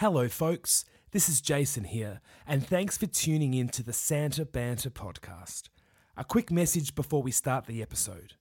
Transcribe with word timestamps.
Hello, 0.00 0.28
folks. 0.28 0.84
This 1.12 1.26
is 1.26 1.40
Jason 1.40 1.84
here, 1.84 2.20
and 2.46 2.66
thanks 2.66 2.98
for 2.98 3.06
tuning 3.06 3.54
in 3.54 3.70
to 3.70 3.82
the 3.82 3.94
Santa 3.94 4.44
Banter 4.44 4.90
podcast. 4.90 5.70
A 6.18 6.22
quick 6.22 6.50
message 6.50 6.94
before 6.94 7.22
we 7.22 7.30
start 7.30 7.64
the 7.64 7.80
episode. 7.80 8.34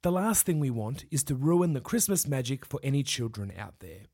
The 0.00 0.10
last 0.10 0.46
thing 0.46 0.58
we 0.58 0.70
want 0.70 1.04
is 1.10 1.22
to 1.24 1.34
ruin 1.34 1.74
the 1.74 1.82
Christmas 1.82 2.26
magic 2.26 2.64
for 2.64 2.80
any 2.82 3.02
children 3.02 3.52
out 3.54 3.80
there. 3.80 4.04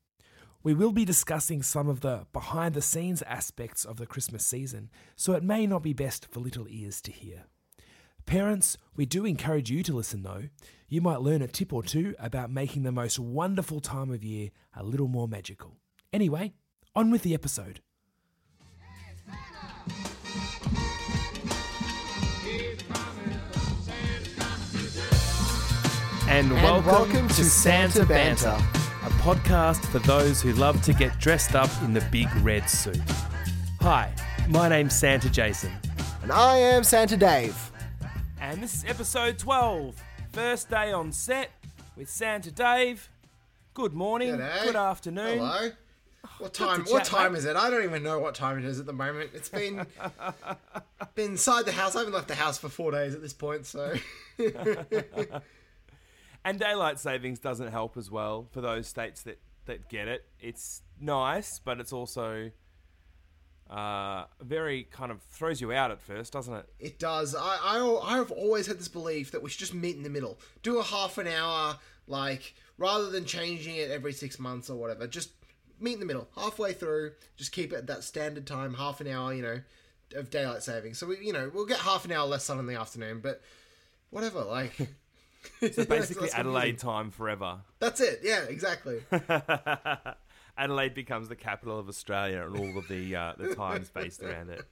We 0.63 0.73
will 0.73 0.91
be 0.91 1.05
discussing 1.05 1.61
some 1.61 1.87
of 1.87 2.01
the 2.01 2.27
behind 2.33 2.75
the 2.75 2.81
scenes 2.81 3.21
aspects 3.21 3.85
of 3.85 3.95
the 3.95 4.05
Christmas 4.05 4.45
season, 4.45 4.89
so 5.15 5.31
it 5.31 5.43
may 5.43 5.65
not 5.65 5.81
be 5.81 5.93
best 5.93 6.27
for 6.29 6.41
little 6.41 6.67
ears 6.67 6.99
to 7.03 7.11
hear. 7.13 7.45
Parents, 8.25 8.77
we 8.97 9.05
do 9.05 9.23
encourage 9.23 9.71
you 9.71 9.81
to 9.83 9.95
listen 9.95 10.23
though. 10.23 10.49
You 10.89 10.99
might 10.99 11.21
learn 11.21 11.41
a 11.41 11.47
tip 11.47 11.71
or 11.71 11.83
two 11.83 12.15
about 12.19 12.51
making 12.51 12.83
the 12.83 12.91
most 12.91 13.17
wonderful 13.17 13.79
time 13.79 14.11
of 14.11 14.25
year 14.25 14.49
a 14.75 14.83
little 14.83 15.07
more 15.07 15.29
magical. 15.29 15.77
Anyway, 16.11 16.53
on 16.95 17.11
with 17.11 17.23
the 17.23 17.33
episode. 17.33 17.81
And, 26.27 26.51
welcome, 26.53 26.85
welcome 26.91 27.27
to 27.29 27.35
to 27.35 27.43
Santa 27.45 27.91
Santa 27.93 28.07
Banter, 28.07 28.45
Banter. 28.45 28.65
a 29.05 29.09
podcast 29.21 29.85
for 29.91 29.99
those 29.99 30.41
who 30.41 30.53
love 30.53 30.81
to 30.81 30.91
get 30.93 31.17
dressed 31.19 31.53
up 31.55 31.69
in 31.83 31.93
the 31.93 32.01
big 32.11 32.27
red 32.37 32.67
suit. 32.67 32.99
Hi, 33.81 34.11
my 34.49 34.67
name's 34.67 34.95
Santa 34.95 35.29
Jason, 35.29 35.71
And 36.23 36.31
I 36.31 36.57
am 36.57 36.83
Santa 36.83 37.15
Dave. 37.15 37.55
and 38.41 38.61
this 38.61 38.73
is 38.73 38.85
episode 38.85 39.37
12, 39.37 39.95
first 40.31 40.69
day 40.69 40.91
on 40.91 41.11
set 41.11 41.51
with 41.95 42.09
Santa 42.09 42.51
Dave. 42.51 43.07
Good 43.75 43.93
morning, 43.93 44.35
G'day. 44.35 44.63
good 44.63 44.75
afternoon. 44.75 45.37
Hello. 45.37 45.69
What 46.39 46.53
time? 46.53 46.83
chat, 46.83 46.93
What 46.93 47.05
time 47.05 47.33
mate. 47.33 47.39
is 47.39 47.45
it? 47.45 47.55
I 47.55 47.69
don't 47.69 47.83
even 47.83 48.03
know 48.03 48.19
what 48.19 48.35
time 48.35 48.57
it 48.57 48.65
is 48.65 48.79
at 48.79 48.85
the 48.85 48.93
moment. 48.93 49.31
It's 49.33 49.49
been 49.49 49.85
been 51.15 51.31
inside 51.31 51.65
the 51.65 51.71
house. 51.71 51.95
I 51.95 51.99
haven't 51.99 52.13
left 52.13 52.27
the 52.27 52.35
house 52.35 52.57
for 52.57 52.69
four 52.69 52.91
days 52.91 53.13
at 53.15 53.21
this 53.21 53.33
point. 53.33 53.65
So 53.65 53.93
And 56.43 56.59
daylight 56.59 56.99
savings 56.99 57.39
doesn't 57.39 57.71
help 57.71 57.97
as 57.97 58.11
well 58.11 58.47
for 58.51 58.61
those 58.61 58.87
states 58.87 59.23
that, 59.23 59.39
that 59.65 59.89
get 59.89 60.07
it. 60.07 60.25
It's 60.39 60.83
nice, 61.01 61.57
but 61.57 61.79
it's 61.79 61.91
also 61.91 62.51
uh, 63.67 64.25
very 64.41 64.83
kind 64.83 65.11
of 65.11 65.23
throws 65.23 65.59
you 65.59 65.73
out 65.73 65.89
at 65.89 65.99
first, 65.99 66.33
doesn't 66.33 66.53
it? 66.53 66.69
it 66.79 66.99
does. 66.99 67.33
I, 67.35 67.57
I 67.63 68.19
I've 68.19 68.31
always 68.31 68.67
had 68.67 68.77
this 68.77 68.87
belief 68.87 69.31
that 69.31 69.41
we 69.41 69.49
should 69.49 69.59
just 69.59 69.73
meet 69.73 69.95
in 69.95 70.03
the 70.03 70.09
middle. 70.09 70.39
Do 70.61 70.77
a 70.77 70.83
half 70.83 71.17
an 71.17 71.25
hour, 71.25 71.79
like 72.07 72.53
rather 72.77 73.09
than 73.09 73.25
changing 73.25 73.77
it 73.77 73.89
every 73.89 74.13
six 74.13 74.37
months 74.37 74.69
or 74.69 74.75
whatever. 74.77 75.07
Just 75.07 75.31
meet 75.79 75.93
in 75.93 75.99
the 75.99 76.05
middle, 76.05 76.27
halfway 76.35 76.73
through. 76.73 77.13
Just 77.37 77.51
keep 77.51 77.73
it 77.73 77.77
at 77.77 77.87
that 77.87 78.03
standard 78.03 78.45
time, 78.45 78.73
half 78.73 79.01
an 79.01 79.07
hour. 79.07 79.33
You 79.33 79.41
know, 79.41 79.59
of 80.13 80.29
daylight 80.29 80.63
saving. 80.63 80.93
So 80.93 81.07
we, 81.07 81.17
you 81.19 81.33
know, 81.33 81.51
we'll 81.53 81.65
get 81.65 81.79
half 81.79 82.05
an 82.05 82.11
hour 82.11 82.25
less 82.27 82.43
sun 82.43 82.59
in 82.59 82.67
the 82.67 82.75
afternoon, 82.75 83.19
but 83.21 83.41
whatever. 84.09 84.43
Like. 84.43 84.73
So 85.73 85.85
basically, 85.85 86.31
Adelaide 86.33 86.79
time 86.79 87.11
forever. 87.11 87.59
That's 87.77 88.01
it. 88.01 88.21
Yeah, 88.23 88.45
exactly. 88.45 89.03
Adelaide 90.57 90.95
becomes 90.95 91.29
the 91.29 91.35
capital 91.35 91.77
of 91.77 91.87
Australia, 91.87 92.47
and 92.47 92.57
all 92.57 92.79
of 92.79 92.87
the 92.87 93.15
uh, 93.15 93.33
the 93.37 93.53
times 93.53 93.91
based 93.91 94.23
around 94.23 94.49
it. 94.49 94.65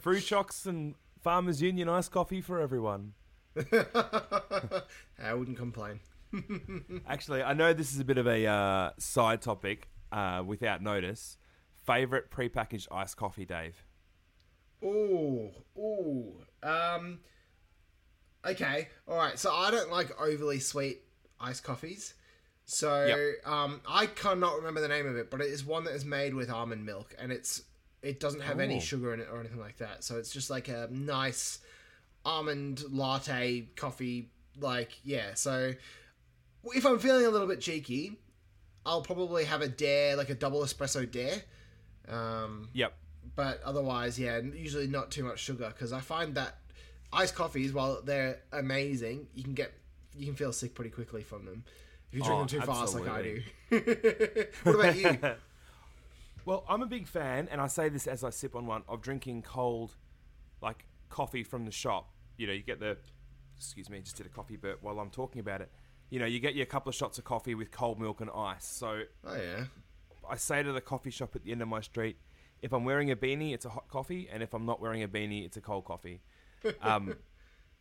Fruchocs 0.00 0.66
and 0.66 0.96
Farmers 1.22 1.62
Union 1.62 1.88
iced 1.88 2.10
coffee 2.10 2.40
for 2.40 2.60
everyone. 2.60 3.12
I 3.56 5.34
wouldn't 5.34 5.56
complain. 5.56 6.00
Actually, 7.06 7.42
I 7.42 7.52
know 7.54 7.72
this 7.72 7.92
is 7.92 8.00
a 8.00 8.04
bit 8.04 8.18
of 8.18 8.26
a 8.26 8.46
uh, 8.46 8.90
side 8.98 9.42
topic. 9.42 9.88
Uh, 10.12 10.44
without 10.46 10.80
notice, 10.80 11.38
favorite 11.84 12.30
prepackaged 12.30 12.86
iced 12.92 13.16
coffee, 13.16 13.44
Dave. 13.44 13.84
Ooh, 14.84 15.50
ooh. 15.76 16.34
Um. 16.62 17.20
Okay, 18.46 18.88
all 19.08 19.16
right. 19.16 19.38
So 19.38 19.52
I 19.52 19.70
don't 19.70 19.90
like 19.90 20.10
overly 20.20 20.60
sweet 20.60 21.00
iced 21.40 21.64
coffees. 21.64 22.14
So 22.66 23.04
Yep. 23.06 23.46
um, 23.52 23.80
I 23.88 24.06
cannot 24.06 24.56
remember 24.56 24.80
the 24.80 24.88
name 24.88 25.06
of 25.06 25.16
it, 25.16 25.30
but 25.30 25.40
it 25.40 25.48
is 25.48 25.64
one 25.64 25.84
that 25.84 25.94
is 25.94 26.04
made 26.04 26.34
with 26.34 26.50
almond 26.50 26.84
milk, 26.86 27.14
and 27.18 27.32
it's 27.32 27.62
it 28.02 28.20
doesn't 28.20 28.40
have 28.42 28.60
any 28.60 28.80
sugar 28.80 29.14
in 29.14 29.20
it 29.20 29.28
or 29.32 29.40
anything 29.40 29.58
like 29.60 29.78
that. 29.78 30.04
So 30.04 30.18
it's 30.18 30.30
just 30.30 30.50
like 30.50 30.68
a 30.68 30.88
nice 30.90 31.58
almond 32.24 32.84
latte 32.90 33.68
coffee. 33.76 34.30
Like 34.60 34.92
yeah. 35.02 35.34
So 35.34 35.72
if 36.74 36.84
I'm 36.86 36.98
feeling 36.98 37.26
a 37.26 37.30
little 37.30 37.46
bit 37.48 37.60
cheeky, 37.60 38.18
I'll 38.86 39.02
probably 39.02 39.44
have 39.44 39.60
a 39.62 39.68
dare, 39.68 40.16
like 40.16 40.30
a 40.30 40.34
double 40.34 40.60
espresso 40.62 41.10
dare. 41.10 41.42
Um, 42.08 42.68
Yep. 42.74 42.94
but 43.36 43.62
otherwise, 43.62 44.18
yeah, 44.18 44.38
usually 44.38 44.86
not 44.86 45.10
too 45.10 45.24
much 45.24 45.38
sugar 45.40 45.68
because 45.68 45.92
I 45.92 46.00
find 46.00 46.34
that 46.34 46.58
iced 47.12 47.34
coffees, 47.34 47.72
while 47.72 48.02
they're 48.02 48.40
amazing, 48.52 49.28
you 49.34 49.42
can 49.42 49.54
get 49.54 49.72
you 50.16 50.26
can 50.26 50.34
feel 50.36 50.52
sick 50.52 50.74
pretty 50.74 50.90
quickly 50.90 51.22
from 51.22 51.44
them 51.44 51.64
if 52.12 52.18
you 52.18 52.22
drink 52.22 52.36
Oh, 52.36 52.38
them 52.40 52.48
too 52.48 52.60
fast, 52.60 52.94
like 52.94 53.08
I 53.08 53.22
do. 53.22 53.42
what 54.62 54.74
about 54.76 54.96
you? 54.96 55.18
Well, 56.46 56.64
I'm 56.68 56.82
a 56.82 56.86
big 56.86 57.06
fan, 57.08 57.48
and 57.50 57.58
I 57.58 57.68
say 57.68 57.88
this 57.88 58.06
as 58.06 58.22
I 58.22 58.28
sip 58.28 58.54
on 58.54 58.66
one, 58.66 58.82
of 58.86 59.00
drinking 59.00 59.42
cold, 59.42 59.96
like 60.60 60.84
coffee 61.08 61.42
from 61.42 61.64
the 61.64 61.70
shop. 61.70 62.10
You 62.36 62.46
know, 62.46 62.52
you 62.52 62.62
get 62.62 62.80
the, 62.80 62.98
excuse 63.56 63.88
me, 63.88 64.00
just 64.00 64.16
did 64.16 64.26
a 64.26 64.28
coffee 64.28 64.56
burp 64.56 64.82
while 64.82 65.00
I'm 65.00 65.08
talking 65.08 65.40
about 65.40 65.62
it. 65.62 65.72
You 66.10 66.20
know, 66.20 66.26
you 66.26 66.38
get 66.40 66.54
your 66.54 66.66
couple 66.66 66.88
of 66.90 66.94
shots 66.94 67.18
of 67.18 67.24
coffee 67.24 67.54
with 67.54 67.70
cold 67.70 67.98
milk 68.00 68.20
and 68.20 68.30
ice. 68.34 68.64
So 68.66 69.02
Oh 69.26 69.34
yeah, 69.36 69.64
I 70.28 70.36
say 70.36 70.62
to 70.62 70.72
the 70.72 70.80
coffee 70.80 71.10
shop 71.10 71.34
at 71.34 71.44
the 71.44 71.52
end 71.52 71.62
of 71.62 71.68
my 71.68 71.80
street, 71.80 72.16
if 72.62 72.72
I'm 72.72 72.84
wearing 72.84 73.10
a 73.10 73.16
beanie, 73.16 73.52
it's 73.54 73.64
a 73.64 73.70
hot 73.70 73.88
coffee, 73.88 74.28
and 74.32 74.42
if 74.42 74.54
I'm 74.54 74.64
not 74.66 74.80
wearing 74.80 75.02
a 75.02 75.08
beanie, 75.08 75.44
it's 75.44 75.56
a 75.56 75.60
cold 75.60 75.84
coffee. 75.84 76.20
Um, 76.80 77.16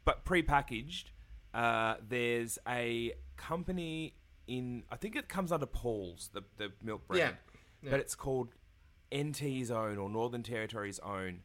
but 0.03 0.25
pre-packaged, 0.25 1.11
uh, 1.53 1.95
there's 2.05 2.59
a 2.67 3.13
company 3.37 4.15
in 4.47 4.83
I 4.91 4.97
think 4.97 5.15
it 5.15 5.29
comes 5.29 5.53
under 5.53 5.65
Pauls, 5.65 6.29
the 6.33 6.41
the 6.57 6.73
milk 6.83 7.07
brand, 7.07 7.37
Yeah. 7.81 7.91
but 7.91 7.99
it's 8.01 8.13
called 8.15 8.49
NT's 9.09 9.71
own 9.71 9.97
or 9.97 10.09
Northern 10.09 10.43
Territory's 10.43 10.99
own 10.99 11.43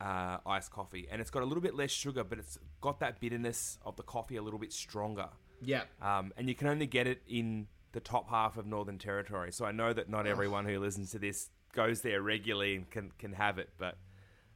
uh, 0.00 0.38
iced 0.46 0.70
coffee, 0.70 1.06
and 1.10 1.20
it's 1.20 1.30
got 1.30 1.42
a 1.42 1.44
little 1.44 1.60
bit 1.60 1.74
less 1.74 1.90
sugar, 1.90 2.24
but 2.24 2.38
it's 2.38 2.56
got 2.80 3.00
that 3.00 3.20
bitterness 3.20 3.78
of 3.84 3.96
the 3.96 4.02
coffee 4.02 4.36
a 4.36 4.42
little 4.42 4.58
bit 4.58 4.72
stronger. 4.72 5.28
Yeah. 5.62 5.82
Um, 6.02 6.32
and 6.36 6.48
you 6.48 6.54
can 6.54 6.68
only 6.68 6.86
get 6.86 7.06
it 7.06 7.22
in 7.28 7.66
the 7.92 8.00
top 8.00 8.28
half 8.30 8.56
of 8.56 8.66
Northern 8.66 8.98
Territory. 8.98 9.52
So 9.52 9.64
I 9.64 9.72
know 9.72 9.92
that 9.92 10.08
not 10.08 10.26
everyone 10.26 10.64
who 10.64 10.78
listens 10.78 11.10
to 11.12 11.18
this 11.18 11.50
goes 11.72 12.00
there 12.02 12.22
regularly 12.22 12.76
and 12.76 12.90
can, 12.90 13.12
can 13.18 13.32
have 13.32 13.58
it, 13.58 13.70
but 13.78 13.96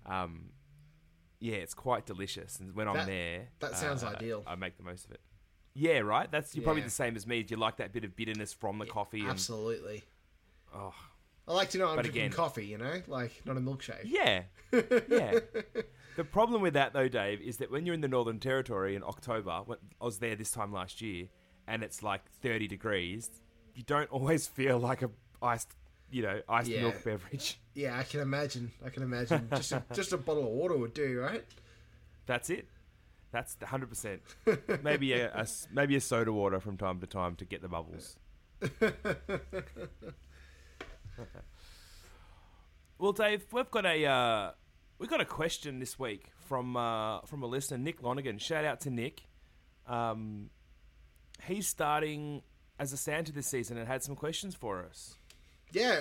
um, 0.07 0.51
yeah, 1.41 1.57
it's 1.57 1.75
quite 1.75 2.07
delicious. 2.07 2.59
And 2.61 2.75
when 2.75 2.89
I'm 2.89 3.07
there, 3.07 3.49
that 3.61 3.77
sounds 3.77 4.03
uh, 4.03 4.09
ideal. 4.09 4.43
I 4.47 4.55
make 4.55 4.77
the 4.77 4.83
most 4.85 5.05
of 5.07 5.11
it. 5.13 5.21
Yeah, 5.75 5.99
right. 6.01 6.31
That's 6.31 6.55
you're 6.55 6.63
probably 6.63 6.83
the 6.83 6.91
same 6.91 7.17
as 7.17 7.27
me. 7.27 7.43
Do 7.43 7.55
you 7.55 7.61
like 7.61 7.79
that 7.79 7.93
bit 7.93 8.05
of 8.05 8.15
bitterness 8.15 8.53
from 8.53 8.79
the 8.79 8.87
coffee? 8.87 9.21
And, 9.23 9.31
Absolutely. 9.31 10.05
oh, 10.75 10.95
I 11.49 11.53
like 11.53 11.71
to 11.71 11.79
know 11.79 11.89
I'm 11.89 11.97
But 11.97 12.03
drinking 12.03 12.23
again- 12.27 12.33
coffee, 12.37 12.67
you 12.67 12.79
know, 12.79 13.03
like 13.09 13.43
not 13.45 13.57
a 13.57 13.61
milkshake. 13.61 14.03
yeah, 14.05 14.43
yeah. 14.73 15.41
The 16.17 16.25
problem 16.25 16.63
with 16.63 16.75
that 16.75 16.93
though, 16.93 17.09
Dave, 17.09 17.41
is 17.41 17.57
that 17.59 17.71
when 17.71 17.87
you're 17.87 17.95
in 17.95 18.01
the 18.01 18.09
Northern 18.09 18.39
Territory 18.39 18.95
in 18.95 19.03
October, 19.03 19.63
when 19.67 19.79
I 20.01 20.05
was 20.05 20.19
there 20.19 20.37
this 20.37 20.51
time 20.51 20.73
last 20.73 21.01
year, 21.03 21.27
and 21.67 21.83
it's 21.83 22.03
like 22.03 22.23
30 22.43 22.69
degrees, 22.69 23.31
you 23.75 23.83
don't 23.85 24.11
always 24.11 24.47
feel 24.47 24.79
like 24.79 25.03
a 25.03 25.11
iced, 25.43 25.75
you 26.11 26.23
know, 26.23 26.41
iced 26.49 26.69
Yeah. 26.71 26.83
milk 26.83 27.03
beverage. 27.05 27.59
Yeah, 27.75 27.99
I 27.99 28.05
can 28.05 28.21
imagine. 28.21 28.71
I 28.85 28.91
can 28.91 29.03
imagine. 29.03 29.49
Just 29.57 29.73
a, 29.73 29.83
just 29.93 30.13
a 30.13 30.17
bottle 30.17 30.45
of 30.45 30.51
water 30.51 30.77
would 30.77 30.95
do, 30.95 31.19
right? 31.21 31.45
That's 32.27 32.51
it. 32.51 32.69
That's 33.33 33.57
hundred 33.65 33.89
percent. 33.89 34.23
Maybe 34.85 35.13
a 35.15 35.45
maybe 35.73 35.97
a 35.97 36.01
soda 36.01 36.33
water 36.33 36.61
from 36.61 36.77
time 36.77 37.01
to 37.01 37.07
time 37.09 37.35
to 37.37 37.45
get 37.45 37.63
the 37.63 37.69
bubbles. 37.69 38.17
well, 42.99 43.13
Dave, 43.13 43.45
we've 43.53 43.71
got 43.71 43.85
a 43.87 44.07
uh, 44.07 44.51
we've 44.99 45.11
got 45.11 45.21
a 45.21 45.25
question 45.25 45.79
this 45.79 45.99
week 45.99 46.31
from 46.47 46.77
uh, 46.77 47.21
from 47.23 47.43
a 47.43 47.47
listener, 47.47 47.79
Nick 47.79 48.03
Lonigan. 48.03 48.41
Shout 48.41 48.65
out 48.65 48.81
to 48.81 48.91
Nick. 48.91 49.23
Um, 49.87 50.51
he's 51.47 51.67
starting 51.67 52.43
as 52.79 52.93
a 52.93 52.97
Santa 52.97 53.33
this 53.33 53.47
season 53.47 53.77
and 53.77 53.87
had 53.87 54.03
some 54.03 54.17
questions 54.17 54.55
for 54.55 54.85
us. 54.85 55.17
yeah, 55.73 56.01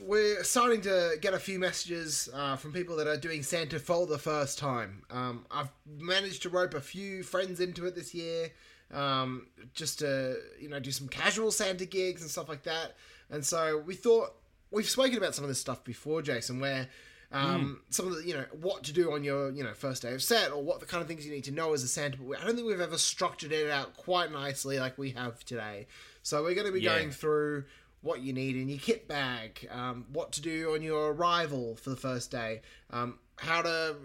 we're 0.00 0.42
starting 0.44 0.80
to 0.82 1.16
get 1.20 1.34
a 1.34 1.38
few 1.38 1.58
messages 1.58 2.28
uh, 2.32 2.56
from 2.56 2.72
people 2.72 2.96
that 2.96 3.06
are 3.06 3.16
doing 3.16 3.42
Santa 3.42 3.78
for 3.78 4.06
the 4.06 4.18
first 4.18 4.58
time. 4.58 5.02
Um, 5.10 5.44
I've 5.50 5.70
managed 5.86 6.42
to 6.42 6.48
rope 6.48 6.74
a 6.74 6.80
few 6.80 7.22
friends 7.22 7.60
into 7.60 7.86
it 7.86 7.94
this 7.94 8.14
year, 8.14 8.50
um, 8.92 9.48
just 9.74 9.98
to 10.00 10.36
you 10.58 10.68
know 10.68 10.80
do 10.80 10.90
some 10.90 11.08
casual 11.08 11.50
Santa 11.50 11.84
gigs 11.84 12.22
and 12.22 12.30
stuff 12.30 12.48
like 12.48 12.62
that. 12.64 12.96
And 13.30 13.44
so 13.44 13.82
we 13.86 13.94
thought 13.94 14.34
we've 14.70 14.88
spoken 14.88 15.18
about 15.18 15.34
some 15.34 15.44
of 15.44 15.48
this 15.48 15.60
stuff 15.60 15.84
before, 15.84 16.22
Jason, 16.22 16.60
where. 16.60 16.88
Um, 17.32 17.80
Some 17.90 18.08
of 18.08 18.16
the, 18.16 18.26
you 18.26 18.34
know, 18.34 18.44
what 18.60 18.82
to 18.84 18.92
do 18.92 19.12
on 19.12 19.22
your, 19.22 19.50
you 19.52 19.62
know, 19.62 19.72
first 19.72 20.02
day 20.02 20.12
of 20.14 20.22
set, 20.22 20.50
or 20.50 20.62
what 20.62 20.80
the 20.80 20.86
kind 20.86 21.00
of 21.00 21.06
things 21.08 21.24
you 21.24 21.32
need 21.32 21.44
to 21.44 21.52
know 21.52 21.72
as 21.72 21.82
a 21.84 21.88
Santa. 21.88 22.16
But 22.16 22.26
we- 22.26 22.36
I 22.36 22.44
don't 22.44 22.56
think 22.56 22.66
we've 22.66 22.80
ever 22.80 22.98
structured 22.98 23.52
it 23.52 23.70
out 23.70 23.96
quite 23.96 24.32
nicely 24.32 24.80
like 24.80 24.98
we 24.98 25.10
have 25.12 25.44
today. 25.44 25.86
So 26.22 26.42
we're 26.42 26.54
going 26.54 26.66
to 26.66 26.72
be 26.72 26.80
Yeah. 26.80 26.96
going 26.96 27.10
through 27.12 27.64
what 28.02 28.20
you 28.20 28.32
need 28.32 28.56
in 28.56 28.68
your 28.68 28.78
kit 28.78 29.06
bag, 29.06 29.68
um, 29.70 30.06
what 30.12 30.32
to 30.32 30.40
do 30.40 30.74
on 30.74 30.82
your 30.82 31.12
arrival 31.12 31.76
for 31.76 31.90
the 31.90 31.96
first 31.96 32.30
day, 32.30 32.62
um, 32.90 33.18
how 33.36 33.62
to 33.62 33.96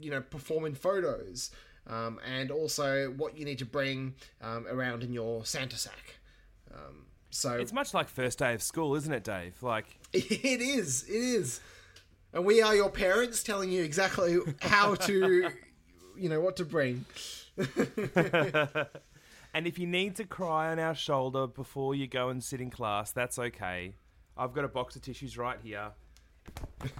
you 0.00 0.10
know 0.10 0.20
perform 0.20 0.64
in 0.66 0.74
photos, 0.74 1.50
um, 1.86 2.20
and 2.24 2.50
also 2.50 3.10
what 3.12 3.36
you 3.38 3.44
need 3.44 3.58
to 3.60 3.64
bring 3.66 4.14
um, 4.42 4.66
around 4.66 5.02
in 5.04 5.12
your 5.12 5.44
Santa 5.46 5.76
sack. 5.76 6.16
Um, 6.74 7.06
so 7.30 7.52
It's 7.54 7.72
much 7.72 7.94
like 7.94 8.08
first 8.08 8.38
day 8.40 8.54
of 8.54 8.62
school, 8.62 8.94
isn't 8.96 9.12
it, 9.12 9.22
Dave? 9.24 9.62
Like, 9.62 9.86
it 10.12 10.60
is, 10.60 11.04
it 11.08 11.12
is, 11.14 11.60
and 12.34 12.44
we 12.44 12.60
are 12.60 12.74
your 12.74 12.90
parents 12.90 13.42
telling 13.42 13.70
you 13.70 13.82
exactly 13.82 14.38
how 14.60 14.96
to, 14.96 15.48
you 16.16 16.28
know, 16.28 16.40
what 16.40 16.56
to 16.56 16.64
bring. 16.64 17.06
and 19.54 19.66
if 19.66 19.78
you 19.78 19.86
need 19.86 20.16
to 20.16 20.24
cry 20.24 20.70
on 20.70 20.80
our 20.80 20.96
shoulder 20.96 21.46
before 21.46 21.94
you 21.94 22.08
go 22.08 22.28
and 22.28 22.42
sit 22.42 22.60
in 22.60 22.70
class, 22.70 23.12
that's 23.12 23.38
okay. 23.38 23.94
I've 24.36 24.52
got 24.52 24.64
a 24.64 24.68
box 24.68 24.96
of 24.96 25.02
tissues 25.02 25.38
right 25.38 25.58
here. 25.62 25.92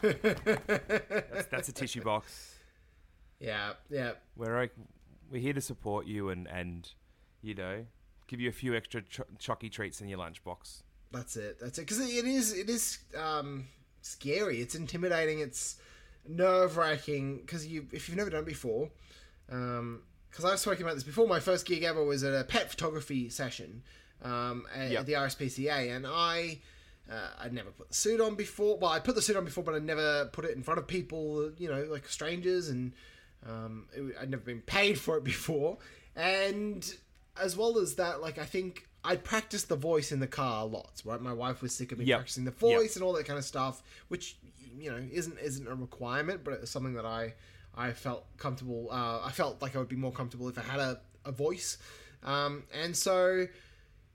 that's, 0.00 1.48
that's 1.50 1.68
a 1.68 1.72
tissue 1.72 2.02
box. 2.02 2.54
Yeah, 3.40 3.72
yeah. 3.90 4.12
We're 4.36 4.70
we're 5.30 5.42
here 5.42 5.52
to 5.52 5.60
support 5.60 6.06
you 6.06 6.30
and 6.30 6.46
and 6.46 6.88
you 7.42 7.54
know 7.54 7.84
give 8.28 8.40
you 8.40 8.48
a 8.48 8.52
few 8.52 8.74
extra 8.74 9.02
ch- 9.02 9.20
chocky 9.38 9.70
treats 9.70 10.00
in 10.00 10.08
your 10.08 10.18
lunchbox. 10.18 10.82
That's 11.10 11.36
it. 11.36 11.58
That's 11.60 11.78
it. 11.78 11.82
Because 11.82 12.00
it 12.00 12.24
is. 12.24 12.56
It 12.56 12.70
is 12.70 12.98
um, 13.18 13.66
scary. 14.04 14.60
It's 14.60 14.74
intimidating. 14.74 15.40
It's 15.40 15.76
nerve 16.26 16.76
wracking. 16.76 17.38
Because 17.38 17.66
you, 17.66 17.86
if 17.92 18.08
you've 18.08 18.16
never 18.18 18.30
done 18.30 18.40
it 18.40 18.46
before, 18.46 18.90
because 19.46 20.44
I've 20.44 20.58
spoken 20.58 20.84
about 20.84 20.94
this 20.94 21.04
before. 21.04 21.26
My 21.26 21.40
first 21.40 21.66
gig 21.66 21.82
ever 21.82 22.02
was 22.04 22.22
at 22.24 22.34
a 22.34 22.44
pet 22.44 22.70
photography 22.70 23.28
session 23.28 23.82
um, 24.22 24.66
at, 24.74 24.90
Yep. 24.90 25.00
at 25.00 25.06
the 25.06 25.12
RSPCA, 25.14 25.94
and 25.96 26.06
I. 26.06 26.58
Uh, 27.10 27.28
I'd 27.38 27.52
never 27.52 27.70
put 27.70 27.88
the 27.88 27.94
suit 27.94 28.18
on 28.18 28.34
before. 28.34 28.78
Well, 28.78 28.90
I 28.90 28.98
put 28.98 29.14
the 29.14 29.20
suit 29.20 29.36
on 29.36 29.44
before, 29.44 29.62
but 29.62 29.74
I 29.74 29.78
never 29.78 30.24
put 30.32 30.46
it 30.46 30.56
in 30.56 30.62
front 30.62 30.78
of 30.78 30.86
people, 30.86 31.50
you 31.58 31.68
know, 31.68 31.86
like 31.90 32.08
strangers, 32.08 32.70
and 32.70 32.94
um, 33.46 33.88
it, 33.92 34.16
I'd 34.18 34.30
never 34.30 34.42
been 34.42 34.62
paid 34.62 34.98
for 34.98 35.18
it 35.18 35.24
before. 35.32 35.76
And 36.16 36.82
as 37.38 37.58
well 37.58 37.76
as 37.78 37.96
that, 37.96 38.22
like 38.22 38.38
I 38.38 38.46
think 38.46 38.88
I'd 39.04 39.22
practiced 39.22 39.68
the 39.68 39.76
voice 39.76 40.10
in 40.12 40.20
the 40.20 40.26
car 40.26 40.64
lots. 40.66 41.04
Right, 41.04 41.20
my 41.20 41.32
wife 41.32 41.62
was 41.62 41.74
sick 41.74 41.92
of 41.92 41.98
me 41.98 42.06
Yep. 42.06 42.18
practicing 42.18 42.44
the 42.44 42.50
voice 42.50 42.96
and 42.96 43.04
all 43.04 43.12
that 43.14 43.26
kind 43.26 43.38
of 43.38 43.44
stuff, 43.44 43.82
which 44.08 44.36
you 44.78 44.90
know 44.90 45.00
isn't 45.12 45.38
isn't 45.38 45.68
a 45.68 45.74
requirement, 45.74 46.42
but 46.44 46.54
it's 46.54 46.70
something 46.70 46.94
that 46.94 47.06
I 47.06 47.34
I 47.76 47.92
felt 47.92 48.24
comfortable. 48.38 48.88
Uh, 48.90 49.20
I 49.24 49.30
felt 49.32 49.60
like 49.60 49.76
I 49.76 49.78
would 49.78 49.88
be 49.88 49.96
more 49.96 50.12
comfortable 50.12 50.48
if 50.48 50.58
I 50.58 50.62
had 50.62 50.80
a, 50.80 51.00
a 51.24 51.32
voice, 51.32 51.78
um, 52.22 52.64
and 52.72 52.96
so 52.96 53.46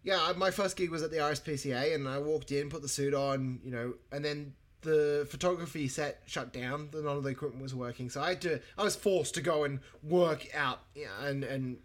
yeah, 0.03 0.31
my 0.37 0.49
first 0.49 0.77
gig 0.77 0.89
was 0.91 1.03
at 1.03 1.11
the 1.11 1.17
RSPCA, 1.17 1.93
and 1.93 2.07
I 2.07 2.19
walked 2.19 2.51
in, 2.53 2.69
put 2.69 2.81
the 2.81 2.87
suit 2.87 3.13
on, 3.13 3.59
you 3.65 3.71
know, 3.71 3.95
and 4.13 4.23
then 4.23 4.53
the 4.81 5.27
photography 5.29 5.89
set 5.89 6.21
shut 6.25 6.53
down. 6.53 6.87
The 6.91 7.01
none 7.01 7.17
of 7.17 7.23
the 7.23 7.29
equipment 7.29 7.61
was 7.61 7.75
working, 7.75 8.09
so 8.09 8.21
I 8.21 8.29
had 8.29 8.41
to. 8.43 8.61
I 8.77 8.83
was 8.83 8.95
forced 8.95 9.33
to 9.35 9.41
go 9.41 9.65
and 9.65 9.81
work 10.01 10.47
out, 10.55 10.79
yeah, 10.95 11.07
and 11.21 11.43
and 11.43 11.77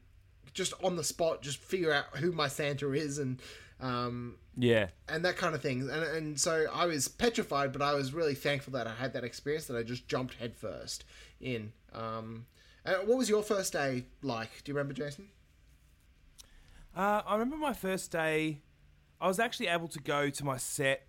just 0.54 0.72
on 0.82 0.96
the 0.96 1.04
spot, 1.04 1.42
just 1.42 1.58
figure 1.58 1.92
out 1.92 2.16
who 2.16 2.32
my 2.32 2.48
Santa 2.48 2.92
is, 2.92 3.18
and 3.18 3.42
um, 3.80 4.36
Yeah, 4.56 4.88
and 5.08 5.24
that 5.24 5.36
kind 5.36 5.54
of 5.54 5.60
thing. 5.60 5.82
And 5.82 5.90
and 5.90 6.40
so 6.40 6.66
I 6.72 6.86
was 6.86 7.08
petrified, 7.08 7.72
but 7.72 7.82
I 7.82 7.94
was 7.94 8.14
really 8.14 8.34
thankful 8.34 8.72
that 8.72 8.86
I 8.86 8.94
had 8.94 9.12
that 9.12 9.24
experience. 9.24 9.66
That 9.66 9.76
I 9.76 9.82
just 9.82 10.08
jumped 10.08 10.34
headfirst 10.34 11.04
in. 11.40 11.72
Um, 11.92 12.46
what 12.84 13.18
was 13.18 13.28
your 13.28 13.42
first 13.42 13.72
day 13.72 14.06
like? 14.22 14.62
Do 14.64 14.70
you 14.70 14.76
remember, 14.76 14.94
Jason? 14.94 15.28
Uh, 16.96 17.22
I 17.26 17.34
remember 17.34 17.56
my 17.56 17.74
first 17.74 18.10
day. 18.10 18.62
I 19.20 19.28
was 19.28 19.38
actually 19.38 19.68
able 19.68 19.88
to 19.88 20.00
go 20.00 20.30
to 20.30 20.44
my 20.44 20.56
set 20.56 21.06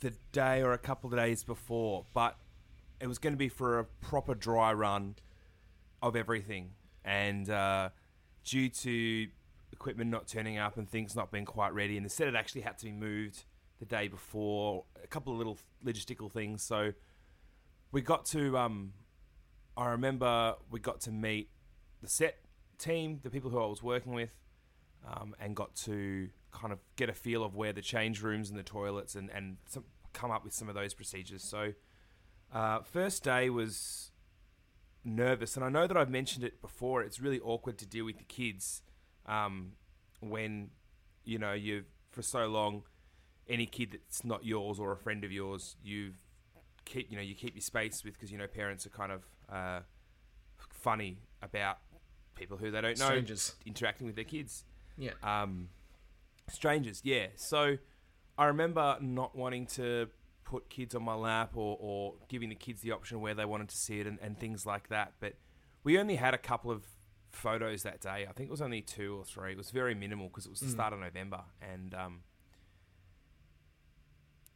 the 0.00 0.12
day 0.32 0.62
or 0.62 0.72
a 0.72 0.78
couple 0.78 1.10
of 1.10 1.16
days 1.16 1.44
before, 1.44 2.04
but 2.12 2.36
it 3.00 3.06
was 3.06 3.18
going 3.18 3.32
to 3.32 3.38
be 3.38 3.48
for 3.48 3.78
a 3.78 3.84
proper 3.84 4.34
dry 4.34 4.72
run 4.72 5.16
of 6.02 6.14
everything. 6.14 6.70
And 7.04 7.48
uh, 7.48 7.90
due 8.44 8.68
to 8.68 9.28
equipment 9.72 10.10
not 10.10 10.28
turning 10.28 10.58
up 10.58 10.76
and 10.76 10.88
things 10.88 11.16
not 11.16 11.32
being 11.32 11.44
quite 11.44 11.74
ready, 11.74 11.96
and 11.96 12.04
the 12.04 12.10
set 12.10 12.26
had 12.26 12.36
actually 12.36 12.62
had 12.62 12.78
to 12.78 12.84
be 12.84 12.92
moved 12.92 13.44
the 13.78 13.84
day 13.84 14.08
before, 14.08 14.84
a 15.02 15.06
couple 15.06 15.32
of 15.32 15.38
little 15.38 15.58
logistical 15.84 16.30
things. 16.30 16.62
So 16.62 16.92
we 17.92 18.00
got 18.00 18.24
to. 18.26 18.56
Um, 18.56 18.92
I 19.76 19.88
remember 19.88 20.54
we 20.70 20.78
got 20.78 21.00
to 21.02 21.10
meet 21.10 21.50
the 22.00 22.08
set 22.08 22.38
team, 22.78 23.20
the 23.22 23.30
people 23.30 23.50
who 23.50 23.60
I 23.60 23.66
was 23.66 23.82
working 23.82 24.12
with, 24.12 24.34
um, 25.06 25.34
and 25.40 25.56
got 25.56 25.74
to 25.76 26.28
kind 26.52 26.72
of 26.72 26.78
get 26.96 27.08
a 27.08 27.12
feel 27.12 27.42
of 27.44 27.56
where 27.56 27.72
the 27.72 27.82
change 27.82 28.22
rooms 28.22 28.50
and 28.50 28.58
the 28.58 28.62
toilets 28.62 29.16
and, 29.16 29.30
and 29.30 29.56
some, 29.68 29.84
come 30.12 30.30
up 30.30 30.44
with 30.44 30.52
some 30.52 30.68
of 30.68 30.74
those 30.74 30.94
procedures. 30.94 31.42
So, 31.42 31.72
uh, 32.52 32.80
first 32.82 33.24
day 33.24 33.50
was 33.50 34.12
nervous, 35.04 35.56
and 35.56 35.64
I 35.64 35.68
know 35.68 35.86
that 35.86 35.96
I've 35.96 36.10
mentioned 36.10 36.44
it 36.44 36.60
before. 36.62 37.02
It's 37.02 37.20
really 37.20 37.40
awkward 37.40 37.78
to 37.78 37.86
deal 37.86 38.04
with 38.04 38.18
the 38.18 38.24
kids 38.24 38.82
um, 39.26 39.72
when 40.20 40.70
you 41.24 41.38
know 41.38 41.52
you've 41.52 41.86
for 42.10 42.22
so 42.22 42.46
long 42.46 42.82
any 43.48 43.66
kid 43.66 43.92
that's 43.92 44.24
not 44.24 44.44
yours 44.44 44.78
or 44.78 44.92
a 44.92 44.96
friend 44.96 45.24
of 45.24 45.32
yours 45.32 45.76
you've 45.82 46.14
keep 46.84 47.10
you 47.10 47.16
know 47.16 47.22
you 47.22 47.34
keep 47.34 47.54
your 47.54 47.60
space 47.62 48.04
with 48.04 48.14
because 48.14 48.30
you 48.30 48.38
know 48.38 48.46
parents 48.46 48.86
are 48.86 48.90
kind 48.90 49.10
of 49.12 49.22
uh, 49.52 49.80
funny 50.70 51.18
about 51.42 51.78
people 52.34 52.56
who 52.56 52.70
they 52.70 52.80
don't 52.80 52.98
know 52.98 53.06
Strangers. 53.06 53.54
interacting 53.66 54.06
with 54.06 54.16
their 54.16 54.24
kids 54.24 54.64
Yeah. 54.96 55.10
um, 55.22 55.68
strangers, 56.48 57.00
yeah. 57.04 57.28
So 57.36 57.78
I 58.36 58.46
remember 58.46 58.96
not 59.00 59.36
wanting 59.36 59.66
to 59.68 60.08
put 60.54 60.68
kids 60.70 60.94
on 60.94 61.02
my 61.02 61.14
lap 61.14 61.50
or, 61.56 61.76
or 61.80 62.14
giving 62.28 62.48
the 62.48 62.54
kids 62.54 62.80
the 62.80 62.92
option 62.92 63.20
where 63.20 63.34
they 63.34 63.44
wanted 63.44 63.68
to 63.68 63.76
see 63.76 63.98
it 63.98 64.06
and, 64.06 64.18
and 64.22 64.38
things 64.38 64.64
like 64.64 64.88
that. 64.88 65.14
But 65.18 65.34
we 65.82 65.98
only 65.98 66.14
had 66.14 66.32
a 66.32 66.38
couple 66.38 66.70
of 66.70 66.84
photos 67.32 67.82
that 67.82 68.00
day. 68.00 68.24
I 68.28 68.32
think 68.32 68.46
it 68.48 68.50
was 68.52 68.62
only 68.62 68.80
two 68.80 69.16
or 69.18 69.24
three. 69.24 69.50
It 69.52 69.58
was 69.58 69.70
very 69.72 69.96
minimal 69.96 70.28
because 70.28 70.46
it 70.46 70.50
was 70.50 70.60
the 70.60 70.68
start 70.68 70.92
of 70.92 71.00
November 71.00 71.40
and 71.60 71.92
um, 71.94 72.20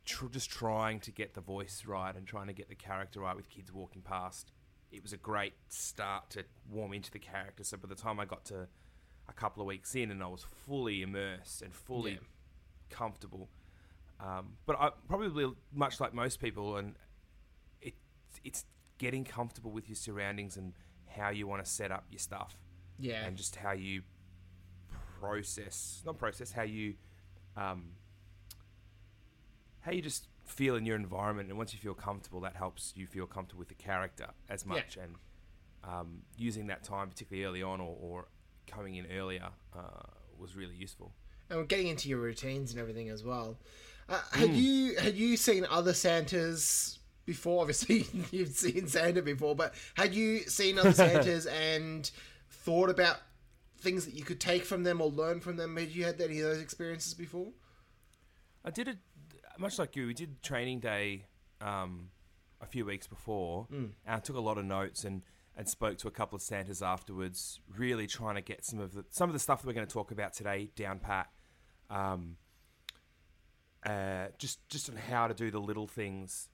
tr- 0.04 0.26
just 0.28 0.50
trying 0.50 1.00
to 1.00 1.10
get 1.10 1.34
the 1.34 1.40
voice 1.40 1.82
right 1.86 2.14
and 2.14 2.26
trying 2.28 2.46
to 2.46 2.52
get 2.52 2.68
the 2.68 2.76
character 2.76 3.18
right 3.20 3.34
with 3.34 3.48
kids 3.50 3.72
walking 3.72 4.02
past. 4.02 4.52
It 4.92 5.02
was 5.02 5.12
a 5.12 5.16
great 5.18 5.54
start 5.68 6.30
to 6.30 6.44
warm 6.70 6.92
into 6.92 7.10
the 7.10 7.18
character. 7.18 7.64
So 7.64 7.76
by 7.76 7.88
the 7.88 7.94
time 7.94 8.20
I 8.20 8.24
got 8.24 8.44
to 8.46 8.68
a 9.28 9.32
couple 9.32 9.60
of 9.62 9.66
weeks 9.66 9.96
in 9.96 10.12
and 10.12 10.22
I 10.22 10.28
was 10.28 10.44
fully 10.64 11.02
immersed 11.02 11.60
and 11.62 11.74
fully 11.74 12.12
Yeah. 12.12 12.18
comfortable. 12.88 13.48
Um, 14.20 14.54
but 14.66 14.76
I 14.80 14.90
probably 15.08 15.52
much 15.72 16.00
like 16.00 16.12
most 16.14 16.40
people, 16.40 16.76
and 16.76 16.96
it 17.80 17.94
it's 18.44 18.64
getting 18.98 19.24
comfortable 19.24 19.70
with 19.70 19.88
your 19.88 19.96
surroundings 19.96 20.56
and 20.56 20.72
how 21.06 21.30
you 21.30 21.46
want 21.46 21.64
to 21.64 21.70
set 21.70 21.90
up 21.92 22.04
your 22.10 22.18
stuff, 22.18 22.56
Yeah. 22.98 23.24
and 23.24 23.36
just 23.36 23.56
how 23.56 23.72
you 23.72 24.02
process 25.20 26.02
not 26.06 26.16
process 26.16 26.52
how 26.52 26.62
you 26.62 26.94
um, 27.56 27.92
how 29.80 29.92
you 29.92 30.02
just 30.02 30.28
feel 30.44 30.76
in 30.76 30.84
your 30.86 30.96
environment. 30.96 31.48
And 31.48 31.58
once 31.58 31.72
you 31.72 31.78
feel 31.78 31.94
comfortable, 31.94 32.40
that 32.40 32.56
helps 32.56 32.92
you 32.96 33.06
feel 33.06 33.26
comfortable 33.26 33.58
with 33.60 33.68
the 33.68 33.74
character 33.74 34.28
as 34.48 34.64
Yeah. 34.64 34.74
much. 34.74 34.96
And 34.96 35.14
um, 35.84 36.22
using 36.36 36.66
that 36.68 36.82
time, 36.84 37.08
particularly 37.08 37.44
early 37.46 37.62
on, 37.62 37.80
or, 37.80 37.96
or 38.00 38.28
coming 38.66 38.96
in 38.96 39.06
earlier, 39.10 39.50
uh, 39.76 40.02
was 40.38 40.56
really 40.56 40.74
useful. 40.74 41.12
and 41.50 41.68
getting 41.68 41.88
into 41.88 42.08
your 42.08 42.18
routines 42.18 42.72
and 42.72 42.80
everything 42.80 43.08
as 43.08 43.24
well. 43.24 43.58
Uh, 44.08 44.20
had 44.32 44.50
you 44.50 44.96
had 44.96 45.16
you 45.16 45.36
seen 45.36 45.66
other 45.68 45.92
Santas 45.92 46.98
before? 47.26 47.60
Obviously, 47.60 48.06
you've 48.30 48.48
seen 48.48 48.86
Santa 48.86 49.22
before, 49.22 49.54
but 49.54 49.74
had 49.94 50.14
you 50.14 50.40
seen 50.40 50.78
other 50.78 50.92
Santas 50.94 51.46
and 51.46 52.10
thought 52.50 52.88
about 52.88 53.18
things 53.80 54.04
that 54.06 54.14
you 54.14 54.24
could 54.24 54.40
take 54.40 54.64
from 54.64 54.82
them 54.82 55.00
or 55.00 55.08
learn 55.08 55.40
from 55.40 55.56
them? 55.56 55.76
Had 55.76 55.90
you 55.90 56.04
had 56.04 56.20
any 56.20 56.40
of 56.40 56.44
those 56.44 56.60
experiences 56.60 57.12
before? 57.14 57.48
I 58.64 58.70
did 58.70 58.88
it 58.88 58.98
much 59.58 59.78
like 59.78 59.94
you. 59.96 60.06
We 60.06 60.14
did 60.14 60.42
training 60.42 60.80
day 60.80 61.24
um, 61.60 62.08
a 62.60 62.66
few 62.66 62.84
weeks 62.84 63.06
before, 63.06 63.66
and 64.06 64.16
I 64.16 64.20
took 64.20 64.36
a 64.36 64.40
lot 64.40 64.56
of 64.56 64.64
notes 64.64 65.04
and, 65.04 65.22
and 65.56 65.68
spoke 65.68 65.98
to 65.98 66.08
a 66.08 66.10
couple 66.10 66.36
of 66.36 66.42
Santas 66.42 66.80
afterwards. 66.80 67.60
Really 67.76 68.06
trying 68.06 68.36
to 68.36 68.40
get 68.40 68.64
some 68.64 68.80
of 68.80 68.94
the 68.94 69.04
some 69.10 69.28
of 69.28 69.34
the 69.34 69.38
stuff 69.38 69.60
that 69.60 69.66
we're 69.66 69.74
going 69.74 69.86
to 69.86 69.92
talk 69.92 70.10
about 70.12 70.32
today 70.32 70.70
down 70.76 70.98
pat. 70.98 71.28
Um, 71.90 72.36
uh, 73.84 74.26
just 74.38 74.66
just 74.68 74.88
on 74.90 74.96
how 74.96 75.28
to 75.28 75.34
do 75.34 75.50
the 75.50 75.60
little 75.60 75.86
things. 75.86 76.48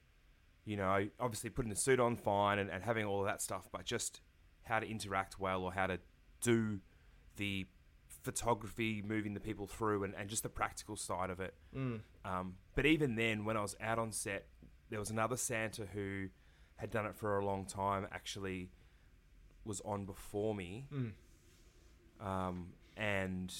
You 0.64 0.76
know, 0.78 1.08
obviously 1.20 1.50
putting 1.50 1.68
the 1.68 1.76
suit 1.76 2.00
on 2.00 2.16
fine 2.16 2.58
and, 2.58 2.70
and 2.70 2.82
having 2.82 3.04
all 3.04 3.20
of 3.20 3.26
that 3.26 3.42
stuff, 3.42 3.68
but 3.70 3.84
just 3.84 4.20
how 4.62 4.78
to 4.80 4.88
interact 4.88 5.38
well 5.38 5.62
or 5.62 5.72
how 5.72 5.86
to 5.86 5.98
do 6.40 6.80
the 7.36 7.66
photography, 8.22 9.02
moving 9.06 9.34
the 9.34 9.40
people 9.40 9.66
through, 9.66 10.04
and, 10.04 10.14
and 10.14 10.30
just 10.30 10.42
the 10.42 10.48
practical 10.48 10.96
side 10.96 11.28
of 11.28 11.38
it. 11.40 11.54
Um, 12.24 12.54
but 12.74 12.86
even 12.86 13.16
then, 13.16 13.44
when 13.44 13.58
I 13.58 13.60
was 13.60 13.76
out 13.80 13.98
on 13.98 14.10
set, 14.10 14.46
there 14.88 14.98
was 14.98 15.10
another 15.10 15.36
Santa 15.36 15.86
who 15.92 16.28
had 16.76 16.90
done 16.90 17.04
it 17.04 17.14
for 17.14 17.38
a 17.38 17.44
long 17.44 17.66
time. 17.66 18.06
Actually, 18.10 18.70
was 19.66 19.82
on 19.82 20.06
before 20.06 20.54
me, 20.54 20.86
um, 22.20 22.68
and 22.96 23.54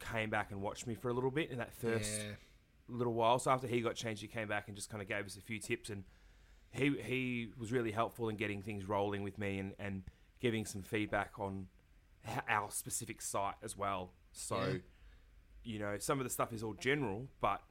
came 0.00 0.30
back 0.30 0.50
and 0.50 0.60
watched 0.60 0.86
me 0.86 0.94
for 0.94 1.08
a 1.08 1.12
little 1.12 1.30
bit 1.30 1.50
in 1.50 1.58
that 1.58 1.72
first 1.72 2.20
Yeah. 2.22 2.32
little 2.88 3.14
while. 3.14 3.38
So 3.38 3.50
after 3.50 3.66
he 3.66 3.80
got 3.80 3.94
changed, 3.94 4.22
he 4.22 4.28
came 4.28 4.48
back 4.48 4.66
and 4.68 4.76
just 4.76 4.90
kind 4.90 5.02
of 5.02 5.08
gave 5.08 5.24
us 5.26 5.36
a 5.36 5.40
few 5.40 5.58
tips, 5.58 5.90
and 5.90 6.04
he 6.72 6.90
he 7.02 7.52
was 7.58 7.72
really 7.72 7.92
helpful 7.92 8.28
in 8.28 8.36
getting 8.36 8.62
things 8.62 8.84
rolling 8.86 9.22
with 9.22 9.38
me 9.38 9.58
and 9.58 9.74
and 9.78 10.02
giving 10.40 10.64
some 10.64 10.82
feedback 10.82 11.38
on 11.38 11.68
our 12.48 12.70
specific 12.70 13.20
site 13.20 13.54
as 13.62 13.76
well. 13.76 14.12
So, 14.32 14.56
Yeah. 14.62 14.78
you 15.62 15.78
know, 15.78 15.98
some 15.98 16.18
of 16.18 16.24
the 16.24 16.30
stuff 16.30 16.52
is 16.52 16.62
all 16.62 16.74
general, 16.74 17.28
but 17.40 17.62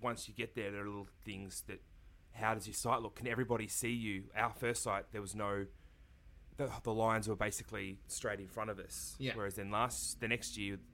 once 0.00 0.28
you 0.28 0.34
get 0.34 0.54
there, 0.54 0.70
there 0.70 0.82
are 0.82 0.86
little 0.88 1.08
things 1.24 1.62
that. 1.68 1.80
How 2.32 2.52
does 2.52 2.66
your 2.66 2.74
site 2.74 3.00
look? 3.00 3.14
Can 3.14 3.28
everybody 3.28 3.68
see 3.68 3.92
you? 3.92 4.24
Our 4.34 4.52
first 4.52 4.82
site, 4.82 5.12
there 5.12 5.20
was 5.22 5.36
no 5.36 5.66
the, 6.56 6.68
the 6.82 6.92
lines 6.92 7.28
were 7.28 7.36
basically 7.36 8.00
straight 8.08 8.40
in 8.40 8.48
front 8.48 8.70
of 8.70 8.78
us. 8.80 9.14
Yeah. 9.20 9.36
Whereas 9.36 9.54
then 9.54 9.70
last 9.70 10.18
the 10.20 10.26
next 10.26 10.56
year, 10.56 10.76
the, 10.76 10.78
the, 10.78 10.80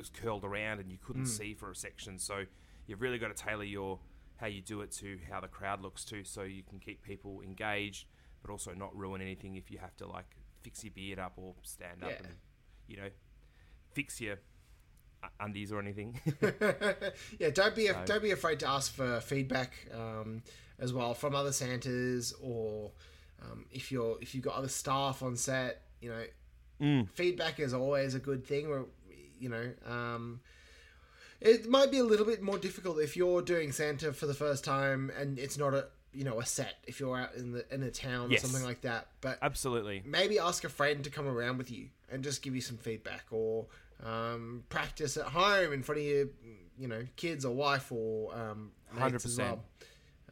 was 0.00 0.10
curled 0.10 0.44
around 0.44 0.80
and 0.80 0.90
you 0.90 0.98
couldn't 1.04 1.26
see 1.26 1.54
for 1.54 1.70
a 1.70 1.74
section. 1.74 2.18
So 2.18 2.44
you've 2.86 3.00
really 3.00 3.18
got 3.18 3.34
to 3.34 3.42
tailor 3.42 3.64
your 3.64 3.98
how 4.36 4.46
you 4.46 4.60
do 4.62 4.80
it 4.80 4.90
to 4.92 5.18
how 5.30 5.40
the 5.40 5.48
crowd 5.48 5.82
looks 5.82 6.04
too, 6.04 6.24
so 6.24 6.42
you 6.42 6.62
can 6.62 6.78
keep 6.78 7.02
people 7.02 7.40
engaged, 7.42 8.06
but 8.42 8.50
also 8.50 8.72
not 8.72 8.96
ruin 8.96 9.20
anything 9.20 9.56
if 9.56 9.70
you 9.70 9.78
have 9.78 9.94
to 9.98 10.06
like 10.06 10.36
fix 10.62 10.82
your 10.82 10.92
beard 10.94 11.18
up 11.18 11.34
or 11.36 11.54
stand 11.62 12.02
up 12.02 12.10
Yeah. 12.10 12.16
and 12.26 12.34
you 12.88 12.96
know 12.96 13.08
fix 13.92 14.20
your 14.20 14.36
undies 15.38 15.70
or 15.72 15.78
anything. 15.78 16.18
yeah, 17.38 17.50
don't 17.50 17.74
be 17.74 17.86
So- 17.88 18.02
don't 18.06 18.22
be 18.22 18.30
afraid 18.30 18.60
to 18.60 18.68
ask 18.68 18.94
for 18.94 19.20
feedback 19.20 19.72
um, 19.94 20.42
as 20.78 20.92
well 20.92 21.12
from 21.14 21.34
other 21.34 21.52
Santas 21.52 22.32
or 22.42 22.92
um, 23.42 23.66
if 23.70 23.92
you're 23.92 24.16
if 24.20 24.34
you've 24.34 24.44
got 24.44 24.54
other 24.54 24.68
staff 24.68 25.22
on 25.22 25.36
set. 25.36 25.82
You 26.00 26.10
know, 26.10 26.24
Mm. 26.80 27.10
feedback 27.10 27.60
is 27.60 27.74
always 27.74 28.14
a 28.14 28.18
good 28.18 28.42
thing. 28.46 28.66
Or 28.66 28.86
you 29.40 29.48
know, 29.48 29.72
um, 29.86 30.40
it 31.40 31.68
might 31.68 31.90
be 31.90 31.98
a 31.98 32.04
little 32.04 32.26
bit 32.26 32.42
more 32.42 32.58
difficult 32.58 32.98
if 33.00 33.16
you're 33.16 33.42
doing 33.42 33.72
Santa 33.72 34.12
for 34.12 34.26
the 34.26 34.34
first 34.34 34.64
time 34.64 35.10
and 35.18 35.38
it's 35.38 35.56
not 35.58 35.74
a 35.74 35.86
you 36.12 36.24
know 36.24 36.38
a 36.40 36.46
set. 36.46 36.74
If 36.86 37.00
you're 37.00 37.16
out 37.16 37.34
in 37.34 37.52
the 37.52 37.64
in 37.74 37.82
a 37.82 37.90
town 37.90 38.30
Yes. 38.30 38.44
or 38.44 38.48
something 38.48 38.64
like 38.66 38.82
that, 38.82 39.08
but 39.20 39.38
Absolutely. 39.42 40.02
maybe 40.04 40.38
ask 40.38 40.64
a 40.64 40.68
friend 40.68 41.02
to 41.04 41.10
come 41.10 41.26
around 41.26 41.58
with 41.58 41.70
you 41.70 41.88
and 42.10 42.22
just 42.22 42.42
give 42.42 42.54
you 42.54 42.60
some 42.60 42.76
feedback 42.76 43.24
or 43.30 43.66
um, 44.04 44.64
practice 44.68 45.16
at 45.16 45.26
home 45.26 45.72
in 45.72 45.82
front 45.82 46.00
of 46.00 46.04
your 46.06 46.26
you 46.78 46.88
know 46.88 47.06
kids 47.16 47.44
or 47.44 47.54
wife 47.54 47.90
or 47.92 48.34
um, 48.34 48.72
as 48.98 49.12
100%. 49.12 49.38
well. 49.38 49.64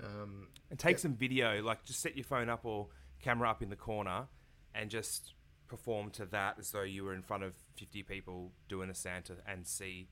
Um, 0.02 0.48
And 0.70 0.78
take 0.78 0.98
some 0.98 1.14
video, 1.14 1.62
like 1.62 1.84
just 1.84 2.00
set 2.00 2.16
your 2.16 2.24
phone 2.24 2.48
up 2.48 2.64
or 2.64 2.88
camera 3.22 3.48
up 3.50 3.62
in 3.62 3.70
the 3.70 3.76
corner 3.76 4.26
and 4.74 4.90
just 4.90 5.32
perform 5.68 6.10
to 6.10 6.26
that 6.26 6.56
as 6.58 6.70
though 6.70 6.82
you 6.82 7.04
were 7.04 7.14
in 7.14 7.22
front 7.22 7.42
of 7.42 7.54
50 7.76 8.02
people 8.02 8.52
doing 8.68 8.90
a 8.90 8.94
Santa 8.94 9.34
and 9.46 9.66
see 9.66 10.08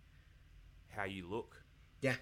how 0.89 1.05
you 1.05 1.29
look. 1.29 1.63
yeah, 2.01 2.17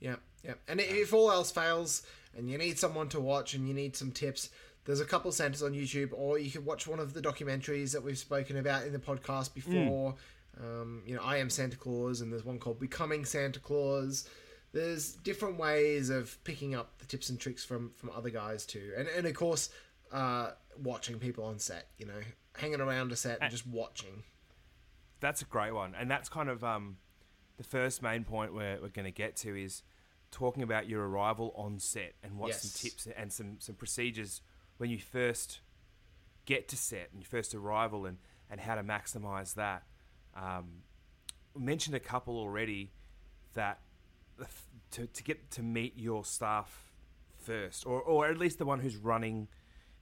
yeah, 0.00 0.16
yeah. 0.44 0.54
And 0.68 0.80
if 0.80 1.12
all 1.12 1.30
else 1.30 1.50
fails 1.50 2.02
and 2.36 2.50
you 2.50 2.58
need 2.58 2.78
someone 2.78 3.08
to 3.10 3.20
watch 3.20 3.54
and 3.54 3.66
you 3.66 3.74
need 3.74 3.96
some 3.96 4.12
tips, 4.12 4.50
there's 4.84 5.00
a 5.00 5.04
couple 5.04 5.30
Santas 5.32 5.62
on 5.62 5.72
YouTube, 5.72 6.10
or 6.12 6.38
you 6.38 6.50
can 6.50 6.64
watch 6.64 6.86
one 6.86 6.98
of 6.98 7.12
the 7.12 7.20
documentaries 7.20 7.92
that 7.92 8.02
we've 8.02 8.18
spoken 8.18 8.56
about 8.56 8.86
in 8.86 8.92
the 8.92 8.98
podcast 8.98 9.52
before. 9.54 10.14
Um, 10.58 11.02
you 11.06 11.14
know, 11.14 11.22
I 11.22 11.36
am 11.36 11.50
Santa 11.50 11.76
Claus, 11.76 12.20
and 12.20 12.32
there's 12.32 12.44
one 12.44 12.58
called 12.58 12.80
Becoming 12.80 13.24
Santa 13.24 13.60
Claus. 13.60 14.28
There's 14.72 15.12
different 15.12 15.58
ways 15.58 16.10
of 16.10 16.42
picking 16.44 16.74
up 16.74 16.98
the 16.98 17.06
tips 17.06 17.28
and 17.28 17.38
tricks 17.38 17.64
from 17.64 17.90
from 17.96 18.10
other 18.16 18.30
guys 18.30 18.64
too, 18.66 18.92
and 18.96 19.08
and 19.08 19.26
of 19.26 19.34
course, 19.34 19.70
uh, 20.10 20.52
watching 20.82 21.18
people 21.18 21.44
on 21.44 21.58
set. 21.58 21.88
You 21.98 22.06
know, 22.06 22.20
hanging 22.58 22.80
around 22.80 23.12
a 23.12 23.16
set 23.16 23.38
and 23.40 23.50
just 23.50 23.66
watching. 23.66 24.22
That's 25.20 25.42
a 25.42 25.44
great 25.44 25.72
one. 25.74 25.94
And 25.98 26.10
that's 26.10 26.28
kind 26.28 26.48
of 26.48 26.62
um, 26.62 26.96
the 27.56 27.64
first 27.64 28.02
main 28.02 28.24
point 28.24 28.54
we're, 28.54 28.78
we're 28.80 28.88
going 28.88 29.04
to 29.04 29.10
get 29.10 29.36
to 29.36 29.56
is 29.56 29.82
talking 30.30 30.62
about 30.62 30.88
your 30.88 31.08
arrival 31.08 31.52
on 31.56 31.78
set 31.78 32.14
and 32.22 32.36
what 32.38 32.48
Yes. 32.48 32.62
some 32.62 32.70
tips 32.90 33.08
and 33.16 33.32
some, 33.32 33.56
some 33.58 33.74
procedures 33.74 34.42
when 34.76 34.90
you 34.90 34.98
first 34.98 35.60
get 36.44 36.68
to 36.68 36.76
set 36.76 37.08
and 37.12 37.20
your 37.20 37.28
first 37.28 37.54
arrival 37.54 38.06
and, 38.06 38.18
and 38.50 38.60
how 38.60 38.74
to 38.74 38.82
maximize 38.82 39.54
that. 39.54 39.84
Um, 40.36 40.82
we 41.54 41.62
mentioned 41.62 41.96
a 41.96 42.00
couple 42.00 42.36
already 42.36 42.92
that 43.54 43.80
to, 44.92 45.06
to 45.06 45.22
get 45.22 45.50
to 45.52 45.62
meet 45.62 45.98
your 45.98 46.24
staff 46.24 46.92
first, 47.36 47.86
or, 47.86 48.00
or 48.00 48.26
at 48.26 48.38
least 48.38 48.58
the 48.58 48.64
one 48.64 48.80
who's 48.80 48.96
running 48.96 49.48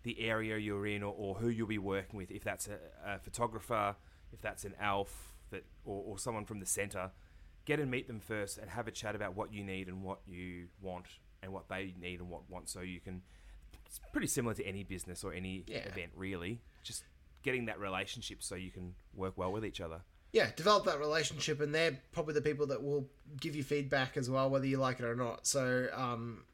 the 0.07 0.21
area 0.21 0.57
you're 0.57 0.87
in, 0.87 1.03
or, 1.03 1.15
or 1.17 1.35
who 1.35 1.49
you'll 1.49 1.67
be 1.67 1.79
working 1.79 2.17
with, 2.17 2.31
if 2.31 2.43
that's 2.45 2.69
a, 2.69 2.79
a 3.15 3.19
photographer, 3.19 3.95
if 4.33 4.41
that's 4.41 4.65
an 4.65 4.75
elf, 4.81 5.35
that 5.51 5.65
or, 5.85 6.03
or 6.07 6.19
someone 6.19 6.45
from 6.45 6.61
the 6.61 6.67
centre, 6.67 7.11
get 7.65 7.81
and 7.81 7.91
meet 7.91 8.07
them 8.07 8.21
first 8.21 8.57
and 8.59 8.71
have 8.71 8.87
a 8.89 8.91
chat 8.93 9.15
about 9.15 9.35
what 9.37 9.53
you 9.53 9.63
need 9.65 9.89
and 9.89 10.03
what 10.03 10.21
you 10.27 10.69
want 10.81 11.07
and 11.43 11.53
what 11.53 11.69
they 11.69 11.93
need 12.01 12.21
and 12.21 12.31
what 12.31 12.49
want, 12.49 12.69
so 12.69 12.81
you 12.81 13.01
can. 13.01 13.21
It's 13.85 14.01
pretty 14.13 14.27
similar 14.27 14.55
to 14.55 14.65
any 14.67 14.83
business 14.85 15.23
or 15.25 15.33
any 15.33 15.65
Yeah. 15.67 15.87
event, 15.89 16.11
really. 16.17 16.61
Just 16.83 17.05
getting 17.43 17.67
that 17.67 17.79
relationship 17.79 18.43
so 18.43 18.55
you 18.57 18.71
can 18.71 18.95
work 19.15 19.35
well 19.37 19.53
with 19.53 19.65
each 19.65 19.81
other. 19.81 20.01
yeah, 20.33 20.51
develop 20.57 20.85
that 20.85 20.99
relationship, 20.99 21.61
and 21.61 21.75
they're 21.75 21.99
probably 22.13 22.35
the 22.35 22.43
people 22.43 22.67
that 22.67 22.83
will 22.83 23.09
give 23.41 23.55
you 23.57 23.63
feedback 23.63 24.17
as 24.17 24.29
well, 24.29 24.51
whether 24.51 24.67
you 24.67 24.77
like 24.77 24.99
it 25.01 25.05
or 25.05 25.15
not. 25.17 25.47
So, 25.47 25.89
um, 25.95 26.45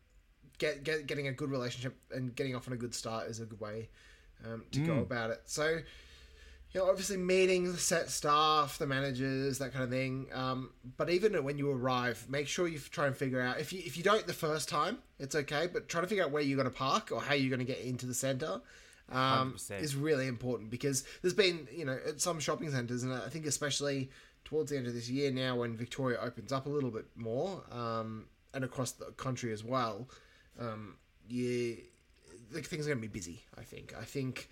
get, 0.62 0.85
get 0.85 1.07
getting 1.07 1.26
a 1.26 1.33
good 1.33 1.50
relationship 1.50 1.97
and 2.12 2.35
getting 2.35 2.54
off 2.54 2.69
on 2.69 2.75
a 2.75 2.76
good 2.76 2.95
start 2.95 3.28
is 3.28 3.40
a 3.40 3.45
good 3.45 3.61
way 3.61 3.88
um, 4.47 4.64
to 4.71 4.81
go 4.81 4.99
about 4.99 5.31
it. 5.31 5.42
So, 5.45 5.69
you 5.69 6.81
know, 6.81 6.88
obviously 6.88 7.16
meeting 7.16 7.71
the 7.73 7.78
set 7.78 8.11
staff, 8.11 8.78
the 8.78 8.87
managers, 8.87 9.59
that 9.59 9.73
kind 9.73 9.85
of 9.85 9.90
thing. 9.90 10.28
Um, 10.33 10.71
but 10.97 11.11
even 11.11 11.42
when 11.42 11.59
you 11.59 11.71
arrive, 11.71 12.25
make 12.28 12.47
sure 12.47 12.69
you 12.69 12.78
try 12.78 13.09
and 13.09 13.16
figure 13.16 13.40
out 13.40 13.59
if 13.61 13.73
you 13.73 13.83
if 13.85 13.97
you 13.97 14.04
don't 14.04 14.26
the 14.26 14.33
first 14.33 14.69
time, 14.69 14.99
it's 15.19 15.35
okay. 15.35 15.69
But 15.71 15.88
try 15.88 16.00
to 16.00 16.07
figure 16.07 16.25
out 16.25 16.31
where 16.31 16.42
you're 16.42 16.57
going 16.57 16.71
to 16.71 16.76
park 16.76 17.11
or 17.11 17.21
how 17.21 17.35
you're 17.35 17.50
going 17.54 17.66
to 17.66 17.73
get 17.73 17.81
into 17.81 18.07
the 18.07 18.14
center. 18.14 18.61
Um, 19.11 19.57
is 19.83 19.95
really 19.95 20.26
important 20.26 20.71
because 20.71 21.04
there's 21.21 21.35
been 21.35 21.69
you 21.71 21.85
know 21.85 21.99
at 22.07 22.21
some 22.21 22.40
shopping 22.40 22.71
centers 22.71 23.02
and 23.02 23.12
I 23.12 23.28
think 23.28 23.45
especially 23.45 24.09
towards 24.45 24.71
the 24.71 24.78
end 24.78 24.87
of 24.87 24.95
this 24.95 25.11
year 25.11 25.31
now 25.31 25.57
when 25.57 25.76
Victoria 25.76 26.19
opens 26.19 26.50
up 26.50 26.64
a 26.64 26.71
little 26.71 26.90
bit 26.90 27.04
more 27.14 27.62
um, 27.71 28.26
and 28.54 28.64
across 28.64 28.92
the 28.92 29.07
country 29.16 29.52
as 29.52 29.62
well, 29.62 30.09
um, 30.61 30.97
you 31.29 31.79
like, 32.53 32.65
things 32.67 32.87
are 32.87 32.91
going 32.91 33.03
to 33.03 33.09
be 33.09 33.13
busy. 33.13 33.43
I 33.59 33.63
think. 33.63 33.95
I 33.99 34.05
think 34.05 34.49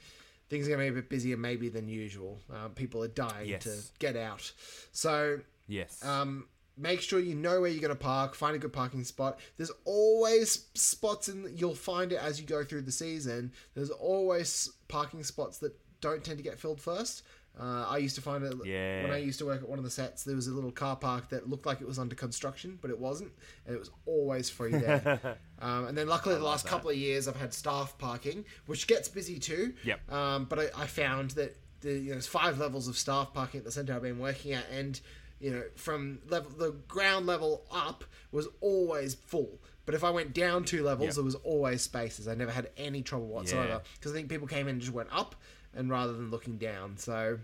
things 0.48 0.66
are 0.66 0.70
going 0.70 0.86
to 0.86 0.92
be 0.92 0.98
a 0.98 1.02
bit 1.02 1.08
busier 1.10 1.36
maybe 1.36 1.68
than 1.68 1.88
usual. 1.88 2.38
Uh, 2.52 2.68
people 2.68 3.02
are 3.04 3.08
dying 3.08 3.48
Yes. 3.48 3.64
to 3.64 3.76
get 3.98 4.16
out, 4.16 4.52
so 4.92 5.40
Yes. 5.68 6.04
um, 6.04 6.46
make 6.76 7.00
sure 7.00 7.20
you 7.20 7.34
know 7.34 7.60
where 7.60 7.70
you're 7.70 7.80
going 7.82 7.90
to 7.96 8.02
park. 8.02 8.34
Find 8.34 8.56
a 8.56 8.58
good 8.58 8.72
parking 8.72 9.04
spot. 9.04 9.38
There's 9.56 9.70
always 9.84 10.66
spots 10.74 11.28
in. 11.28 11.52
You'll 11.56 11.74
find 11.74 12.12
it 12.12 12.16
as 12.20 12.40
you 12.40 12.46
go 12.46 12.64
through 12.64 12.82
the 12.82 12.92
season. 12.92 13.52
There's 13.74 13.90
always 13.90 14.70
parking 14.88 15.22
spots 15.22 15.58
that 15.58 15.72
don't 16.00 16.24
tend 16.24 16.38
to 16.38 16.42
get 16.44 16.58
filled 16.58 16.80
first. 16.80 17.22
Uh, 17.58 17.84
I 17.88 17.98
used 17.98 18.14
to 18.16 18.22
find 18.22 18.42
it 18.44 18.54
Yeah. 18.64 19.02
when 19.02 19.12
I 19.12 19.18
used 19.18 19.38
to 19.40 19.46
work 19.46 19.62
at 19.62 19.68
one 19.68 19.78
of 19.78 19.84
the 19.84 19.90
sets. 19.90 20.24
There 20.24 20.36
was 20.36 20.46
a 20.46 20.52
little 20.52 20.70
car 20.70 20.96
park 20.96 21.28
that 21.30 21.48
looked 21.48 21.66
like 21.66 21.80
it 21.80 21.86
was 21.86 21.98
under 21.98 22.14
construction, 22.14 22.78
but 22.80 22.90
it 22.90 22.98
wasn't, 22.98 23.32
and 23.66 23.74
it 23.74 23.78
was 23.78 23.90
always 24.06 24.48
free 24.48 24.70
there. 24.72 25.36
um, 25.60 25.86
and 25.86 25.98
then, 25.98 26.06
luckily, 26.08 26.36
the 26.36 26.44
last 26.44 26.66
couple 26.66 26.88
of 26.90 26.96
years, 26.96 27.28
I've 27.28 27.36
had 27.36 27.52
staff 27.52 27.98
parking, 27.98 28.44
which 28.66 28.86
gets 28.86 29.08
busy 29.08 29.38
too. 29.38 29.74
Yep. 29.84 30.10
Um, 30.12 30.44
but 30.46 30.58
I, 30.58 30.82
I 30.82 30.86
found 30.86 31.32
that 31.32 31.56
the, 31.80 31.92
you 31.92 32.00
know, 32.06 32.12
there's 32.12 32.26
five 32.26 32.58
levels 32.58 32.88
of 32.88 32.96
staff 32.96 33.34
parking 33.34 33.58
at 33.58 33.64
the 33.64 33.72
centre 33.72 33.92
I've 33.94 34.02
been 34.02 34.18
working 34.18 34.52
at, 34.52 34.64
and 34.70 34.98
you 35.40 35.50
know, 35.50 35.62
from 35.74 36.18
level 36.28 36.50
the 36.56 36.72
ground 36.86 37.26
level 37.26 37.64
up 37.70 38.04
was 38.30 38.46
always 38.60 39.14
full. 39.14 39.58
But 39.86 39.94
if 39.94 40.04
I 40.04 40.10
went 40.10 40.34
down 40.34 40.64
two 40.64 40.82
levels, 40.84 41.06
Yep. 41.08 41.14
there 41.16 41.24
was 41.24 41.34
always 41.36 41.80
spaces. 41.82 42.28
I 42.28 42.34
never 42.34 42.52
had 42.52 42.70
any 42.76 43.02
trouble 43.02 43.26
whatsoever 43.28 43.68
Yeah. 43.68 43.78
because 43.98 44.12
I 44.12 44.14
think 44.14 44.28
people 44.28 44.46
came 44.46 44.68
in 44.68 44.74
and 44.74 44.80
just 44.80 44.92
went 44.92 45.08
up, 45.10 45.34
and 45.74 45.90
rather 45.90 46.12
than 46.12 46.30
looking 46.30 46.56
down. 46.58 46.96
So, 46.96 47.38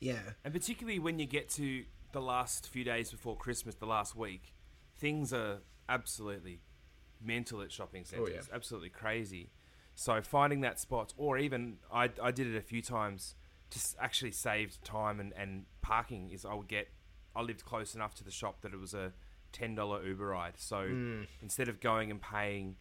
yeah, 0.00 0.20
And 0.44 0.52
particularly 0.52 0.98
when 0.98 1.18
you 1.18 1.26
get 1.26 1.48
to 1.50 1.84
the 2.12 2.20
last 2.20 2.68
few 2.68 2.84
days 2.84 3.10
before 3.10 3.36
Christmas, 3.36 3.74
the 3.76 3.86
last 3.86 4.16
week, 4.16 4.52
things 4.96 5.32
are 5.32 5.58
absolutely 5.88 6.60
mental 7.24 7.62
at 7.62 7.70
shopping 7.70 8.04
centres. 8.04 8.28
Oh, 8.30 8.34
yeah. 8.50 8.54
Absolutely 8.54 8.90
crazy. 8.90 9.50
So 9.94 10.20
finding 10.22 10.60
that 10.62 10.80
spot, 10.80 11.12
or 11.16 11.38
even 11.38 11.76
I, 11.92 12.10
I 12.20 12.30
did 12.32 12.46
it 12.48 12.56
a 12.56 12.62
few 12.62 12.82
times 12.82 13.34
to 13.70 13.78
s- 13.78 13.94
actually 14.00 14.32
save 14.32 14.82
time 14.82 15.20
and, 15.20 15.32
and 15.36 15.66
parking. 15.82 16.30
Is 16.30 16.44
I 16.44 16.54
would 16.54 16.68
get 16.68 16.88
I 17.36 17.42
lived 17.42 17.64
close 17.64 17.94
enough 17.94 18.14
to 18.16 18.24
the 18.24 18.30
shop 18.30 18.62
that 18.62 18.72
it 18.72 18.80
was 18.80 18.94
a 18.94 19.12
ten 19.52 19.74
dollar 19.74 20.04
Uber 20.04 20.26
ride. 20.26 20.54
So 20.56 20.86
Hmm. 20.88 21.22
instead 21.42 21.68
of 21.68 21.78
going 21.80 22.10
and 22.10 22.20
paying 22.20 22.76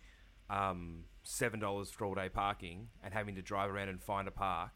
um, 0.49 1.03
seven 1.23 1.59
dollars 1.59 1.89
for 1.91 2.05
all 2.05 2.15
day 2.15 2.29
parking 2.29 2.87
and 3.03 3.13
having 3.13 3.35
to 3.35 3.41
drive 3.41 3.69
around 3.69 3.89
and 3.89 4.01
find 4.01 4.27
a 4.27 4.31
park, 4.31 4.71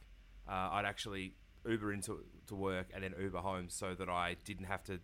uh, 0.48 0.70
I'd 0.72 0.86
actually 0.86 1.36
Uber 1.68 1.92
into 1.94 2.24
to 2.48 2.56
work 2.56 2.88
and 2.94 3.04
then 3.04 3.14
Uber 3.20 3.40
home 3.40 3.70
so 3.70 3.96
that 3.96 4.10
I 4.10 4.36
didn't 4.46 4.66
have 4.66 4.84
to 4.86 5.00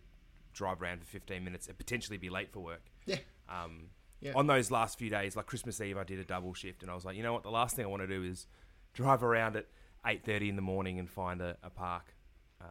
drive 0.52 0.80
around 0.82 1.00
for 1.00 1.06
fifteen 1.06 1.44
minutes 1.44 1.66
and 1.66 1.76
potentially 1.76 2.18
be 2.18 2.30
late 2.30 2.52
for 2.52 2.60
work. 2.60 2.82
yeah, 3.06 3.16
Um, 3.48 3.90
Yeah. 4.20 4.32
On 4.36 4.46
those 4.46 4.70
last 4.70 4.98
few 4.98 5.10
days, 5.10 5.34
like 5.34 5.46
Christmas 5.46 5.80
Eve, 5.80 5.98
I 5.98 6.04
did 6.04 6.20
a 6.20 6.24
double 6.24 6.54
shift, 6.54 6.82
and 6.82 6.90
I 6.90 6.94
was 6.94 7.04
like, 7.04 7.16
you 7.16 7.24
know 7.24 7.32
what? 7.32 7.42
The 7.42 7.50
last 7.50 7.74
thing 7.74 7.84
I 7.84 7.88
want 7.88 8.02
to 8.02 8.06
do 8.06 8.22
is 8.22 8.46
drive 8.92 9.24
around 9.24 9.56
at 9.56 9.66
eight 10.06 10.24
thirty 10.24 10.48
in 10.48 10.54
the 10.56 10.62
morning 10.62 10.98
and 11.00 11.10
find 11.10 11.40
a, 11.40 11.56
a 11.64 11.70
park. 11.70 12.14
Um, 12.60 12.68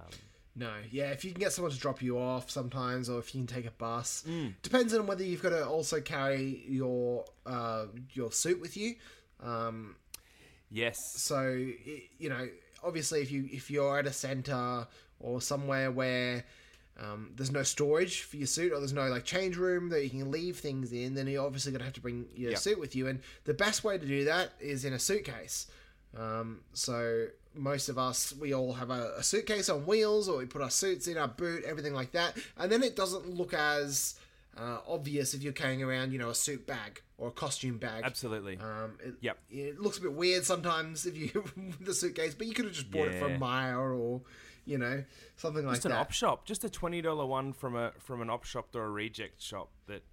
No, 0.56 0.72
yeah, 0.92 1.12
if 1.12 1.24
you 1.24 1.32
can 1.32 1.40
get 1.40 1.54
someone 1.54 1.72
to 1.72 1.80
drop 1.80 2.02
you 2.02 2.20
off 2.20 2.52
sometimes, 2.52 3.10
or 3.10 3.20
if 3.20 3.34
you 3.34 3.40
can 3.40 3.48
take 3.48 3.66
a 3.66 3.72
bus, 3.72 4.24
Mm. 4.28 4.54
depends 4.62 4.94
on 4.94 5.08
whether 5.08 5.24
you've 5.24 5.42
got 5.42 5.50
to 5.52 5.66
also 5.66 6.02
carry 6.02 6.66
your 6.68 7.26
uh, 7.46 7.86
your 8.14 8.32
suit 8.32 8.60
with 8.60 8.76
you. 8.76 8.96
Um, 9.40 9.96
Yes. 10.70 10.98
so 11.16 11.42
you 12.18 12.30
know, 12.30 12.50
obviously, 12.84 13.22
if 13.22 13.32
you 13.32 13.48
if 13.52 13.72
you're 13.72 13.98
at 14.00 14.08
a 14.08 14.14
center 14.14 14.88
or 15.20 15.42
somewhere 15.42 15.90
where 15.92 16.44
um, 17.00 17.32
there's 17.36 17.52
no 17.52 17.64
storage 17.64 18.24
for 18.24 18.36
your 18.38 18.48
suit, 18.48 18.74
or 18.74 18.80
there's 18.80 18.94
no 18.94 19.08
like 19.08 19.24
change 19.24 19.56
room 19.56 19.88
that 19.90 20.04
you 20.04 20.10
can 20.10 20.32
leave 20.32 20.60
things 20.60 20.92
in, 20.92 21.14
then 21.16 21.28
you're 21.28 21.46
obviously 21.46 21.72
gonna 21.72 21.86
have 21.86 21.94
to 21.94 22.02
bring 22.02 22.28
your 22.36 22.52
Yep. 22.52 22.60
suit 22.60 22.80
with 22.80 22.96
you. 22.96 23.08
And 23.08 23.22
the 23.46 23.54
best 23.54 23.84
way 23.86 23.98
to 23.98 24.06
do 24.06 24.26
that 24.26 24.52
is 24.60 24.84
in 24.86 24.92
a 24.94 25.00
suitcase. 25.00 25.68
Um, 26.16 26.60
so 26.74 27.28
most 27.56 27.90
of 27.90 27.98
us, 27.98 28.34
we 28.40 28.54
all 28.54 28.74
have 28.74 28.90
a, 28.90 29.14
a 29.18 29.24
suitcase 29.24 29.70
on 29.70 29.86
wheels, 29.86 30.30
or 30.30 30.38
we 30.38 30.46
put 30.46 30.62
our 30.62 30.70
suits 30.70 31.08
in 31.08 31.18
our 31.18 31.28
boot, 31.28 31.64
everything 31.66 31.94
like 31.94 32.12
that, 32.14 32.38
and 32.58 32.72
then 32.72 32.82
it 32.84 32.96
doesn't 32.96 33.28
look 33.30 33.54
as 33.54 34.16
uh, 34.58 34.78
obvious 34.88 35.34
if 35.34 35.44
you're 35.44 35.54
carrying 35.54 35.82
around, 35.84 36.12
you 36.14 36.20
know, 36.20 36.30
a 36.30 36.36
suit 36.36 36.66
bag 36.68 37.02
or 37.18 37.30
a 37.30 37.32
costume 37.32 37.78
bag. 37.78 38.04
Absolutely. 38.06 38.58
Um, 38.58 38.98
it, 39.04 39.14
Yep. 39.22 39.38
It 39.50 39.80
looks 39.80 39.98
a 39.98 40.02
bit 40.02 40.14
weird 40.14 40.44
sometimes 40.44 41.06
if 41.06 41.16
you 41.18 41.44
the 41.82 41.94
suitcase, 41.94 42.36
but 42.36 42.48
you 42.48 42.54
could 42.54 42.66
have 42.66 42.74
just 42.74 42.90
bought 42.92 43.08
it 43.08 43.20
from 43.20 43.38
Myer 43.40 43.94
or 43.94 44.22
you 44.66 44.78
know 44.78 45.04
something 45.38 45.66
like 45.66 45.72
that. 45.74 45.78
just 45.78 45.86
an 45.86 45.92
that. 45.92 45.98
op 46.00 46.12
shop, 46.12 46.46
just 46.46 46.64
a 46.64 46.70
twenty 46.70 47.02
dollar 47.02 47.26
one 47.26 47.52
from 47.54 47.76
a 47.76 47.92
from 48.00 48.22
an 48.22 48.30
op 48.30 48.44
shop 48.44 48.76
or 48.76 48.84
a 48.84 48.90
reject 48.90 49.42
shop 49.42 49.70
that 49.88 50.04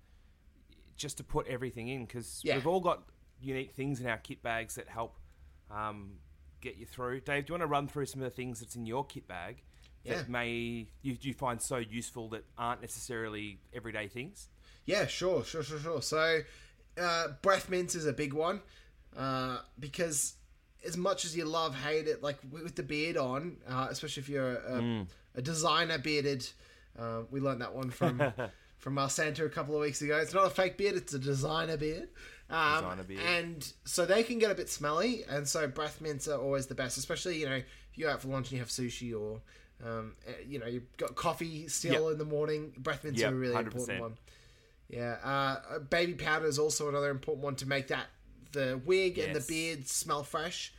just 0.97 1.16
to 1.18 1.25
put 1.25 1.47
everything 1.49 1.88
in 1.88 2.04
because 2.07 2.40
Yeah. 2.45 2.54
we've 2.54 2.66
all 2.66 2.80
got 2.80 3.02
unique 3.40 3.73
things 3.73 4.00
in 4.00 4.07
our 4.07 4.16
kit 4.18 4.42
bags 4.42 4.75
that 4.76 4.88
help 4.88 5.16
um, 5.71 6.14
get 6.61 6.77
you 6.77 6.87
through. 6.87 7.21
Dave, 7.21 7.47
do 7.47 7.50
you 7.50 7.55
want 7.55 7.62
to 7.62 7.67
run 7.67 7.88
through 7.88 8.07
some 8.07 8.21
of 8.23 8.25
the 8.31 8.35
things 8.35 8.61
that's 8.61 8.77
in 8.77 8.87
your 8.87 9.05
kit 9.05 9.27
bag 9.29 9.62
that 10.07 10.29
may 10.29 10.87
you, 11.03 11.17
you 11.21 11.35
find 11.35 11.61
so 11.61 11.77
useful 11.77 12.29
that 12.31 12.45
aren't 12.57 12.81
necessarily 12.81 13.59
everyday 13.75 14.09
things? 14.09 14.49
Yeah, 14.87 15.07
sure, 15.07 15.45
sure, 15.45 15.62
sure, 15.62 15.79
sure. 15.79 16.00
So, 16.03 16.41
uh, 17.00 17.29
breath 17.43 17.69
mints 17.69 17.95
is 17.95 18.07
a 18.07 18.12
big 18.12 18.33
one 18.33 18.62
uh, 19.17 19.59
because 19.79 20.35
as 20.87 20.97
much 20.97 21.25
as 21.25 21.37
you 21.37 21.45
love 21.45 21.75
hate 21.75 22.07
it, 22.09 22.23
like 22.23 22.38
with 22.50 22.75
the 22.75 22.83
beard 22.83 23.17
on, 23.17 23.59
uh, 23.69 23.88
especially 23.91 24.23
if 24.23 24.29
you're 24.29 24.57
a, 24.57 24.81
Mm. 24.81 25.07
a 25.35 25.43
designer 25.43 25.99
bearded, 25.99 26.49
uh, 26.99 27.23
we 27.31 27.41
learned 27.41 27.61
that 27.61 27.75
one 27.75 27.91
from 27.91 28.23
from 28.79 28.97
our 28.97 29.11
Santa 29.11 29.45
a 29.45 29.49
couple 29.50 29.75
of 29.75 29.81
weeks 29.81 30.00
ago. 30.03 30.17
It's 30.19 30.33
not 30.33 30.47
a 30.47 30.50
fake 30.50 30.79
beard; 30.79 30.95
it's 30.97 31.12
a 31.12 31.19
designer 31.19 31.77
beard. 31.77 32.09
Um. 32.50 32.99
And 33.26 33.73
so 33.85 34.07
they 34.07 34.23
can 34.23 34.38
get 34.38 34.50
a 34.50 34.55
bit 34.55 34.69
smelly, 34.71 35.25
and 35.28 35.47
so 35.47 35.67
breath 35.69 36.00
mints 36.00 36.26
are 36.28 36.40
always 36.40 36.67
the 36.67 36.75
best, 36.75 36.97
especially 36.99 37.38
you 37.38 37.47
know 37.47 37.57
if 37.57 37.64
you're 37.95 38.11
out 38.11 38.23
for 38.23 38.28
lunch 38.28 38.47
and 38.47 38.52
you 38.52 38.59
have 38.61 38.69
sushi 38.69 39.19
or. 39.19 39.40
Um, 39.85 40.17
eh, 40.26 40.33
you 40.45 40.59
know, 40.59 40.67
you've 40.67 40.97
got 40.97 41.14
coffee 41.14 41.69
still 41.69 42.02
Yep. 42.07 42.12
in 42.14 42.19
the 42.19 42.25
morning. 42.25 42.73
Breath 42.78 43.05
mints 43.05 43.21
Yep, 43.21 43.31
are 43.31 43.35
a 43.37 43.38
really 43.38 43.55
100%. 43.55 43.67
important 43.67 44.00
one. 44.00 44.17
Yeah, 44.88 45.12
uh, 45.23 45.78
baby 45.78 46.14
powder 46.14 46.47
is 46.47 46.59
also 46.59 46.88
another 46.88 47.11
important 47.11 47.45
one 47.45 47.55
to 47.57 47.69
make 47.69 47.87
that 47.87 48.07
the 48.50 48.81
wig 48.85 49.19
and 49.19 49.37
the 49.37 49.40
beard 49.47 49.87
smell 49.87 50.25
fresh. 50.25 50.73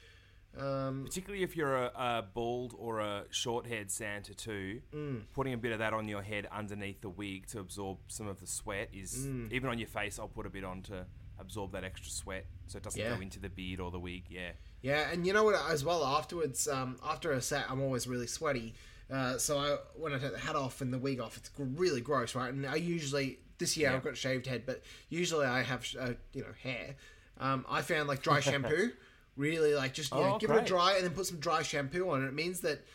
Um, 0.58 1.04
Particularly 1.06 1.44
if 1.44 1.56
you're 1.56 1.78
a, 1.78 1.92
a 1.96 2.26
bald 2.34 2.76
or 2.78 3.00
a 3.00 3.24
short 3.30 3.68
haired 3.68 3.90
Santa 3.90 4.34
too, 4.34 4.82
Mm. 4.94 5.22
putting 5.34 5.54
a 5.54 5.58
bit 5.58 5.72
of 5.72 5.80
that 5.80 5.94
on 5.94 6.10
your 6.10 6.22
head 6.24 6.48
underneath 6.52 7.00
the 7.00 7.10
wig 7.10 7.48
to 7.48 7.60
absorb 7.60 8.00
some 8.08 8.28
of 8.28 8.42
the 8.42 8.48
sweat 8.48 8.90
is 8.92 9.28
Mm. 9.28 9.54
even 9.54 9.70
on 9.70 9.78
your 9.80 9.88
face. 9.88 10.20
I'll 10.20 10.28
put 10.28 10.46
a 10.46 10.50
bit 10.50 10.66
on 10.66 10.82
to 10.84 11.06
absorb 11.40 11.72
that 11.72 11.84
extra 11.84 12.12
sweat 12.12 12.46
so 12.68 12.78
it 12.78 12.84
doesn't 12.84 13.00
Yeah. 13.00 13.16
go 13.16 13.22
into 13.22 13.40
the 13.40 13.50
beard 13.50 13.80
or 13.80 13.92
the 13.92 14.00
wig. 14.00 14.24
Yeah, 14.30 14.52
yeah, 14.82 15.10
and 15.12 15.26
you 15.26 15.34
know 15.34 15.44
what? 15.44 15.56
As 15.70 15.84
well, 15.84 16.06
afterwards, 16.06 16.68
um, 16.68 16.98
after 17.04 17.32
a 17.32 17.42
set, 17.42 17.66
I'm 17.70 17.82
always 17.82 18.08
really 18.08 18.28
sweaty. 18.28 18.74
Uh, 19.12 19.38
so 19.40 19.58
I, 19.58 19.78
when 19.96 20.14
I 20.14 20.20
take 20.20 20.34
the 20.34 20.38
hat 20.40 20.56
off 20.56 20.82
and 20.82 20.94
the 20.94 21.00
wig 21.00 21.20
off, 21.20 21.36
it's 21.38 21.50
really 21.58 22.02
gross, 22.02 22.36
right? 22.36 22.54
And 22.54 22.66
I 22.66 22.76
usually 22.76 23.40
this 23.58 23.76
year 23.76 23.90
Yeah. 23.90 23.96
I've 23.98 24.04
got 24.04 24.16
shaved 24.16 24.46
head, 24.46 24.64
but 24.66 24.84
usually 25.10 25.46
I 25.46 25.64
have 25.64 25.86
uh, 26.00 26.14
you 26.34 26.42
know 26.44 26.54
hair. 26.62 26.96
Um, 27.40 27.66
I 27.70 27.82
found 27.82 28.08
like 28.08 28.22
dry 28.22 28.40
shampoo, 28.40 28.92
really 29.36 29.74
like 29.74 29.94
just 29.94 30.12
you 30.14 30.20
know, 30.20 30.36
Oh, 30.36 30.38
give 30.38 30.52
it 30.52 30.58
a 30.58 30.66
dry 30.66 30.94
and 30.96 31.04
then 31.06 31.14
put 31.14 31.26
some 31.26 31.40
dry 31.40 31.64
shampoo 31.64 32.10
on 32.10 32.24
it. 32.24 32.28
It 32.28 32.34
means 32.34 32.60
that 32.62 32.86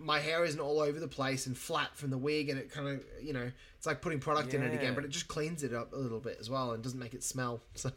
my 0.00 0.18
hair 0.18 0.44
isn't 0.44 0.60
all 0.60 0.80
over 0.80 0.98
the 0.98 1.08
place 1.08 1.46
and 1.46 1.56
flat 1.56 1.94
from 1.96 2.10
the 2.10 2.18
wig, 2.18 2.48
and 2.48 2.58
it 2.58 2.70
kind 2.70 2.88
of 2.88 3.04
you 3.22 3.32
know 3.32 3.50
it's 3.76 3.86
like 3.86 4.00
putting 4.00 4.18
product 4.18 4.54
in 4.54 4.62
it 4.62 4.74
again, 4.74 4.94
but 4.94 5.04
it 5.04 5.10
just 5.10 5.28
cleans 5.28 5.62
it 5.62 5.74
up 5.74 5.92
a 5.92 5.96
little 5.96 6.20
bit 6.20 6.38
as 6.40 6.48
well 6.50 6.72
and 6.72 6.82
doesn't 6.82 6.98
make 6.98 7.14
it 7.14 7.22
smell. 7.22 7.62
So 7.74 7.90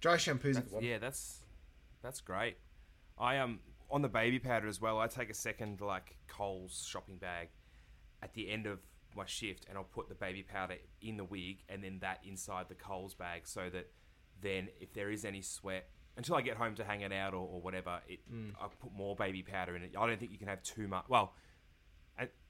dry 0.00 0.16
shampoo's 0.16 0.58
one. 0.70 0.82
yeah, 0.84 0.98
that's 0.98 1.40
that's 2.02 2.20
great. 2.20 2.56
I 3.18 3.38
um 3.38 3.60
on 3.90 4.02
the 4.02 4.08
baby 4.08 4.38
powder 4.38 4.66
as 4.68 4.80
well. 4.80 4.98
I 4.98 5.06
take 5.06 5.30
a 5.30 5.34
second 5.34 5.80
like 5.80 6.16
Coles 6.28 6.86
shopping 6.88 7.16
bag 7.16 7.48
at 8.22 8.34
the 8.34 8.50
end 8.50 8.66
of 8.66 8.80
my 9.16 9.24
shift, 9.26 9.66
and 9.68 9.78
I'll 9.78 9.84
put 9.84 10.08
the 10.08 10.14
baby 10.14 10.42
powder 10.42 10.76
in 11.00 11.16
the 11.16 11.24
wig, 11.24 11.58
and 11.68 11.82
then 11.84 11.98
that 12.00 12.20
inside 12.26 12.68
the 12.68 12.74
Coles 12.74 13.14
bag, 13.14 13.42
so 13.46 13.70
that 13.70 13.90
then 14.40 14.68
if 14.80 14.92
there 14.92 15.10
is 15.10 15.24
any 15.24 15.40
sweat. 15.42 15.88
Until 16.16 16.36
I 16.36 16.42
get 16.42 16.56
home 16.56 16.74
to 16.76 16.84
hang 16.84 17.00
it 17.00 17.12
out 17.12 17.34
or, 17.34 17.46
or 17.46 17.60
whatever, 17.60 18.00
it 18.08 18.20
I 18.60 18.66
put 18.80 18.92
more 18.94 19.16
baby 19.16 19.42
powder 19.42 19.74
in 19.76 19.82
it. 19.82 19.94
I 19.98 20.06
don't 20.06 20.18
think 20.18 20.30
you 20.32 20.38
can 20.38 20.48
have 20.48 20.62
too 20.62 20.86
much. 20.88 21.04
Well, 21.08 21.32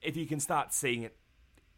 if 0.01 0.15
you 0.15 0.25
can 0.27 0.39
start 0.39 0.73
seeing 0.73 1.03
it 1.03 1.15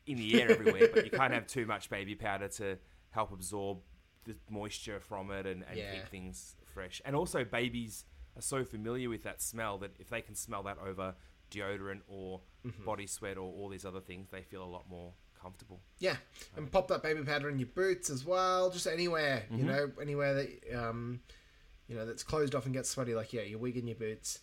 in 0.05 0.17
the 0.17 0.41
air 0.41 0.51
everywhere, 0.51 0.87
but 0.91 1.03
you 1.05 1.11
can't 1.11 1.33
have 1.37 1.47
too 1.47 1.65
much 1.65 1.89
baby 1.89 2.15
powder 2.15 2.47
to 2.49 2.77
help 3.11 3.31
absorb 3.31 3.79
the 4.25 4.35
moisture 4.49 4.99
from 4.99 5.31
it 5.31 5.45
and, 5.45 5.63
and 5.69 5.77
Yeah. 5.79 5.91
keep 5.91 6.09
things 6.09 6.55
fresh. 6.73 7.01
And 7.05 7.15
also, 7.15 7.45
babies 7.45 8.03
are 8.35 8.41
so 8.41 8.65
familiar 8.65 9.09
with 9.09 9.23
that 9.23 9.41
smell 9.41 9.77
that 9.79 9.91
if 9.99 10.09
they 10.09 10.21
can 10.21 10.35
smell 10.35 10.63
that 10.63 10.77
over 10.85 11.15
deodorant 11.51 12.01
or 12.07 12.41
Mm-hmm. 12.65 12.83
body 12.83 13.07
sweat 13.07 13.37
or 13.37 13.43
all 13.53 13.69
these 13.69 13.85
other 13.85 14.01
things, 14.01 14.27
they 14.29 14.41
feel 14.41 14.61
a 14.61 14.65
lot 14.67 14.89
more 14.89 15.13
comfortable. 15.41 15.79
Yeah, 15.99 16.17
and 16.57 16.69
pop 16.69 16.89
that 16.89 17.01
baby 17.01 17.21
powder 17.23 17.49
in 17.49 17.59
your 17.59 17.69
boots 17.69 18.09
as 18.09 18.25
well, 18.25 18.69
just 18.69 18.87
anywhere 18.87 19.45
you 19.55 19.63
know, 19.63 19.89
anywhere 20.01 20.33
that 20.33 20.49
um, 20.77 21.21
you 21.87 21.95
know 21.95 22.05
that's 22.05 22.23
closed 22.23 22.55
off 22.55 22.65
and 22.65 22.73
gets 22.73 22.89
sweaty, 22.89 23.15
like 23.15 23.33
yeah, 23.33 23.41
your 23.41 23.59
wig 23.59 23.77
and 23.77 23.87
your 23.87 23.95
boots, 23.97 24.39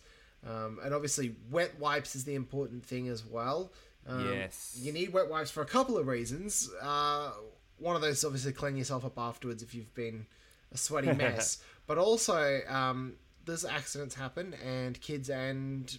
um, 0.47 0.79
and 0.83 0.93
obviously 0.93 1.35
wet 1.51 1.79
wipes 1.79 2.15
is 2.15 2.23
the 2.25 2.35
important 2.35 2.83
thing 2.85 3.07
as 3.07 3.25
well. 3.25 3.71
Um, 4.07 4.33
Yes. 4.33 4.77
you 4.79 4.91
need 4.91 5.13
wet 5.13 5.29
wipes 5.29 5.49
for 5.51 5.61
a 5.61 5.65
couple 5.65 5.97
of 5.97 6.05
reasons. 6.07 6.69
Uh, 6.81 7.31
one 7.77 7.95
of 7.95 8.01
those 8.01 8.17
is 8.19 8.25
obviously 8.25 8.51
clean 8.53 8.77
yourself 8.77 9.03
up 9.03 9.17
afterwards 9.17 9.63
if 9.63 9.73
you've 9.73 9.93
been 9.95 10.25
a 10.73 10.77
sweaty 10.77 11.11
mess, 11.13 11.57
but 11.87 11.97
also 11.97 12.59
um, 12.67 13.15
there's 13.45 13.65
accidents 13.65 14.13
happen 14.15 14.53
and 14.63 14.99
kids 15.01 15.29
and 15.29 15.97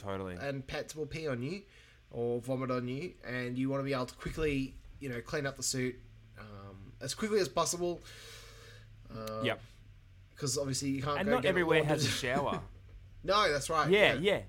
totally. 0.00 0.36
and 0.40 0.66
pets 0.66 0.96
will 0.96 1.06
pee 1.06 1.28
on 1.28 1.42
you 1.42 1.62
or 2.10 2.40
vomit 2.40 2.70
on 2.70 2.88
you, 2.88 3.12
and 3.26 3.58
you 3.58 3.68
want 3.68 3.80
to 3.80 3.84
be 3.84 3.92
able 3.92 4.06
to 4.06 4.14
quickly, 4.14 4.74
you 5.00 5.08
know, 5.08 5.20
clean 5.20 5.44
up 5.46 5.56
the 5.56 5.62
suit 5.62 5.96
um, 6.38 6.92
as 7.02 7.14
quickly 7.14 7.40
as 7.40 7.48
possible. 7.48 8.00
Uh, 9.14 9.42
yep. 9.42 9.60
Because 10.36 10.56
obviously 10.58 10.90
you 10.90 11.02
can't. 11.02 11.18
And 11.18 11.28
go 11.28 11.34
not 11.36 11.44
everywhere 11.46 11.82
has 11.82 12.04
a 12.04 12.08
shower. 12.22 12.60
no, 13.24 13.50
that's 13.50 13.68
right. 13.70 13.90
yeah, 13.90 14.12
yeah. 14.14 14.40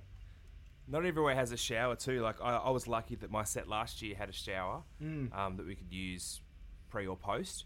Not 0.89 1.05
everywhere 1.05 1.33
has 1.35 1.51
a 1.51 1.57
shower 1.57 1.95
too. 1.95 2.21
Like 2.21 2.41
I, 2.41 2.57
I 2.57 2.69
was 2.69 2.87
lucky 2.87 3.15
that 3.15 3.31
my 3.31 3.43
set 3.43 3.67
last 3.67 4.01
year 4.01 4.15
had 4.15 4.29
a 4.29 4.33
shower 4.33 4.83
Hmm. 4.99 5.27
um, 5.33 5.57
that 5.57 5.65
we 5.65 5.75
could 5.75 5.91
use 5.91 6.41
pre 6.89 7.07
or 7.07 7.17
post. 7.17 7.65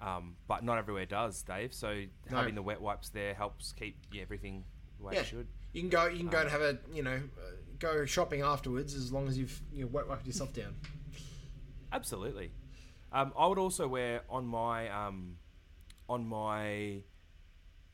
Um, 0.00 0.36
but 0.46 0.62
not 0.62 0.78
everywhere 0.78 1.06
does, 1.06 1.42
Dave. 1.42 1.74
So 1.74 2.04
No. 2.30 2.36
having 2.36 2.54
the 2.54 2.62
wet 2.62 2.80
wipes 2.80 3.08
there 3.08 3.34
helps 3.34 3.72
keep 3.72 3.96
yeah, 4.12 4.22
everything 4.22 4.64
the 4.98 5.04
way 5.04 5.14
Yeah. 5.14 5.20
it 5.20 5.26
should. 5.26 5.48
You 5.72 5.80
can 5.82 5.90
go. 5.90 6.06
You 6.06 6.18
can 6.18 6.28
go 6.28 6.38
and 6.40 6.50
have 6.50 6.60
a, 6.62 6.78
you 6.92 7.02
know, 7.02 7.16
uh, 7.36 7.50
go 7.80 8.04
shopping 8.06 8.40
afterwards 8.42 8.94
as 8.94 9.12
long 9.12 9.26
as 9.28 9.36
you've 9.36 9.60
you 9.72 9.82
know, 9.82 9.88
wet 9.88 10.08
wiped 10.08 10.26
yourself 10.26 10.52
down. 10.52 10.74
Absolutely. 11.92 12.52
Um, 13.12 13.32
I 13.38 13.46
would 13.46 13.58
also 13.58 13.88
wear 13.88 14.22
on 14.28 14.46
my 14.46 14.88
um, 14.90 15.36
on 16.08 16.26
my 16.28 17.02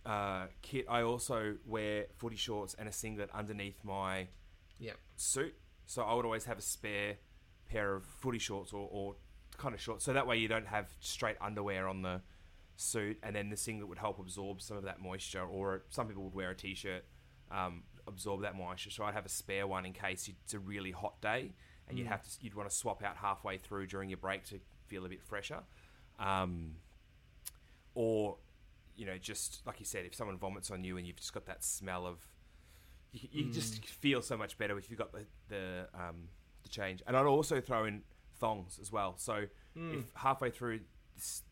uh, 0.06 0.46
kit. 0.62 0.86
I 0.88 1.02
also 1.02 1.56
wear 1.66 2.06
footy 2.18 2.36
shorts 2.36 2.74
and 2.78 2.88
a 2.88 2.92
singlet 2.92 3.30
underneath 3.32 3.82
my 3.84 4.28
Yeah. 4.78 4.92
suit. 5.16 5.54
So 5.86 6.02
I 6.02 6.14
would 6.14 6.24
always 6.24 6.44
have 6.44 6.58
a 6.58 6.62
spare 6.62 7.16
pair 7.66 7.94
of 7.94 8.04
footy 8.04 8.38
shorts 8.38 8.72
or, 8.72 8.88
or 8.90 9.16
kind 9.56 9.74
of 9.74 9.80
shorts. 9.80 10.04
So 10.04 10.12
that 10.12 10.26
way 10.26 10.36
you 10.36 10.48
don't 10.48 10.66
have 10.66 10.92
straight 11.00 11.36
underwear 11.40 11.88
on 11.88 12.02
the 12.02 12.22
suit, 12.76 13.18
and 13.22 13.36
then 13.36 13.50
the 13.50 13.56
singlet 13.56 13.88
would 13.88 13.98
help 13.98 14.18
absorb 14.18 14.60
some 14.60 14.76
of 14.76 14.84
that 14.84 15.00
moisture. 15.00 15.42
Or 15.42 15.84
some 15.90 16.08
people 16.08 16.24
would 16.24 16.34
wear 16.34 16.50
a 16.50 16.54
t-shirt, 16.56 17.04
um, 17.50 17.84
absorb 18.06 18.42
that 18.42 18.56
moisture. 18.56 18.90
So 18.90 19.04
I'd 19.04 19.14
have 19.14 19.26
a 19.26 19.30
spare 19.30 19.66
one 19.66 19.86
in 19.86 19.92
case 19.92 20.28
it's 20.28 20.54
a 20.54 20.58
really 20.58 20.90
hot 20.90 21.20
day, 21.20 21.52
and 21.88 21.98
you'd 21.98 22.08
have 22.08 22.22
to 22.22 22.30
you'd 22.40 22.54
want 22.54 22.68
to 22.68 22.74
swap 22.74 23.02
out 23.02 23.16
halfway 23.16 23.58
through 23.58 23.86
during 23.86 24.08
your 24.10 24.18
break 24.18 24.44
to 24.46 24.60
feel 24.88 25.04
a 25.06 25.08
bit 25.08 25.22
fresher. 25.22 25.60
Um, 26.18 26.76
or 27.94 28.38
you 28.96 29.06
know, 29.06 29.18
just 29.18 29.62
like 29.66 29.80
you 29.80 29.86
said, 29.86 30.04
if 30.04 30.14
someone 30.14 30.38
vomits 30.38 30.70
on 30.70 30.84
you 30.84 30.96
and 30.96 31.06
you've 31.06 31.16
just 31.16 31.32
got 31.32 31.46
that 31.46 31.64
smell 31.64 32.06
of 32.06 32.18
you, 33.12 33.28
you 33.30 33.52
just 33.52 33.84
feel 33.84 34.22
so 34.22 34.36
much 34.36 34.58
better 34.58 34.76
if 34.78 34.90
you've 34.90 34.98
got 34.98 35.12
the 35.12 35.26
the 35.48 35.86
um, 35.94 36.28
the 36.62 36.68
change. 36.68 37.02
And 37.06 37.16
I'd 37.16 37.26
also 37.26 37.60
throw 37.60 37.84
in 37.84 38.02
thongs 38.40 38.78
as 38.80 38.90
well. 38.92 39.14
So 39.16 39.44
if 39.76 40.04
halfway 40.14 40.50
through 40.50 40.80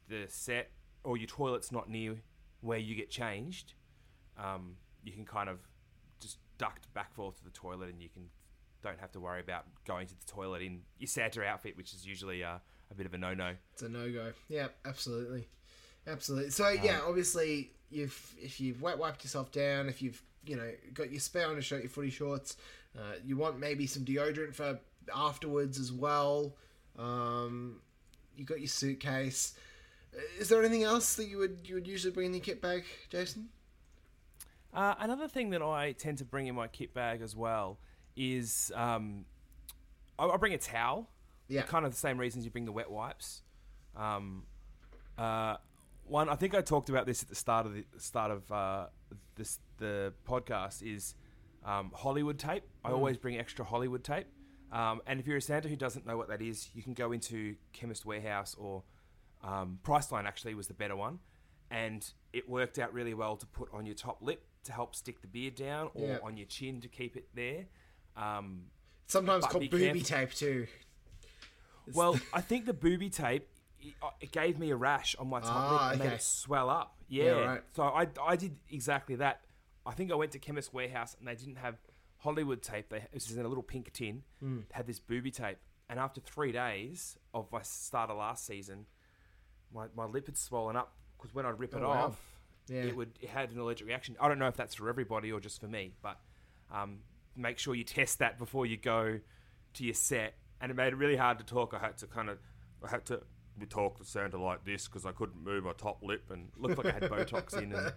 the 0.08 0.26
set 0.28 0.70
or 1.04 1.16
your 1.16 1.26
toilet's 1.26 1.72
not 1.72 1.88
near 1.88 2.16
where 2.60 2.78
you 2.78 2.94
get 2.94 3.10
changed, 3.10 3.74
um, 4.38 4.76
you 5.02 5.12
can 5.12 5.24
kind 5.24 5.48
of 5.48 5.58
just 6.20 6.38
duct 6.58 6.92
back 6.94 7.12
forth 7.14 7.38
to 7.38 7.44
the 7.44 7.50
toilet 7.50 7.88
and 7.88 8.00
you 8.00 8.08
can 8.08 8.28
don't 8.82 8.98
have 8.98 9.12
to 9.12 9.20
worry 9.20 9.40
about 9.40 9.64
going 9.84 10.06
to 10.06 10.14
the 10.14 10.26
toilet 10.26 10.62
in 10.62 10.80
your 10.98 11.08
Santa 11.08 11.44
outfit, 11.44 11.76
which 11.76 11.94
is 11.94 12.04
usually 12.04 12.42
uh, 12.44 12.58
a 12.90 12.94
bit 12.94 13.06
of 13.06 13.14
a 13.14 13.18
no-no. 13.18 13.54
It's 13.72 13.82
a 13.82 13.88
no 13.88 14.10
go. 14.12 14.32
Yeah, 14.48 14.68
absolutely, 14.84 15.48
absolutely. 16.06 16.50
So 16.50 16.68
yeah, 16.68 17.00
obviously 17.06 17.72
you've 17.90 18.34
if 18.40 18.60
you've 18.60 18.80
wet 18.82 18.98
wiped 18.98 19.24
yourself 19.24 19.52
down, 19.52 19.88
if 19.88 20.02
you've 20.02 20.22
you 20.44 20.56
know 20.56 20.70
got 20.94 21.10
your 21.10 21.20
spare 21.20 21.48
undershirt, 21.48 21.82
your 21.82 21.90
footy 21.90 22.10
shorts, 22.10 22.56
uh, 22.96 23.14
you 23.24 23.36
want 23.36 23.58
maybe 23.58 23.86
some 23.86 24.04
deodorant 24.04 24.54
for 24.54 24.78
afterwards 25.14 25.78
as 25.78 25.92
well. 25.92 26.54
Um, 26.98 27.80
you 28.36 28.44
got 28.44 28.60
your 28.60 28.68
suitcase. 28.68 29.54
Is 30.38 30.48
there 30.48 30.60
anything 30.60 30.82
else 30.82 31.16
that 31.16 31.26
you 31.26 31.38
would 31.38 31.60
you 31.64 31.74
would 31.76 31.86
usually 31.86 32.12
bring 32.12 32.26
in 32.26 32.34
your 32.34 32.42
kit 32.42 32.60
bag, 32.60 32.84
Jason? 33.10 33.48
Uh, 34.74 34.94
another 35.00 35.28
thing 35.28 35.50
that 35.50 35.62
I 35.62 35.92
tend 35.92 36.18
to 36.18 36.24
bring 36.24 36.46
in 36.46 36.54
my 36.54 36.66
kit 36.66 36.94
bag 36.94 37.20
as 37.20 37.36
well 37.36 37.78
is 38.16 38.72
um, 38.74 39.26
I, 40.18 40.26
I 40.26 40.36
bring 40.36 40.54
a 40.54 40.58
towel. 40.58 41.08
Yeah. 41.48 41.62
Kind 41.62 41.84
of 41.84 41.92
the 41.92 41.98
same 41.98 42.18
reasons 42.18 42.44
you 42.44 42.50
bring 42.50 42.64
the 42.64 42.72
wet 42.72 42.90
wipes. 42.90 43.42
Um, 43.94 44.44
uh, 45.18 45.56
one, 46.04 46.28
I 46.28 46.34
think 46.34 46.54
I 46.54 46.60
talked 46.60 46.88
about 46.88 47.06
this 47.06 47.22
at 47.22 47.28
the 47.28 47.34
start 47.34 47.66
of 47.66 47.74
the 47.74 47.84
start 47.98 48.30
of 48.30 48.50
uh, 48.52 48.86
this 49.36 49.58
the 49.78 50.12
podcast 50.28 50.82
is 50.82 51.14
um, 51.64 51.90
Hollywood 51.94 52.38
tape. 52.38 52.64
I 52.84 52.90
always 52.90 53.16
bring 53.16 53.38
extra 53.38 53.64
Hollywood 53.64 54.04
tape. 54.04 54.26
Um, 54.72 55.02
and 55.06 55.20
if 55.20 55.26
you're 55.26 55.36
a 55.36 55.42
Santa 55.42 55.68
who 55.68 55.76
doesn't 55.76 56.06
know 56.06 56.16
what 56.16 56.28
that 56.28 56.40
is, 56.40 56.70
you 56.74 56.82
can 56.82 56.94
go 56.94 57.12
into 57.12 57.56
Chemist 57.72 58.04
Warehouse 58.06 58.54
or 58.58 58.82
um, 59.44 59.78
Priceline. 59.84 60.24
Actually, 60.24 60.54
was 60.54 60.66
the 60.66 60.74
better 60.74 60.96
one, 60.96 61.18
and 61.70 62.10
it 62.32 62.48
worked 62.48 62.78
out 62.78 62.92
really 62.94 63.14
well 63.14 63.36
to 63.36 63.46
put 63.46 63.68
on 63.74 63.84
your 63.86 63.94
top 63.94 64.22
lip 64.22 64.44
to 64.64 64.72
help 64.72 64.94
stick 64.94 65.20
the 65.20 65.26
beard 65.28 65.54
down, 65.56 65.90
or 65.94 66.08
Yeah. 66.08 66.18
on 66.22 66.36
your 66.36 66.46
chin 66.46 66.80
to 66.82 66.88
keep 66.88 67.16
it 67.16 67.28
there. 67.34 67.66
Um, 68.16 68.66
Sometimes 69.08 69.44
called 69.44 69.68
booby 69.70 70.00
careful. 70.00 70.02
tape 70.02 70.32
too. 70.34 70.66
Well, 71.92 72.18
I 72.32 72.40
think 72.40 72.64
the 72.66 72.72
booby 72.72 73.10
tape 73.10 73.48
it, 73.82 73.94
uh, 74.02 74.10
gave 74.30 74.58
me 74.58 74.70
a 74.70 74.76
rash 74.76 75.14
on 75.18 75.28
my 75.28 75.40
top 75.40 75.50
Ah, 75.52 75.90
and 75.90 75.98
made 75.98 76.12
it 76.12 76.22
swell 76.22 76.70
up. 76.70 76.96
Yeah, 77.08 77.24
Yeah, 77.24 77.30
right. 77.46 77.62
so 77.74 77.82
I, 77.82 78.06
I 78.22 78.36
did 78.36 78.56
exactly 78.70 79.16
that. 79.16 79.42
I 79.84 79.92
think 79.92 80.10
I 80.12 80.14
went 80.14 80.30
to 80.32 80.38
Chemist 80.38 80.72
Warehouse 80.72 81.16
and 81.18 81.26
they 81.28 81.34
didn't 81.34 81.56
have 81.56 81.76
Hollywood 82.18 82.62
tape. 82.62 82.88
They 82.88 82.98
it 82.98 83.10
was 83.14 83.36
in 83.36 83.44
a 83.44 83.48
little 83.48 83.62
pink 83.64 83.92
tin. 83.92 84.22
Hmm. 84.40 84.60
Had 84.70 84.86
this 84.86 84.98
booby 85.00 85.30
tape, 85.30 85.58
and 85.88 85.98
after 85.98 86.20
three 86.20 86.52
days 86.52 87.18
of 87.34 87.50
my 87.52 87.62
start 87.62 88.08
of 88.10 88.16
last 88.16 88.46
season, 88.46 88.86
my, 89.74 89.86
my 89.96 90.04
lip 90.06 90.26
had 90.26 90.36
swollen 90.36 90.76
up 90.76 90.94
because 91.18 91.34
when 91.34 91.44
I'd 91.46 91.58
rip 91.58 91.74
it 91.74 91.82
Oh, 91.82 91.88
wow. 91.88 92.06
off, 92.06 92.20
Yeah. 92.68 92.82
it 92.84 92.96
would 92.96 93.10
it 93.20 93.28
had 93.30 93.50
an 93.50 93.58
allergic 93.58 93.86
reaction. 93.88 94.16
I 94.20 94.28
don't 94.28 94.38
know 94.38 94.46
if 94.48 94.56
that's 94.56 94.74
for 94.76 94.88
everybody 94.88 95.32
or 95.32 95.40
just 95.40 95.60
for 95.60 95.66
me, 95.68 95.94
but 96.02 96.20
um, 96.70 97.00
make 97.36 97.58
sure 97.58 97.74
you 97.74 97.84
test 97.84 98.20
that 98.20 98.38
before 98.38 98.66
you 98.66 98.76
go 98.76 99.18
to 99.74 99.84
your 99.84 99.94
set. 99.94 100.34
And 100.60 100.70
it 100.70 100.74
made 100.74 100.92
it 100.92 100.96
really 100.96 101.16
hard 101.16 101.38
to 101.38 101.44
talk. 101.44 101.74
I 101.74 101.80
had 101.80 101.98
to 101.98 102.06
kind 102.06 102.30
of 102.30 102.38
I 102.84 102.88
had 102.90 103.04
to 103.06 103.22
talk 103.66 103.98
to 103.98 104.04
Santa 104.04 104.42
like 104.42 104.64
this 104.64 104.86
because 104.86 105.06
I 105.06 105.12
couldn't 105.12 105.42
move 105.42 105.64
my 105.64 105.72
top 105.72 106.02
lip 106.02 106.30
and 106.30 106.48
looked 106.56 106.78
like 106.78 106.86
I 106.86 106.92
had 106.92 107.02
Botox 107.10 107.56
in. 107.56 107.72
And 107.72 107.92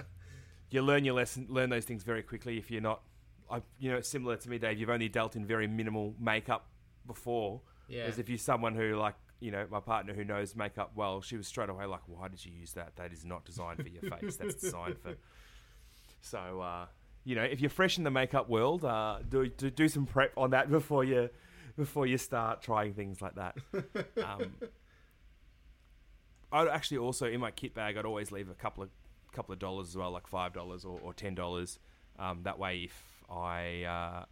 you 0.70 0.82
learn 0.82 1.04
your 1.04 1.14
lesson, 1.14 1.46
learn 1.48 1.70
those 1.70 1.84
things 1.84 2.02
very 2.02 2.22
quickly 2.22 2.58
if 2.58 2.70
you're 2.70 2.80
not. 2.80 3.02
I, 3.50 3.62
you 3.78 3.90
know, 3.90 4.00
similar 4.00 4.36
to 4.36 4.50
me, 4.50 4.58
Dave. 4.58 4.78
You've 4.78 4.90
only 4.90 5.08
dealt 5.08 5.36
in 5.36 5.46
very 5.46 5.66
minimal 5.66 6.14
makeup 6.18 6.68
before. 7.06 7.60
Yeah. 7.88 8.04
As 8.04 8.18
if 8.18 8.28
you're 8.28 8.38
someone 8.38 8.74
who 8.74 8.96
like 8.96 9.14
you 9.38 9.52
know 9.52 9.66
my 9.70 9.80
partner 9.80 10.14
who 10.14 10.24
knows 10.24 10.56
makeup 10.56 10.92
well, 10.96 11.20
she 11.20 11.36
was 11.36 11.46
straight 11.46 11.68
away 11.68 11.86
like, 11.86 12.00
"Why 12.06 12.26
did 12.26 12.44
you 12.44 12.52
use 12.52 12.72
that? 12.72 12.96
That 12.96 13.12
is 13.12 13.24
not 13.24 13.44
designed 13.44 13.82
for 13.82 13.88
your 13.88 14.02
face. 14.18 14.36
That's 14.36 14.56
designed 14.56 14.98
for." 14.98 15.14
So 16.20 16.60
uh, 16.60 16.86
you 17.24 17.36
know, 17.36 17.42
if 17.42 17.60
you're 17.60 17.70
fresh 17.70 17.98
in 17.98 18.04
the 18.04 18.10
makeup 18.10 18.48
world, 18.48 18.84
uh, 18.84 19.18
do, 19.28 19.48
do 19.48 19.70
do 19.70 19.88
some 19.88 20.06
prep 20.06 20.32
on 20.36 20.50
that 20.50 20.70
before 20.70 21.04
you 21.04 21.28
before 21.76 22.06
you 22.06 22.18
start 22.18 22.62
trying 22.62 22.94
things 22.94 23.20
like 23.20 23.34
that. 23.34 23.56
Um, 24.24 24.54
I'd 26.52 26.68
actually 26.68 26.98
also 26.98 27.26
in 27.26 27.40
my 27.40 27.50
kit 27.50 27.74
bag, 27.74 27.96
I'd 27.96 28.04
always 28.04 28.30
leave 28.32 28.48
a 28.50 28.54
couple 28.54 28.82
of 28.82 28.90
couple 29.32 29.52
of 29.52 29.58
dollars 29.58 29.88
as 29.88 29.96
well, 29.96 30.10
like 30.10 30.26
five 30.26 30.52
dollars 30.52 30.84
or, 30.84 30.98
or 31.02 31.12
ten 31.12 31.34
dollars. 31.34 31.78
Um, 32.18 32.42
that 32.44 32.58
way, 32.58 32.78
if 32.84 33.24
I 33.28 33.82
uh, 33.84 34.24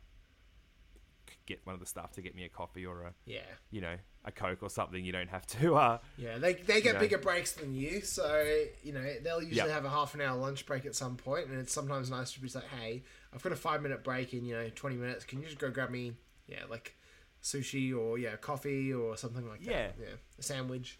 get 1.46 1.60
one 1.64 1.74
of 1.74 1.80
the 1.80 1.86
staff 1.86 2.12
to 2.12 2.22
get 2.22 2.34
me 2.34 2.44
a 2.44 2.48
coffee 2.48 2.86
or 2.86 3.02
a 3.02 3.14
Yeah. 3.26 3.40
you 3.70 3.80
know 3.80 3.96
a 4.24 4.32
coke 4.32 4.62
or 4.62 4.70
something, 4.70 5.04
you 5.04 5.12
don't 5.12 5.28
have 5.28 5.46
to. 5.48 5.74
Uh, 5.74 5.98
Yeah, 6.16 6.38
they, 6.38 6.54
they 6.54 6.80
get 6.80 6.94
know. 6.94 7.00
bigger 7.00 7.18
breaks 7.18 7.52
than 7.52 7.74
you, 7.74 8.00
so 8.00 8.42
you 8.82 8.92
know 8.94 9.04
they'll 9.22 9.42
usually 9.42 9.56
Yep. 9.68 9.70
have 9.70 9.84
a 9.84 9.90
half 9.90 10.14
an 10.14 10.22
hour 10.22 10.38
lunch 10.38 10.64
break 10.64 10.86
at 10.86 10.94
some 10.94 11.16
point, 11.16 11.48
and 11.48 11.58
it's 11.60 11.72
sometimes 11.72 12.10
nice 12.10 12.32
to 12.32 12.40
be 12.40 12.48
like, 12.54 12.64
"Hey, 12.68 13.02
I've 13.34 13.42
got 13.42 13.52
a 13.52 13.56
five 13.56 13.82
minute 13.82 14.02
break 14.02 14.32
in 14.32 14.44
you 14.46 14.54
know 14.54 14.70
twenty 14.74 14.96
minutes. 14.96 15.24
Can 15.24 15.40
you 15.40 15.46
just 15.46 15.58
go 15.58 15.70
grab 15.70 15.90
me, 15.90 16.12
yeah, 16.46 16.62
like 16.70 16.96
sushi 17.42 17.94
or 17.94 18.16
yeah, 18.18 18.36
coffee 18.36 18.92
or 18.94 19.16
something 19.18 19.46
like 19.46 19.60
Yeah. 19.62 19.88
that? 19.88 19.96
Yeah, 20.00 20.14
a 20.38 20.42
sandwich. 20.42 20.98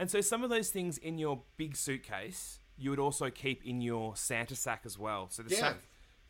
And 0.00 0.10
so 0.10 0.22
some 0.22 0.42
of 0.42 0.48
those 0.48 0.70
things 0.70 0.96
in 0.96 1.18
your 1.18 1.42
big 1.58 1.76
suitcase, 1.76 2.58
you 2.78 2.88
would 2.88 2.98
also 2.98 3.28
keep 3.28 3.62
in 3.66 3.82
your 3.82 4.16
Santa 4.16 4.56
sack 4.56 4.80
as 4.86 4.98
well. 4.98 5.28
So 5.28 5.42
the 5.42 5.50
Yeah. 5.50 5.60
sack 5.60 5.76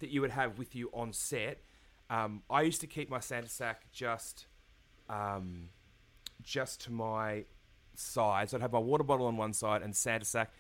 that 0.00 0.11
you 0.11 0.20
would 0.22 0.33
have 0.33 0.59
with 0.59 0.74
you 0.74 0.90
on 0.92 1.12
set. 1.12 1.62
Um, 2.11 2.42
I 2.50 2.62
used 2.62 2.80
to 2.80 2.88
keep 2.88 3.09
my 3.09 3.20
Santa 3.20 3.46
sack 3.48 3.88
just, 3.92 4.48
um, 5.09 5.70
just 6.42 6.80
to 6.80 6.90
my 6.90 7.46
side. 7.94 8.50
So 8.50 8.56
I'd 8.56 8.61
have 8.62 8.72
my 8.72 8.80
water 8.80 9.04
bottle 9.04 9.26
on 9.26 9.37
one 9.37 9.52
side 9.52 9.83
and 9.83 9.94
Santa 9.94 10.24
sack. 10.24 10.52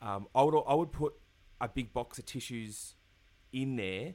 Um, 0.00 0.26
I 0.34 0.42
would 0.42 0.54
I 0.66 0.72
would 0.72 0.90
put 0.90 1.20
a 1.60 1.68
big 1.68 1.92
box 1.92 2.18
of 2.18 2.24
tissues 2.24 2.94
in 3.52 3.76
there, 3.76 4.14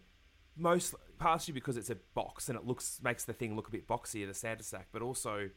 most 0.55 0.95
partially 1.19 1.53
because 1.53 1.77
it's 1.77 1.91
a 1.91 1.95
box 2.15 2.49
and 2.49 2.57
it 2.57 2.65
looks 2.65 2.99
makes 3.03 3.25
the 3.25 3.33
thing 3.33 3.55
look 3.55 3.67
a 3.67 3.71
bit 3.71 3.87
boxier, 3.87 4.25
the 4.25 4.33
Santa 4.33 4.63
sack, 4.63 4.87
but 4.91 5.03
also 5.03 5.51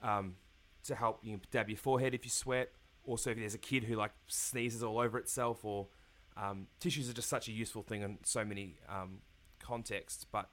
um, 0.00 0.36
to 0.84 0.94
help 0.94 1.20
you 1.22 1.40
dab 1.50 1.68
your 1.68 1.78
forehead 1.78 2.14
if 2.14 2.24
you 2.24 2.30
sweat. 2.30 2.70
Also, 3.04 3.30
if 3.30 3.38
there's 3.38 3.54
a 3.54 3.58
kid 3.58 3.84
who 3.84 3.96
like 3.96 4.12
sneezes 4.28 4.82
all 4.82 4.98
over 4.98 5.18
itself, 5.18 5.64
or 5.64 5.88
um, 6.36 6.66
tissues 6.78 7.08
are 7.08 7.12
just 7.12 7.28
such 7.28 7.48
a 7.48 7.52
useful 7.52 7.82
thing 7.82 8.02
in 8.02 8.18
so 8.24 8.44
many 8.44 8.76
um, 8.88 9.18
contexts. 9.58 10.24
But 10.24 10.48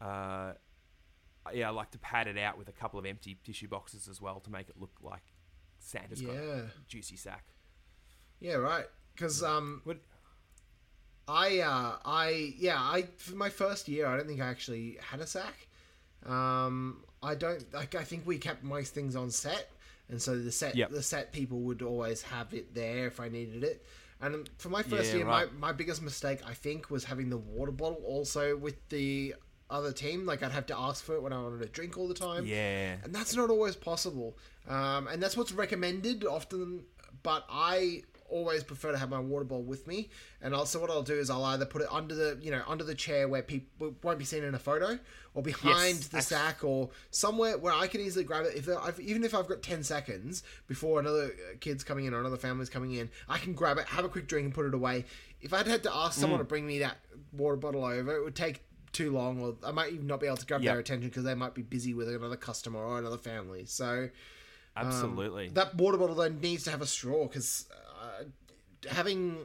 uh, 0.00 0.52
yeah, 1.52 1.68
I 1.68 1.70
like 1.70 1.90
to 1.92 1.98
pad 1.98 2.26
it 2.26 2.38
out 2.38 2.58
with 2.58 2.68
a 2.68 2.72
couple 2.72 2.98
of 2.98 3.06
empty 3.06 3.38
tissue 3.44 3.68
boxes 3.68 4.08
as 4.08 4.20
well 4.20 4.40
to 4.40 4.50
make 4.50 4.68
it 4.68 4.76
look 4.78 4.92
like 5.02 5.22
Santa's 5.78 6.20
got 6.20 6.34
a 6.34 6.70
juicy 6.88 7.16
sack. 7.16 7.44
Yeah, 8.40 8.54
right. 8.54 8.86
Because 9.14 9.42
um, 9.42 9.80
What? 9.84 9.98
I 11.28 11.60
uh, 11.60 11.96
I 12.04 12.54
yeah, 12.56 12.78
I 12.78 13.08
for 13.16 13.34
my 13.34 13.48
first 13.48 13.88
year, 13.88 14.06
I 14.06 14.16
don't 14.16 14.28
think 14.28 14.40
I 14.40 14.46
actually 14.46 14.98
had 15.00 15.20
a 15.20 15.26
sack. 15.26 15.65
Um, 16.24 17.04
I 17.22 17.34
don't 17.34 17.72
like. 17.74 17.94
I 17.94 18.04
think 18.04 18.26
we 18.26 18.38
kept 18.38 18.62
most 18.64 18.94
things 18.94 19.16
on 19.16 19.30
set, 19.30 19.70
and 20.08 20.20
so 20.20 20.38
the 20.38 20.52
set 20.52 20.74
Yep. 20.76 20.90
the 20.90 21.02
set 21.02 21.32
people 21.32 21.60
would 21.60 21.82
always 21.82 22.22
have 22.22 22.52
it 22.54 22.74
there 22.74 23.06
if 23.06 23.20
I 23.20 23.28
needed 23.28 23.64
it. 23.64 23.84
And 24.20 24.48
for 24.58 24.70
my 24.70 24.82
first 24.82 25.10
Yeah, 25.10 25.16
year, 25.18 25.26
right. 25.26 25.52
my, 25.52 25.68
my 25.68 25.72
biggest 25.72 26.00
mistake 26.02 26.40
I 26.46 26.54
think 26.54 26.90
was 26.90 27.04
having 27.04 27.28
the 27.28 27.36
water 27.36 27.72
bottle 27.72 28.02
also 28.04 28.56
with 28.56 28.76
the 28.88 29.34
other 29.68 29.92
team. 29.92 30.24
Like 30.24 30.42
I'd 30.42 30.52
have 30.52 30.66
to 30.66 30.78
ask 30.78 31.04
for 31.04 31.16
it 31.16 31.22
when 31.22 31.32
I 31.34 31.42
wanted 31.42 31.60
a 31.60 31.66
drink 31.66 31.98
all 31.98 32.08
the 32.08 32.14
time 32.14 32.46
Yeah. 32.46 32.96
and 33.04 33.14
that's 33.14 33.34
not 33.36 33.50
always 33.50 33.76
possible. 33.76 34.38
Um, 34.68 35.06
and 35.08 35.22
that's 35.22 35.36
what's 35.36 35.52
recommended 35.52 36.24
often, 36.24 36.84
but 37.22 37.44
I 37.50 38.04
always 38.28 38.62
prefer 38.64 38.92
to 38.92 38.98
have 38.98 39.10
my 39.10 39.18
water 39.20 39.44
bottle 39.44 39.64
with 39.64 39.86
me. 39.86 40.08
And 40.42 40.54
also, 40.54 40.80
what 40.80 40.90
I'll 40.90 41.02
do 41.02 41.14
is 41.14 41.30
I'll 41.30 41.44
either 41.44 41.64
put 41.66 41.82
it 41.82 41.88
under 41.90 42.14
the 42.14 42.38
you 42.40 42.50
know 42.50 42.62
under 42.66 42.84
the 42.84 42.94
chair 42.94 43.28
where 43.28 43.42
people 43.42 43.94
won't 44.02 44.18
be 44.18 44.24
seen 44.24 44.44
in 44.44 44.54
a 44.54 44.58
photo, 44.58 44.98
or 45.34 45.42
behind 45.42 45.96
Yes, 45.96 46.08
the 46.08 46.16
actu- 46.18 46.28
sack, 46.28 46.64
or 46.64 46.90
somewhere 47.10 47.58
where 47.58 47.72
I 47.72 47.86
can 47.86 48.00
easily 48.00 48.24
grab 48.24 48.44
it. 48.46 48.54
If 48.56 48.68
I've, 48.68 48.98
even 49.00 49.24
if 49.24 49.34
I've 49.34 49.46
got 49.48 49.62
ten 49.62 49.82
seconds 49.82 50.42
before 50.66 51.00
another 51.00 51.24
uh, 51.26 51.56
kid's 51.60 51.84
coming 51.84 52.04
in 52.06 52.14
or 52.14 52.20
another 52.20 52.36
family's 52.36 52.70
coming 52.70 52.92
in, 52.94 53.10
I 53.28 53.38
can 53.38 53.52
grab 53.54 53.78
it, 53.78 53.86
have 53.86 54.04
a 54.04 54.08
quick 54.08 54.28
drink, 54.28 54.44
and 54.46 54.54
put 54.54 54.66
it 54.66 54.74
away. 54.74 55.04
If 55.40 55.52
I'd 55.52 55.66
had 55.66 55.82
to 55.84 55.94
ask 55.94 56.18
Mm. 56.18 56.20
someone 56.22 56.38
to 56.38 56.44
bring 56.44 56.66
me 56.66 56.78
that 56.80 56.96
water 57.32 57.56
bottle 57.56 57.84
over, 57.84 58.16
it 58.16 58.24
would 58.24 58.34
take 58.36 58.62
too 58.92 59.12
long, 59.12 59.38
or 59.40 59.54
I 59.62 59.72
might 59.72 59.92
even 59.92 60.06
not 60.06 60.20
be 60.20 60.26
able 60.26 60.38
to 60.38 60.46
grab 60.46 60.62
Yep. 60.62 60.72
their 60.72 60.80
attention 60.80 61.08
because 61.10 61.24
they 61.24 61.34
might 61.34 61.52
be 61.54 61.60
busy 61.62 61.92
with 61.92 62.08
another 62.08 62.36
customer 62.36 62.78
or 62.80 62.98
another 62.98 63.18
family. 63.18 63.66
So 63.66 64.08
Absolutely. 64.74 65.48
that 65.50 65.74
water 65.74 65.96
bottle 65.98 66.14
then 66.16 66.40
needs 66.40 66.64
to 66.64 66.70
have 66.70 66.82
a 66.82 66.86
straw 66.86 67.26
because 67.26 67.66
uh, 68.06 68.88
having 68.90 69.38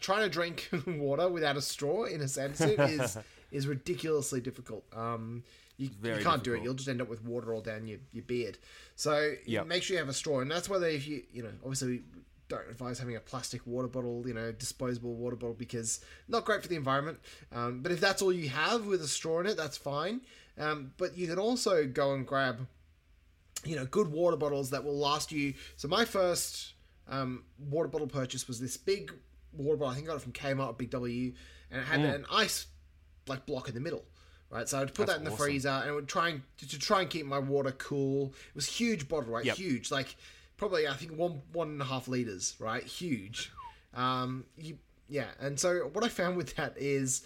trying 0.00 0.22
to 0.22 0.28
drink 0.28 0.68
water 0.86 1.28
without 1.28 1.56
a 1.56 1.62
straw 1.62 2.04
in 2.04 2.20
a 2.20 2.28
Santa 2.28 2.56
suit 2.56 2.78
is 2.80 3.18
is 3.50 3.66
ridiculously 3.66 4.40
difficult. 4.40 4.84
Um, 4.94 5.42
you, 5.76 5.90
you 6.02 6.24
can't 6.24 6.42
do 6.44 6.54
it. 6.54 6.62
You'll 6.64 6.74
just 6.74 6.88
end 6.88 7.00
up 7.00 7.08
with 7.08 7.24
water 7.24 7.54
all 7.54 7.60
down 7.60 7.86
your, 7.86 7.98
your 8.12 8.24
beard. 8.24 8.58
So 8.96 9.34
Yep. 9.46 9.66
make 9.66 9.82
sure 9.82 9.94
you 9.94 10.00
have 10.00 10.08
a 10.08 10.14
straw, 10.14 10.40
and 10.40 10.50
that's 10.50 10.68
whether 10.68 10.86
if 10.86 11.06
you 11.06 11.22
you 11.32 11.42
know 11.42 11.52
obviously. 11.62 11.88
we 11.88 12.02
Don't 12.48 12.68
advise 12.70 12.98
having 12.98 13.14
a 13.16 13.20
plastic 13.20 13.60
water 13.66 13.88
bottle, 13.88 14.24
you 14.26 14.32
know, 14.32 14.52
disposable 14.52 15.14
water 15.14 15.36
bottle 15.36 15.54
because 15.54 16.00
not 16.28 16.46
great 16.46 16.62
for 16.62 16.68
the 16.68 16.76
environment. 16.76 17.18
Um, 17.52 17.82
but 17.82 17.92
if 17.92 18.00
that's 18.00 18.22
all 18.22 18.32
you 18.32 18.48
have 18.48 18.86
with 18.86 19.02
a 19.02 19.06
straw 19.08 19.40
in 19.40 19.46
it, 19.46 19.56
that's 19.58 19.76
fine. 19.76 20.22
Um, 20.58 20.92
but 20.96 21.16
you 21.18 21.26
can 21.26 21.38
also 21.38 21.86
go 21.86 22.14
and 22.14 22.26
grab 22.26 22.66
you 23.64 23.76
know, 23.76 23.84
good 23.84 24.08
water 24.08 24.36
bottles 24.36 24.70
that 24.70 24.82
will 24.84 24.96
last 24.96 25.30
you. 25.32 25.52
So 25.76 25.88
my 25.88 26.04
first 26.06 26.72
um, 27.08 27.44
water 27.58 27.88
bottle 27.88 28.06
purchase 28.06 28.46
was 28.48 28.60
this 28.60 28.76
big 28.76 29.12
water 29.52 29.76
bottle. 29.76 29.92
I 29.92 29.94
think 29.96 30.06
I 30.06 30.10
got 30.10 30.16
it 30.16 30.22
from 30.22 30.32
Kmart, 30.32 30.78
Big 30.78 30.90
W, 30.90 31.32
and 31.70 31.80
it 31.80 31.84
had 31.84 32.00
Mm. 32.00 32.14
an 32.14 32.26
ice 32.30 32.66
like 33.26 33.44
block 33.46 33.68
in 33.68 33.74
the 33.74 33.80
middle, 33.80 34.04
right? 34.50 34.68
So 34.68 34.80
I'd 34.80 34.88
put 34.94 35.06
That's 35.06 35.12
that 35.12 35.18
in 35.18 35.24
the 35.24 35.30
awesome. 35.32 35.44
freezer 35.46 35.68
and 35.68 35.90
it 35.90 35.92
would 35.92 36.08
try 36.08 36.28
and 36.30 36.42
to 36.58 36.78
try 36.78 37.00
and 37.02 37.10
keep 37.10 37.26
my 37.26 37.38
water 37.38 37.72
cool. 37.72 38.28
It 38.50 38.54
was 38.54 38.68
a 38.68 38.70
huge 38.70 39.08
bottle, 39.08 39.32
right? 39.32 39.44
Yep. 39.44 39.56
Huge, 39.56 39.90
like 39.90 40.16
probably 40.56 40.88
I 40.88 40.94
think 40.94 41.12
one 41.12 41.42
one 41.52 41.68
and 41.68 41.82
a 41.82 41.84
half 41.84 42.08
liters, 42.08 42.56
right? 42.58 42.82
Huge. 42.82 43.50
Um, 43.94 44.44
you 44.56 44.78
yeah, 45.08 45.28
and 45.40 45.58
so 45.58 45.88
what 45.92 46.04
I 46.04 46.08
found 46.08 46.36
with 46.36 46.56
that 46.56 46.74
is 46.76 47.24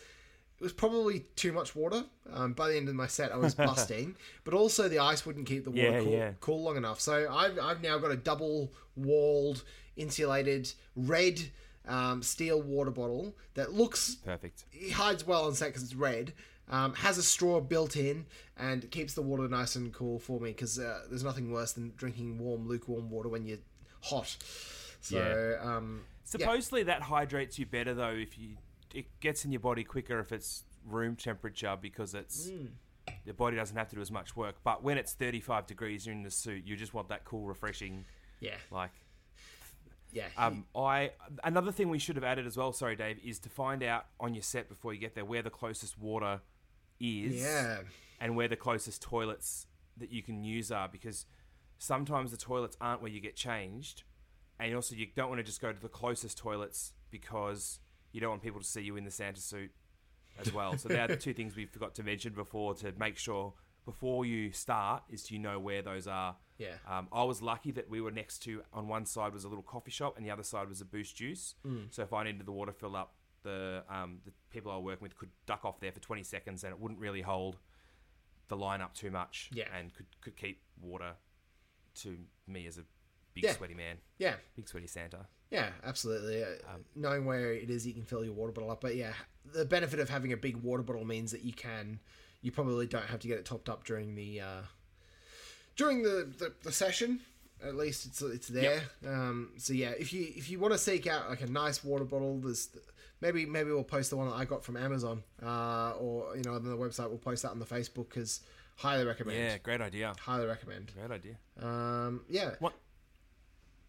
it 0.62 0.66
was 0.66 0.72
probably 0.72 1.24
too 1.34 1.50
much 1.50 1.74
water. 1.74 2.04
Um, 2.32 2.52
by 2.52 2.68
the 2.68 2.76
end 2.76 2.88
of 2.88 2.94
my 2.94 3.08
set, 3.08 3.32
I 3.32 3.36
was 3.36 3.52
busting, 3.56 4.14
but 4.44 4.54
also 4.54 4.88
the 4.88 5.00
ice 5.00 5.26
wouldn't 5.26 5.44
keep 5.46 5.64
the 5.64 5.72
water 5.72 5.82
Yeah, 5.82 6.00
cool, 6.02 6.12
yeah. 6.12 6.30
cool 6.38 6.62
long 6.62 6.76
enough. 6.76 7.00
So 7.00 7.26
I've, 7.28 7.58
I've 7.58 7.82
now 7.82 7.98
got 7.98 8.12
a 8.12 8.16
double 8.16 8.72
walled, 8.94 9.64
insulated, 9.96 10.72
red 10.94 11.40
um, 11.88 12.22
steel 12.22 12.62
water 12.62 12.92
bottle 12.92 13.34
that 13.54 13.72
looks 13.72 14.14
Perfect. 14.24 14.62
it 14.72 14.92
hides 14.92 15.26
well 15.26 15.46
on 15.46 15.54
set 15.54 15.70
because 15.70 15.82
it's 15.82 15.96
red. 15.96 16.32
Um, 16.68 16.94
has 16.94 17.18
a 17.18 17.24
straw 17.24 17.58
built 17.60 17.96
in 17.96 18.24
and 18.56 18.88
keeps 18.92 19.14
the 19.14 19.22
water 19.22 19.48
nice 19.48 19.74
and 19.74 19.92
cool 19.92 20.20
for 20.20 20.38
me 20.38 20.50
because 20.50 20.78
uh, 20.78 21.00
there's 21.08 21.24
nothing 21.24 21.50
worse 21.50 21.72
than 21.72 21.92
drinking 21.96 22.38
warm, 22.38 22.68
lukewarm 22.68 23.10
water 23.10 23.28
when 23.28 23.44
you're 23.46 23.58
hot. 24.00 24.36
So 25.00 25.58
um, 25.60 26.02
Supposedly 26.22 26.84
that 26.84 27.02
hydrates 27.02 27.58
you 27.58 27.66
better 27.66 27.94
though 27.94 28.14
if 28.14 28.38
you 28.38 28.58
it 28.94 29.06
gets 29.20 29.44
in 29.44 29.52
your 29.52 29.60
body 29.60 29.84
quicker 29.84 30.18
if 30.18 30.32
it's 30.32 30.64
room 30.84 31.16
temperature 31.16 31.76
because 31.80 32.14
it's 32.14 32.48
Mm. 32.50 32.68
the 33.24 33.32
body 33.32 33.56
doesn't 33.56 33.76
have 33.76 33.88
to 33.88 33.96
do 33.96 34.02
as 34.02 34.10
much 34.10 34.36
work. 34.36 34.56
But 34.64 34.82
when 34.82 34.98
it's 34.98 35.14
35 35.14 35.66
degrees, 35.66 36.06
you're 36.06 36.14
in 36.14 36.22
the 36.22 36.30
suit. 36.30 36.64
You 36.64 36.76
just 36.76 36.94
want 36.94 37.08
that 37.08 37.24
cool, 37.24 37.46
refreshing, 37.46 38.04
yeah, 38.40 38.56
like. 38.70 38.90
yeah, 40.12 40.28
Um, 40.36 40.66
I 40.76 41.12
another 41.42 41.72
thing 41.72 41.88
we 41.88 41.98
should 41.98 42.16
have 42.16 42.24
added 42.24 42.46
as 42.46 42.56
well. 42.56 42.72
Sorry, 42.72 42.94
Dave, 42.96 43.18
is 43.24 43.38
to 43.40 43.48
find 43.48 43.82
out 43.82 44.06
on 44.20 44.34
your 44.34 44.42
set 44.42 44.68
before 44.68 44.92
you 44.92 45.00
get 45.00 45.14
there 45.14 45.24
where 45.24 45.42
the 45.42 45.50
closest 45.50 45.98
water 45.98 46.40
is. 47.00 47.34
yeah, 47.42 47.82
and 48.20 48.36
where 48.36 48.46
the 48.48 48.56
closest 48.56 49.02
toilets 49.02 49.66
that 49.96 50.10
you 50.10 50.22
can 50.22 50.44
use 50.44 50.70
are 50.70 50.88
because 50.88 51.26
sometimes 51.78 52.30
the 52.30 52.36
toilets 52.36 52.76
aren't 52.80 53.02
where 53.02 53.10
you 53.10 53.20
get 53.20 53.34
changed 53.34 54.04
and 54.60 54.72
also 54.74 54.94
you 54.94 55.06
don't 55.16 55.28
want 55.28 55.38
to 55.40 55.42
just 55.42 55.60
go 55.60 55.72
to 55.72 55.80
the 55.80 55.88
closest 55.88 56.38
toilets 56.38 56.92
because 57.10 57.80
you 58.12 58.20
don't 58.20 58.30
want 58.30 58.42
people 58.42 58.60
to 58.60 58.66
see 58.66 58.82
you 58.82 58.96
in 58.96 59.04
the 59.04 59.10
Santa 59.10 59.40
suit 59.40 59.70
as 60.38 60.52
well. 60.52 60.76
So 60.78 60.88
they're 60.88 61.08
the 61.08 61.16
two 61.16 61.34
things 61.38 61.56
we 61.56 61.66
forgot 61.66 61.94
to 61.96 62.02
mention 62.02 62.32
before 62.32 62.74
to 62.76 62.92
make 62.98 63.16
sure 63.18 63.54
before 63.84 64.24
you 64.24 64.52
start 64.52 65.02
is 65.10 65.30
you 65.30 65.38
know 65.38 65.58
where 65.58 65.82
those 65.82 66.06
are. 66.06 66.36
yeah. 66.58 66.74
Um, 66.88 67.08
I 67.12 67.24
was 67.24 67.42
lucky 67.42 67.72
that 67.72 67.90
we 67.90 68.00
were 68.00 68.12
next 68.12 68.38
to 68.44 68.62
on 68.72 68.86
one 68.88 69.04
side 69.06 69.32
was 69.34 69.44
a 69.44 69.48
little 69.48 69.64
coffee 69.64 69.90
shop 69.90 70.16
and 70.16 70.24
the 70.24 70.30
other 70.30 70.44
side 70.44 70.68
was 70.68 70.80
a 70.80 70.84
Boost 70.84 71.16
Juice. 71.16 71.54
So 71.90 72.02
if 72.02 72.12
I 72.12 72.22
needed 72.24 72.46
the 72.46 72.52
water 72.52 72.72
fill 72.72 72.94
up, 72.96 73.14
the 73.42 73.82
um, 73.90 74.20
the 74.24 74.30
people 74.50 74.70
I 74.70 74.76
was 74.76 74.84
working 74.84 75.02
with 75.02 75.16
could 75.16 75.30
duck 75.46 75.64
off 75.64 75.80
there 75.80 75.90
for 75.90 75.98
20 75.98 76.22
seconds 76.22 76.62
and 76.62 76.72
it 76.72 76.78
wouldn't 76.78 77.00
really 77.00 77.22
hold 77.22 77.56
the 78.48 78.56
line 78.56 78.80
up 78.80 78.94
too 78.94 79.10
much. 79.10 79.50
Yeah. 79.52 79.64
and 79.76 79.92
could 79.92 80.06
could 80.20 80.36
keep 80.36 80.62
water 80.80 81.14
to 82.02 82.18
me 82.46 82.66
as 82.68 82.78
a 82.78 82.84
big 83.34 83.44
Yeah. 83.44 83.52
sweaty 83.54 83.74
man, 83.74 83.96
Yeah, 84.18 84.36
big 84.54 84.68
sweaty 84.68 84.86
Santa. 84.86 85.26
Yeah, 85.52 85.68
absolutely. 85.84 86.42
Uh, 86.42 86.46
Um, 86.74 86.84
knowing 86.96 87.26
where 87.26 87.52
it 87.52 87.68
is, 87.70 87.86
you 87.86 87.92
can 87.92 88.02
fill 88.04 88.24
your 88.24 88.32
water 88.32 88.52
bottle 88.52 88.70
up. 88.70 88.80
But 88.80 88.96
yeah, 88.96 89.12
the 89.54 89.64
benefit 89.66 90.00
of 90.00 90.08
having 90.08 90.32
a 90.32 90.36
big 90.36 90.56
water 90.56 90.82
bottle 90.82 91.04
means 91.04 91.30
that 91.32 91.42
you 91.44 91.52
can, 91.52 92.00
you 92.40 92.50
probably 92.50 92.86
don't 92.86 93.04
have 93.04 93.20
to 93.20 93.28
get 93.28 93.38
it 93.38 93.44
topped 93.44 93.68
up 93.68 93.84
during 93.84 94.14
the 94.14 94.40
uh, 94.40 94.62
during 95.76 96.02
the, 96.02 96.32
the, 96.38 96.52
the 96.62 96.72
session. 96.72 97.20
At 97.62 97.76
least 97.76 98.06
it's 98.06 98.22
it's 98.22 98.48
there. 98.48 98.80
Um, 99.06 99.50
so 99.58 99.72
yeah, 99.74 99.90
if 99.90 100.12
you 100.12 100.26
if 100.34 100.50
you 100.50 100.58
want 100.58 100.72
to 100.72 100.78
seek 100.78 101.06
out 101.06 101.28
like 101.28 101.42
a 101.42 101.46
nice 101.46 101.84
water 101.84 102.04
bottle, 102.04 102.38
there's 102.40 102.70
maybe 103.20 103.46
maybe 103.46 103.70
we'll 103.70 103.84
post 103.84 104.10
the 104.10 104.16
one 104.16 104.28
that 104.28 104.34
I 104.34 104.44
got 104.44 104.64
from 104.64 104.76
Amazon, 104.76 105.22
uh, 105.42 105.92
or 106.00 106.34
you 106.36 106.42
know 106.42 106.54
on 106.54 106.64
the 106.64 106.76
website 106.76 107.08
we'll 107.08 107.18
post 107.18 107.42
that 107.42 107.50
on 107.50 107.60
the 107.60 107.66
Facebook 107.66 108.08
because 108.08 108.40
highly 108.76 109.04
recommend. 109.04 109.38
Yeah, 109.38 109.58
great 109.58 109.80
idea. 109.80 110.12
Highly 110.18 110.46
recommend. 110.46 110.90
Great 110.96 111.10
idea. 111.12 111.36
Um, 111.60 112.22
yeah. 112.28 112.56
One, 112.58 112.72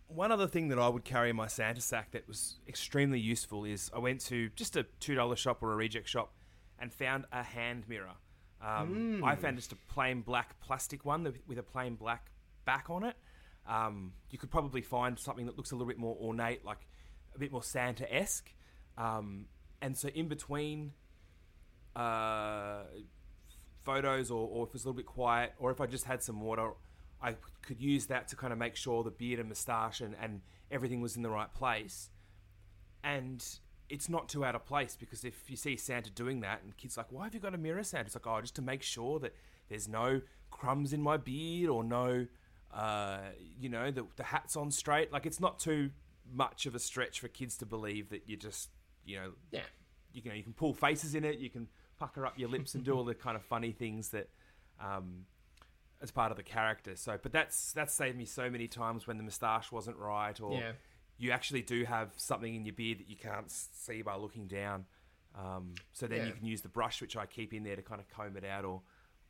one 0.08 0.32
other 0.32 0.48
thing 0.48 0.68
that 0.70 0.80
I 0.80 0.88
would 0.88 1.04
carry 1.04 1.30
in 1.30 1.36
my 1.36 1.48
Santa 1.48 1.82
sack 1.82 2.12
that 2.12 2.28
was 2.28 2.60
extremely 2.68 3.20
useful 3.20 3.66
is 3.66 3.89
I 3.96 4.00
went 4.00 4.22
to 4.26 4.50
just 4.56 4.76
a 4.76 4.84
two 5.00 5.16
dollar 5.16 5.36
shop 5.36 5.63
or 5.63 5.72
a 5.74 5.76
reject 5.76 6.08
shop 6.08 6.34
and 6.80 6.94
found 6.94 7.26
a 7.32 7.44
hand 7.44 7.88
mirror. 7.88 8.12
Um, 8.62 9.22
I 9.24 9.36
found 9.36 9.58
just 9.58 9.72
a 9.72 9.76
plain 9.76 10.22
black 10.22 10.60
plastic 10.62 11.04
one 11.04 11.24
with- 11.24 11.39
with 11.48 11.58
a 11.58 11.63
plain 11.63 11.96
black 11.96 12.32
back 12.66 12.89
on 12.89 13.04
it. 13.04 13.16
Um, 13.68 14.13
you 14.30 14.38
could 14.38 14.52
probably 14.52 14.82
find 14.82 15.18
something 15.20 15.46
that 15.48 15.58
looks 15.58 15.72
a 15.72 15.76
little 15.76 15.88
bit 15.88 15.98
more 15.98 16.16
ornate, 16.20 16.63
like 16.66 16.88
a 17.36 17.39
bit 17.39 17.52
more 17.52 17.63
Santa 17.63 18.12
esque. 18.13 18.54
Um, 18.98 19.48
and 19.82 19.98
so 19.98 20.08
in 20.10 20.28
between 20.28 20.94
uh, 21.96 22.84
photos 23.84 24.32
or, 24.32 24.48
or 24.48 24.63
if 24.63 24.70
it 24.70 24.74
was 24.74 24.84
a 24.86 24.88
little 24.88 24.98
bit 24.98 25.06
quiet 25.06 25.54
or 25.60 25.72
if 25.72 25.82
I 25.82 25.86
just 25.86 26.06
had 26.06 26.24
some 26.24 26.42
water, 26.42 26.72
I 27.24 27.36
could 27.62 27.80
use 27.80 28.08
that 28.08 28.28
to 28.30 28.36
kind 28.36 28.52
of 28.52 28.60
make 28.60 28.76
sure 28.76 29.04
the 29.04 29.10
beard 29.12 29.40
and 29.40 29.48
moustache 29.50 30.02
and, 30.02 30.14
and 30.22 30.42
everything 30.70 31.02
was 31.02 31.16
in 31.16 31.24
the 31.24 31.30
right 31.30 31.52
place. 31.54 32.10
And 33.04 33.44
it's 33.90 34.10
not 34.10 34.30
too 34.30 34.44
out 34.46 34.56
of 34.56 34.66
place 34.66 34.96
because 34.96 35.24
if 35.24 35.50
you 35.50 35.56
see 35.56 35.76
Santa 35.78 36.10
doing 36.10 36.42
that 36.42 36.62
and 36.64 36.76
kids 36.78 36.98
like, 36.98 37.12
why 37.12 37.26
have 37.26 37.34
you 37.34 37.40
got 37.40 37.54
a 37.54 37.58
mirror, 37.58 37.84
Santa? 37.84 38.06
It's 38.06 38.16
like, 38.16 38.28
oh, 38.28 38.42
just 38.42 38.56
to 38.56 38.62
make 38.62 38.82
sure 38.82 39.20
that 39.20 39.34
there's 39.70 39.88
no 39.88 40.22
crumbs 40.52 40.94
in 40.94 41.02
my 41.02 41.18
beard 41.18 41.70
or 41.70 41.84
no, 41.84 42.28
uh, 42.74 43.20
you 43.60 43.70
know, 43.70 43.92
the, 43.92 44.06
the 44.16 44.24
hat's 44.24 44.56
on 44.56 44.72
straight. 44.72 45.12
Like 45.12 45.26
it's 45.26 45.40
not 45.40 45.60
too 45.60 45.92
much 46.32 46.66
of 46.66 46.76
a 46.76 46.80
stretch 46.80 47.20
for 47.20 47.28
kids 47.28 47.58
to 47.58 47.66
believe 47.66 48.10
that 48.10 48.24
you 48.28 48.38
just, 48.38 48.70
you 49.06 49.18
know, 49.18 49.32
Yeah. 49.52 49.62
you 50.14 50.22
can 50.22 50.36
you 50.36 50.44
can 50.44 50.54
pull 50.54 50.74
faces 50.74 51.16
in 51.16 51.24
it. 51.26 51.40
You 51.40 51.50
can 51.50 51.68
pucker 52.00 52.26
up 52.26 52.40
your 52.40 52.50
lips 52.50 52.76
and 52.76 52.84
do 52.84 52.94
all 52.94 53.04
the 53.04 53.14
kind 53.16 53.36
of 53.36 53.44
funny 53.44 53.72
things 53.72 54.10
that, 54.10 54.30
um, 54.82 55.26
as 56.04 56.12
part 56.12 56.30
of 56.30 56.38
the 56.38 56.44
character. 56.44 56.96
So, 56.96 57.18
but 57.22 57.32
that's 57.32 57.72
that's 57.74 57.94
saved 57.96 58.18
me 58.18 58.26
so 58.26 58.50
many 58.52 58.68
times 58.68 59.08
when 59.08 59.18
the 59.18 59.24
moustache 59.24 59.72
wasn't 59.72 59.98
right, 59.98 60.39
or 60.39 60.54
Yeah. 60.60 60.74
you 61.18 61.32
actually 61.32 61.62
do 61.63 61.86
have 61.86 62.12
something 62.18 62.54
in 62.54 62.66
your 62.66 62.76
beard 62.76 63.00
that 63.00 63.10
you 63.10 63.16
can't 63.16 63.50
see 63.50 64.02
by 64.04 64.16
looking 64.16 64.48
down. 64.48 64.86
Um, 65.36 65.74
so 65.94 66.06
then 66.06 66.20
Yeah. 66.20 66.26
you 66.28 66.34
can 66.34 66.46
use 66.46 66.62
the 66.62 66.70
brush, 66.70 67.02
which 67.02 67.16
I 67.18 67.26
keep 67.26 67.54
in 67.54 67.63
there 67.63 67.76
to 67.76 67.82
kind 67.82 68.00
of 68.00 68.08
comb 68.10 68.38
it 68.38 68.44
out, 68.46 68.66
or 68.66 68.82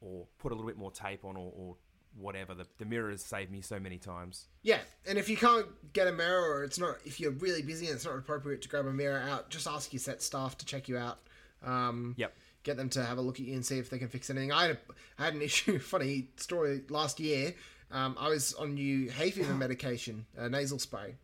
or 0.02 0.28
put 0.40 0.52
a 0.52 0.56
little 0.56 0.68
bit 0.70 0.78
more 0.78 0.92
tape 0.92 1.24
on, 1.24 1.38
or, 1.38 1.54
or 1.56 1.78
whatever. 2.18 2.54
The, 2.54 2.68
the 2.78 2.84
mirror 2.86 3.10
has 3.12 3.24
saved 3.24 3.50
me 3.52 3.62
so 3.62 3.80
many 3.80 3.98
times. 3.98 4.48
Yeah, 4.62 4.80
and 5.08 5.18
if 5.18 5.30
you 5.30 5.38
can't 5.38 5.66
get 5.94 6.08
a 6.08 6.12
mirror, 6.12 6.42
or 6.58 6.64
it's 6.66 6.78
not, 6.78 6.98
if 7.06 7.22
you're 7.22 7.32
really 7.32 7.62
busy 7.62 7.86
and 7.88 7.96
it's 7.96 8.04
not 8.06 8.18
appropriate 8.18 8.62
to 8.64 8.68
grab 8.70 8.86
a 8.86 8.92
mirror 8.92 9.20
out, 9.22 9.50
just 9.50 9.66
ask 9.66 9.94
your 9.94 10.02
set 10.02 10.22
staff 10.22 10.58
to 10.58 10.66
check 10.66 10.90
you 10.90 10.98
out. 10.98 11.20
Um, 11.64 12.16
Yep. 12.18 12.36
Get 12.64 12.78
them 12.78 12.90
to 12.90 13.04
have 13.04 13.18
a 13.18 13.22
look 13.22 13.40
at 13.40 13.46
you 13.46 13.54
and 13.56 13.66
see 13.66 13.78
if 13.78 13.90
they 13.90 13.98
can 14.00 14.08
fix 14.08 14.30
anything. 14.30 14.52
I 14.52 14.68
had, 14.68 14.72
a, 14.72 14.78
I 15.20 15.26
had 15.26 15.34
an 15.36 15.42
issue, 15.50 15.80
funny 15.80 16.30
story 16.38 16.82
last 16.90 17.20
year. 17.20 17.54
Um, 17.92 18.16
I 18.20 18.30
was 18.30 18.54
on 18.56 18.74
new 18.74 19.10
hay 19.12 19.32
fever 19.32 19.54
medication, 19.66 20.26
a 20.38 20.50
nasal 20.50 20.80
spray, 20.80 21.16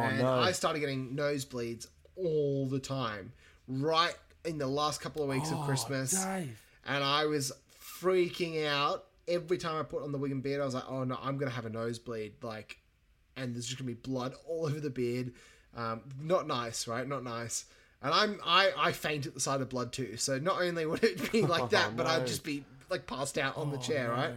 and 0.00 0.18
no. 0.18 0.28
I 0.28 0.52
started 0.52 0.80
getting 0.80 1.16
nosebleeds 1.16 1.86
all 2.16 2.68
the 2.68 2.80
time, 2.80 3.32
right 3.66 4.14
in 4.44 4.58
the 4.58 4.66
last 4.66 5.00
couple 5.00 5.22
of 5.22 5.28
weeks 5.28 5.50
of 5.50 5.64
Christmas 5.66 6.12
Dave. 6.24 6.60
and 6.86 7.02
I 7.02 7.24
was 7.26 7.52
freaking 8.00 8.66
out 8.66 9.04
every 9.26 9.58
time 9.58 9.76
I 9.78 9.82
put 9.82 10.02
on 10.02 10.12
the 10.12 10.18
wig 10.18 10.32
and 10.32 10.42
beard. 10.42 10.60
I 10.60 10.64
was 10.64 10.74
like, 10.74 10.88
"Oh 10.88 11.04
no, 11.04 11.18
I'm 11.22 11.38
gonna 11.38 11.50
have 11.50 11.66
a 11.66 11.70
nosebleed!" 11.70 12.42
Like, 12.42 12.78
and 13.36 13.54
there's 13.54 13.66
just 13.66 13.78
gonna 13.78 13.86
be 13.88 13.94
blood 13.94 14.34
all 14.46 14.66
over 14.66 14.80
the 14.80 14.90
beard. 14.90 15.32
Um, 15.76 16.02
not 16.20 16.46
nice, 16.46 16.86
right? 16.88 17.06
Not 17.06 17.24
nice. 17.24 17.64
And 18.02 18.14
I'm 18.14 18.40
I 18.44 18.72
I 18.76 18.92
faint 18.92 19.26
at 19.26 19.34
the 19.34 19.40
sight 19.40 19.60
of 19.60 19.68
blood 19.68 19.92
too. 19.92 20.16
So 20.16 20.38
not 20.38 20.60
only 20.60 20.86
would 20.86 21.02
it 21.02 21.32
be 21.32 21.42
like 21.42 21.70
that, 21.70 21.96
but 21.96 22.06
I'd 22.06 22.26
just 22.26 22.44
be 22.44 22.64
like 22.90 23.06
passed 23.06 23.38
out 23.38 23.56
on 23.56 23.70
the 23.70 23.78
chair, 23.78 24.10
right? 24.10 24.32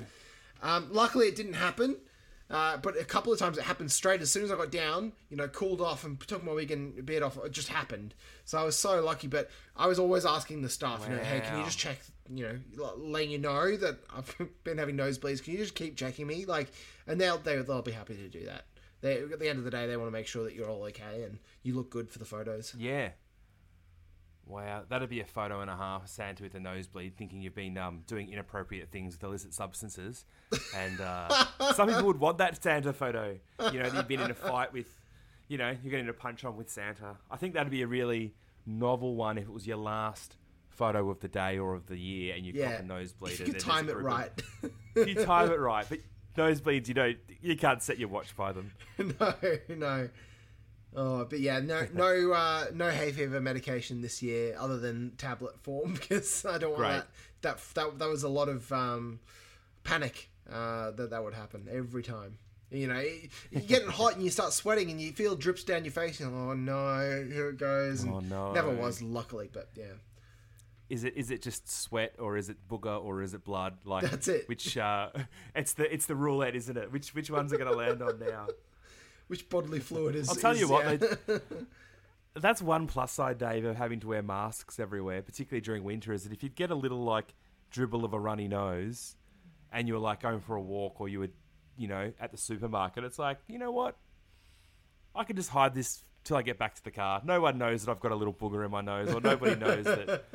Um, 0.63 0.89
luckily, 0.91 1.27
it 1.27 1.35
didn't 1.35 1.53
happen. 1.53 1.97
Uh, 2.49 2.75
but 2.75 2.99
a 2.99 3.05
couple 3.05 3.31
of 3.31 3.39
times 3.39 3.57
it 3.57 3.63
happened 3.63 3.89
straight 3.89 4.19
as 4.21 4.29
soon 4.29 4.43
as 4.43 4.51
I 4.51 4.57
got 4.57 4.71
down, 4.71 5.13
you 5.29 5.37
know, 5.37 5.47
cooled 5.47 5.79
off 5.79 6.03
and 6.03 6.19
took 6.19 6.43
my 6.43 6.51
wig 6.51 6.69
and 6.69 7.05
beard 7.05 7.23
off. 7.23 7.37
It 7.45 7.53
just 7.53 7.69
happened. 7.69 8.13
So 8.43 8.57
I 8.57 8.63
was 8.65 8.77
so 8.77 9.01
lucky. 9.01 9.27
But 9.27 9.49
I 9.77 9.87
was 9.87 9.99
always 9.99 10.25
asking 10.25 10.61
the 10.61 10.69
staff, 10.69 11.05
you 11.07 11.15
know, 11.15 11.21
hey, 11.23 11.39
can 11.39 11.59
you 11.59 11.63
just 11.63 11.79
check, 11.79 11.97
you 12.29 12.45
know, 12.75 12.89
letting 12.97 13.31
you 13.31 13.37
know 13.37 13.77
that 13.77 13.99
I've 14.13 14.35
been 14.65 14.77
having 14.79 14.97
nosebleeds. 14.97 15.41
Can 15.41 15.53
you 15.53 15.59
just 15.59 15.75
keep 15.75 15.95
checking 15.95 16.27
me? 16.27 16.43
Like, 16.43 16.73
and 17.07 17.21
they'll 17.21 17.37
they, 17.37 17.55
they'll 17.61 17.81
be 17.81 17.93
happy 17.93 18.15
to 18.15 18.27
do 18.27 18.45
that. 18.45 18.65
They 18.99 19.19
at 19.19 19.39
the 19.39 19.47
end 19.47 19.57
of 19.57 19.63
the 19.63 19.71
day, 19.71 19.87
they 19.87 19.95
want 19.95 20.09
to 20.09 20.11
make 20.11 20.27
sure 20.27 20.43
that 20.43 20.53
you're 20.53 20.69
all 20.69 20.83
okay 20.83 21.23
and 21.23 21.39
you 21.63 21.73
look 21.73 21.89
good 21.89 22.09
for 22.09 22.19
the 22.19 22.25
photos. 22.25 22.75
Yeah. 22.77 23.11
Wow, 24.51 24.83
that'd 24.89 25.09
be 25.09 25.21
a 25.21 25.25
photo 25.25 25.61
and 25.61 25.69
a 25.69 25.77
half. 25.77 26.09
Santa 26.09 26.43
with 26.43 26.55
a 26.55 26.59
nosebleed, 26.59 27.15
thinking 27.15 27.41
you've 27.41 27.55
been 27.55 27.77
um, 27.77 28.01
doing 28.05 28.29
inappropriate 28.29 28.91
things 28.91 29.13
with 29.13 29.23
illicit 29.23 29.53
substances, 29.53 30.25
and 30.75 30.99
uh, 30.99 31.45
some 31.73 31.87
people 31.87 32.03
would 32.03 32.19
want 32.19 32.37
that 32.39 32.61
Santa 32.61 32.91
photo. 32.91 33.37
You 33.71 33.79
know, 33.79 33.89
you've 33.93 34.09
been 34.09 34.19
in 34.19 34.29
a 34.29 34.35
fight 34.35 34.73
with, 34.73 34.87
you 35.47 35.57
know, 35.57 35.73
you're 35.81 35.91
getting 35.91 36.09
a 36.09 36.13
punch 36.13 36.43
on 36.43 36.57
with 36.57 36.69
Santa. 36.69 37.15
I 37.29 37.37
think 37.37 37.53
that'd 37.53 37.71
be 37.71 37.81
a 37.81 37.87
really 37.87 38.33
novel 38.65 39.15
one 39.15 39.37
if 39.37 39.45
it 39.45 39.51
was 39.53 39.65
your 39.65 39.77
last 39.77 40.35
photo 40.69 41.09
of 41.09 41.21
the 41.21 41.29
day 41.29 41.57
or 41.57 41.73
of 41.73 41.87
the 41.87 41.97
year, 41.97 42.35
and 42.35 42.45
you 42.45 42.51
Yeah, 42.53 42.73
cop 42.73 42.79
a 42.81 42.83
nosebleed. 42.83 43.33
if 43.33 43.39
you 43.39 43.45
and 43.45 43.53
could 43.53 43.63
then 43.63 43.85
there's 43.85 43.87
time 43.87 43.89
it 43.89 44.03
right. 44.03 44.31
if 44.95 45.07
you 45.07 45.15
time 45.25 45.49
it 45.49 45.59
right, 45.59 45.85
but 45.87 45.99
nosebleeds, 46.37 46.89
you 46.89 46.93
don't, 46.93 47.17
you 47.41 47.55
can't 47.55 47.81
set 47.81 47.99
your 47.99 48.09
watch 48.09 48.35
by 48.35 48.51
them. 48.51 48.71
no, 48.97 49.33
no. 49.69 50.09
Oh, 50.95 51.25
but 51.25 51.39
yeah, 51.39 51.59
no, 51.59 51.87
no, 51.93 52.31
uh, 52.33 52.65
no 52.73 52.89
hay 52.89 53.11
fever 53.11 53.39
medication 53.39 54.01
this 54.01 54.21
year, 54.21 54.55
other 54.59 54.77
than 54.77 55.13
tablet 55.17 55.57
form, 55.59 55.93
because 55.99 56.45
I 56.45 56.57
don't 56.57 56.71
want 56.71 56.81
Great. 56.81 56.89
that. 56.89 57.07
That 57.41 57.59
that 57.75 57.99
that 57.99 58.07
was 58.09 58.23
a 58.23 58.29
lot 58.29 58.49
of 58.49 58.71
um, 58.71 59.19
panic 59.83 60.29
uh, 60.51 60.91
that 60.91 61.09
that 61.09 61.23
would 61.23 61.33
happen 61.33 61.67
every 61.71 62.03
time. 62.03 62.37
You 62.69 62.87
know, 62.87 62.99
you 63.51 63.59
get 63.59 63.83
hot 63.87 64.13
and 64.15 64.23
you 64.23 64.29
start 64.29 64.53
sweating 64.53 64.89
and 64.91 65.01
you 65.01 65.11
feel 65.11 65.35
drips 65.35 65.63
down 65.63 65.83
your 65.83 65.91
face. 65.91 66.19
And 66.19 66.33
oh 66.33 66.53
no, 66.53 67.25
here 67.29 67.49
it 67.49 67.57
goes. 67.57 68.03
And 68.03 68.13
Oh, 68.13 68.19
no. 68.19 68.51
Never 68.53 68.69
was, 68.69 69.01
luckily, 69.01 69.49
but 69.51 69.69
yeah. 69.75 69.85
Is 70.89 71.03
it 71.03 71.15
is 71.15 71.31
it 71.31 71.41
just 71.41 71.71
sweat 71.71 72.15
or 72.19 72.37
is 72.37 72.49
it 72.49 72.57
booger 72.69 73.01
or 73.03 73.21
is 73.21 73.33
it 73.33 73.43
blood? 73.43 73.77
Like 73.85 74.09
That's 74.09 74.27
it. 74.27 74.47
Which 74.47 74.77
uh, 74.77 75.09
it's 75.55 75.73
the 75.73 75.91
it's 75.91 76.05
the 76.05 76.15
roulette, 76.15 76.55
isn't 76.55 76.77
it? 76.77 76.91
Which 76.91 77.15
which 77.15 77.31
ones 77.31 77.51
are 77.53 77.57
going 77.57 77.71
to 77.71 77.77
land 77.77 78.01
on 78.01 78.19
now? 78.19 78.47
Which 79.31 79.47
bodily 79.47 79.79
fluid 79.79 80.17
is? 80.17 80.27
I'll 80.27 80.35
tell 80.35 80.57
you 80.57 80.67
what, 80.67 80.83
yeah. 80.83 81.07
they- 81.25 81.39
That's 82.35 82.61
one 82.61 82.85
plus 82.85 83.13
side, 83.13 83.37
Dave, 83.37 83.63
of 83.63 83.77
having 83.77 84.01
to 84.01 84.09
wear 84.09 84.21
masks 84.21 84.77
everywhere, 84.77 85.21
particularly 85.21 85.61
during 85.61 85.85
winter. 85.85 86.11
Is 86.11 86.25
that 86.25 86.33
if 86.33 86.43
you'd 86.43 86.53
get 86.53 86.69
a 86.69 86.75
little 86.75 87.01
like 87.05 87.33
dribble 87.69 88.03
of 88.03 88.11
a 88.11 88.19
runny 88.19 88.49
nose, 88.49 89.15
and 89.71 89.87
you 89.87 89.93
were 89.93 90.01
like 90.01 90.19
going 90.19 90.41
for 90.41 90.57
a 90.57 90.61
walk 90.61 90.99
or 90.99 91.07
you 91.07 91.21
were, 91.21 91.29
you 91.77 91.87
know, 91.87 92.11
at 92.19 92.31
the 92.31 92.37
supermarket, 92.37 93.05
it's 93.05 93.17
like 93.17 93.37
you 93.47 93.57
know 93.57 93.71
what, 93.71 93.95
I 95.15 95.23
can 95.23 95.37
just 95.37 95.51
hide 95.51 95.75
this 95.75 96.03
till 96.25 96.35
I 96.35 96.41
get 96.41 96.59
back 96.59 96.75
to 96.75 96.83
the 96.83 96.91
car. 96.91 97.21
No 97.23 97.39
one 97.39 97.57
knows 97.57 97.85
that 97.85 97.91
I've 97.91 98.01
got 98.01 98.11
a 98.11 98.15
little 98.15 98.33
booger 98.33 98.65
in 98.65 98.71
my 98.71 98.81
nose, 98.81 99.13
or 99.13 99.21
nobody 99.21 99.55
knows 99.55 99.85
that. 99.85 100.25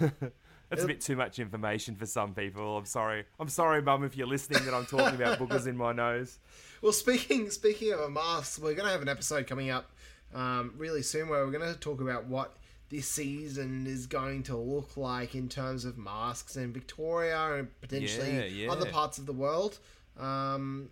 That's 0.76 0.84
a 0.84 0.88
bit 0.88 1.00
too 1.00 1.16
much 1.16 1.38
information 1.38 1.96
for 1.96 2.06
some 2.06 2.34
people. 2.34 2.76
I'm 2.76 2.86
sorry. 2.86 3.24
I'm 3.38 3.48
sorry, 3.48 3.82
Mum, 3.82 4.04
if 4.04 4.16
you're 4.16 4.26
listening 4.26 4.64
that 4.64 4.74
I'm 4.74 4.86
talking 4.86 5.20
about 5.20 5.38
boogers 5.38 5.66
in 5.66 5.76
my 5.76 5.92
nose. 5.92 6.38
Well, 6.82 6.92
speaking 6.92 7.50
speaking 7.50 7.92
of 7.92 8.10
masks, 8.12 8.58
we're 8.58 8.74
going 8.74 8.86
to 8.86 8.92
have 8.92 9.02
an 9.02 9.08
episode 9.08 9.46
coming 9.46 9.70
up 9.70 9.90
um, 10.34 10.74
really 10.76 11.02
soon 11.02 11.28
where 11.28 11.44
we're 11.44 11.52
going 11.52 11.72
to 11.72 11.78
talk 11.78 12.00
about 12.00 12.26
what 12.26 12.56
this 12.90 13.08
season 13.08 13.86
is 13.86 14.06
going 14.06 14.42
to 14.44 14.56
look 14.56 14.96
like 14.96 15.34
in 15.34 15.48
terms 15.48 15.84
of 15.84 15.96
masks 15.96 16.56
in 16.56 16.72
Victoria 16.72 17.54
and 17.54 17.80
potentially 17.80 18.36
Yeah, 18.36 18.44
yeah. 18.44 18.70
other 18.70 18.86
parts 18.90 19.18
of 19.18 19.26
the 19.26 19.32
world. 19.32 19.78
Um, 20.18 20.90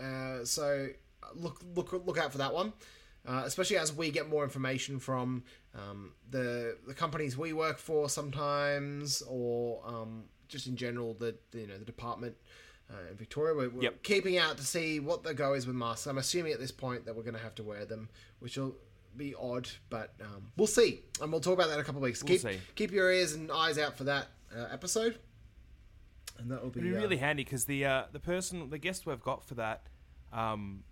uh, 0.00 0.44
so 0.44 0.88
look 1.34 1.60
look 1.74 1.92
look 1.92 2.18
out 2.18 2.32
for 2.32 2.38
that 2.38 2.54
one. 2.54 2.72
Uh, 3.26 3.42
especially 3.46 3.78
as 3.78 3.90
we 3.92 4.10
get 4.10 4.28
more 4.28 4.44
information 4.44 4.98
from 4.98 5.42
um, 5.74 6.12
the 6.30 6.76
the 6.86 6.94
companies 6.94 7.36
we 7.36 7.52
work 7.52 7.78
for 7.78 8.08
sometimes, 8.08 9.22
or 9.28 9.82
um, 9.86 10.24
just 10.48 10.66
in 10.66 10.76
general 10.76 11.14
the, 11.14 11.34
you 11.52 11.66
know 11.66 11.78
the 11.78 11.84
department 11.84 12.36
uh, 12.90 13.10
in 13.10 13.16
Victoria. 13.16 13.54
We're, 13.54 13.70
we're 13.70 13.82
Yep. 13.84 14.02
keeping 14.02 14.38
out 14.38 14.56
to 14.58 14.64
see 14.64 15.00
what 15.00 15.22
the 15.24 15.34
go 15.34 15.54
is 15.54 15.66
with 15.66 15.76
masks. 15.76 16.06
I'm 16.06 16.18
assuming 16.18 16.52
at 16.52 16.60
this 16.60 16.72
point 16.72 17.06
that 17.06 17.16
we're 17.16 17.22
going 17.22 17.36
to 17.36 17.42
have 17.42 17.54
to 17.56 17.62
wear 17.62 17.84
them, 17.84 18.08
which 18.40 18.56
will 18.56 18.76
be 19.16 19.34
odd, 19.34 19.68
but 19.90 20.12
um, 20.20 20.50
we'll 20.56 20.66
see, 20.66 21.02
and 21.20 21.30
we'll 21.30 21.40
talk 21.40 21.54
about 21.54 21.68
that 21.68 21.74
in 21.74 21.80
a 21.80 21.84
couple 21.84 21.98
of 22.00 22.02
weeks. 22.02 22.22
We'll 22.22 22.32
keep 22.32 22.40
see. 22.40 22.58
keep 22.74 22.90
your 22.92 23.10
ears 23.12 23.32
and 23.34 23.50
eyes 23.50 23.78
out 23.78 23.96
for 23.96 24.04
that 24.04 24.28
uh, 24.56 24.66
episode, 24.72 25.18
and 26.38 26.50
that 26.50 26.62
will 26.62 26.70
be, 26.70 26.80
be 26.80 26.96
uh, 26.96 27.00
really 27.00 27.16
handy 27.16 27.44
because 27.44 27.64
the 27.64 27.84
uh, 27.84 28.02
the 28.12 28.20
person, 28.20 28.70
the 28.70 28.78
guest 28.78 29.06
we've 29.06 29.20
got 29.22 29.44
for 29.44 29.54
that, 29.54 29.86
um, 30.32 30.82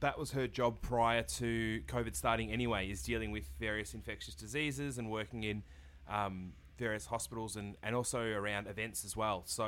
that 0.00 0.18
was 0.18 0.32
her 0.32 0.46
job 0.46 0.80
prior 0.80 1.22
to 1.22 1.82
COVID 1.86 2.14
starting 2.14 2.52
anyway. 2.52 2.90
Is 2.90 3.02
dealing 3.02 3.30
with 3.30 3.48
various 3.58 3.94
infectious 3.94 4.34
diseases 4.34 4.98
and 4.98 5.10
working 5.10 5.42
in 5.42 5.62
um, 6.08 6.52
various 6.78 7.06
hospitals 7.06 7.56
and, 7.56 7.76
and 7.82 7.94
also 7.94 8.20
around 8.20 8.66
events 8.66 9.04
as 9.04 9.16
well. 9.16 9.42
So 9.46 9.64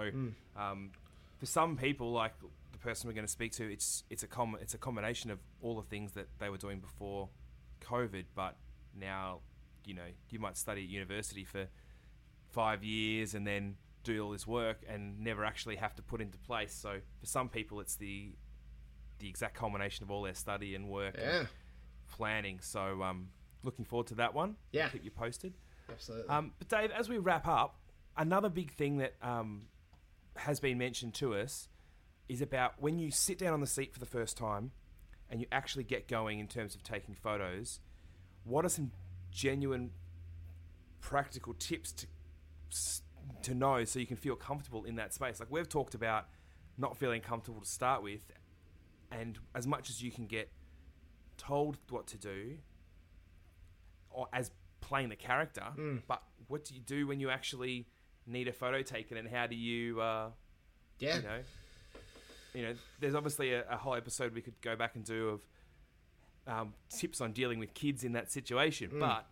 um, 0.56 0.90
for 1.38 1.46
some 1.46 1.76
people, 1.76 2.12
like 2.12 2.32
the 2.72 2.78
person 2.78 3.08
we're 3.08 3.14
going 3.14 3.26
to 3.26 3.32
speak 3.32 3.52
to, 3.52 3.70
it's 3.70 4.04
it's 4.10 4.22
a 4.22 4.28
com- 4.28 4.58
it's 4.60 4.74
a 4.74 4.78
combination 4.78 5.30
of 5.30 5.38
all 5.60 5.76
the 5.76 5.88
things 5.88 6.12
that 6.12 6.28
they 6.38 6.48
were 6.48 6.58
doing 6.58 6.80
before 6.80 7.28
COVID, 7.82 8.24
but 8.34 8.56
now 8.98 9.40
you 9.84 9.94
know 9.94 10.06
you 10.30 10.38
might 10.38 10.56
study 10.56 10.82
at 10.82 10.88
university 10.88 11.44
for 11.44 11.66
five 12.50 12.82
years 12.84 13.34
and 13.34 13.46
then 13.46 13.76
do 14.02 14.24
all 14.24 14.30
this 14.30 14.46
work 14.46 14.78
and 14.88 15.20
never 15.20 15.44
actually 15.44 15.76
have 15.76 15.94
to 15.94 16.02
put 16.02 16.20
into 16.20 16.38
place. 16.38 16.72
So 16.72 16.98
for 17.20 17.26
some 17.26 17.48
people, 17.48 17.80
it's 17.80 17.96
the 17.96 18.32
the 19.20 19.28
exact 19.28 19.54
culmination 19.54 20.04
of 20.04 20.10
all 20.10 20.22
their 20.22 20.34
study 20.34 20.74
and 20.74 20.88
work 20.88 21.16
yeah, 21.18 21.40
and 21.40 21.48
planning. 22.10 22.58
So 22.60 23.02
um, 23.02 23.28
looking 23.62 23.84
forward 23.84 24.08
to 24.08 24.14
that 24.16 24.34
one. 24.34 24.56
Yeah. 24.72 24.88
keep 24.88 25.04
you 25.04 25.10
posted. 25.10 25.54
absolutely. 25.90 26.28
Um, 26.28 26.52
but 26.58 26.68
Dave, 26.68 26.90
as 26.90 27.08
we 27.08 27.18
wrap 27.18 27.46
up, 27.46 27.78
another 28.16 28.48
big 28.48 28.72
thing 28.72 28.98
that 28.98 29.14
um, 29.22 29.62
has 30.36 30.60
been 30.60 30.78
mentioned 30.78 31.14
to 31.14 31.34
us 31.34 31.68
is 32.28 32.40
about 32.40 32.74
when 32.78 32.98
you 32.98 33.10
sit 33.10 33.38
down 33.38 33.52
on 33.52 33.60
the 33.60 33.66
seat 33.66 33.92
for 33.92 34.00
the 34.00 34.06
first 34.06 34.36
time 34.36 34.72
and 35.28 35.40
you 35.40 35.46
actually 35.52 35.84
get 35.84 36.08
going 36.08 36.40
in 36.40 36.48
terms 36.48 36.74
of 36.74 36.82
taking 36.82 37.14
photos. 37.14 37.80
What 38.44 38.64
are 38.64 38.68
some 38.68 38.90
genuine, 39.30 39.90
practical 41.00 41.54
tips 41.54 41.92
to 41.92 42.06
to 43.42 43.54
know 43.54 43.84
so 43.84 43.98
you 43.98 44.06
can 44.06 44.16
feel 44.16 44.36
comfortable 44.36 44.84
in 44.84 44.96
that 44.96 45.14
space? 45.14 45.40
Like 45.40 45.50
we've 45.50 45.68
talked 45.68 45.94
about 45.94 46.28
not 46.78 46.96
feeling 46.96 47.20
comfortable 47.20 47.60
to 47.60 47.68
start 47.68 48.02
with, 48.02 48.20
and 49.10 49.38
as 49.54 49.66
much 49.66 49.90
as 49.90 50.02
you 50.02 50.10
can 50.10 50.26
get 50.26 50.50
told 51.36 51.78
what 51.88 52.06
to 52.08 52.18
do, 52.18 52.56
or 54.10 54.26
as 54.32 54.50
playing 54.80 55.08
the 55.08 55.16
character, 55.16 55.64
but 56.06 56.22
what 56.48 56.64
do 56.64 56.74
you 56.74 56.80
do 56.80 57.06
when 57.06 57.20
you 57.20 57.30
actually 57.30 57.86
need 58.26 58.48
a 58.48 58.52
photo 58.52 58.82
taken, 58.82 59.16
and 59.16 59.28
how 59.28 59.46
do 59.46 59.56
you, 59.56 60.00
uh, 60.00 60.28
yeah, 60.98 61.16
you 61.16 61.22
know, 61.22 61.38
you 62.54 62.62
know, 62.62 62.74
there's 63.00 63.14
obviously 63.14 63.52
a, 63.52 63.64
a 63.70 63.76
whole 63.76 63.94
episode 63.94 64.34
we 64.34 64.42
could 64.42 64.60
go 64.60 64.76
back 64.76 64.96
and 64.96 65.04
do 65.04 65.28
of 65.28 65.40
um, 66.46 66.74
tips 66.88 67.20
on 67.20 67.32
dealing 67.32 67.58
with 67.58 67.74
kids 67.74 68.04
in 68.04 68.12
that 68.12 68.30
situation, 68.30 68.90
but. 68.98 69.26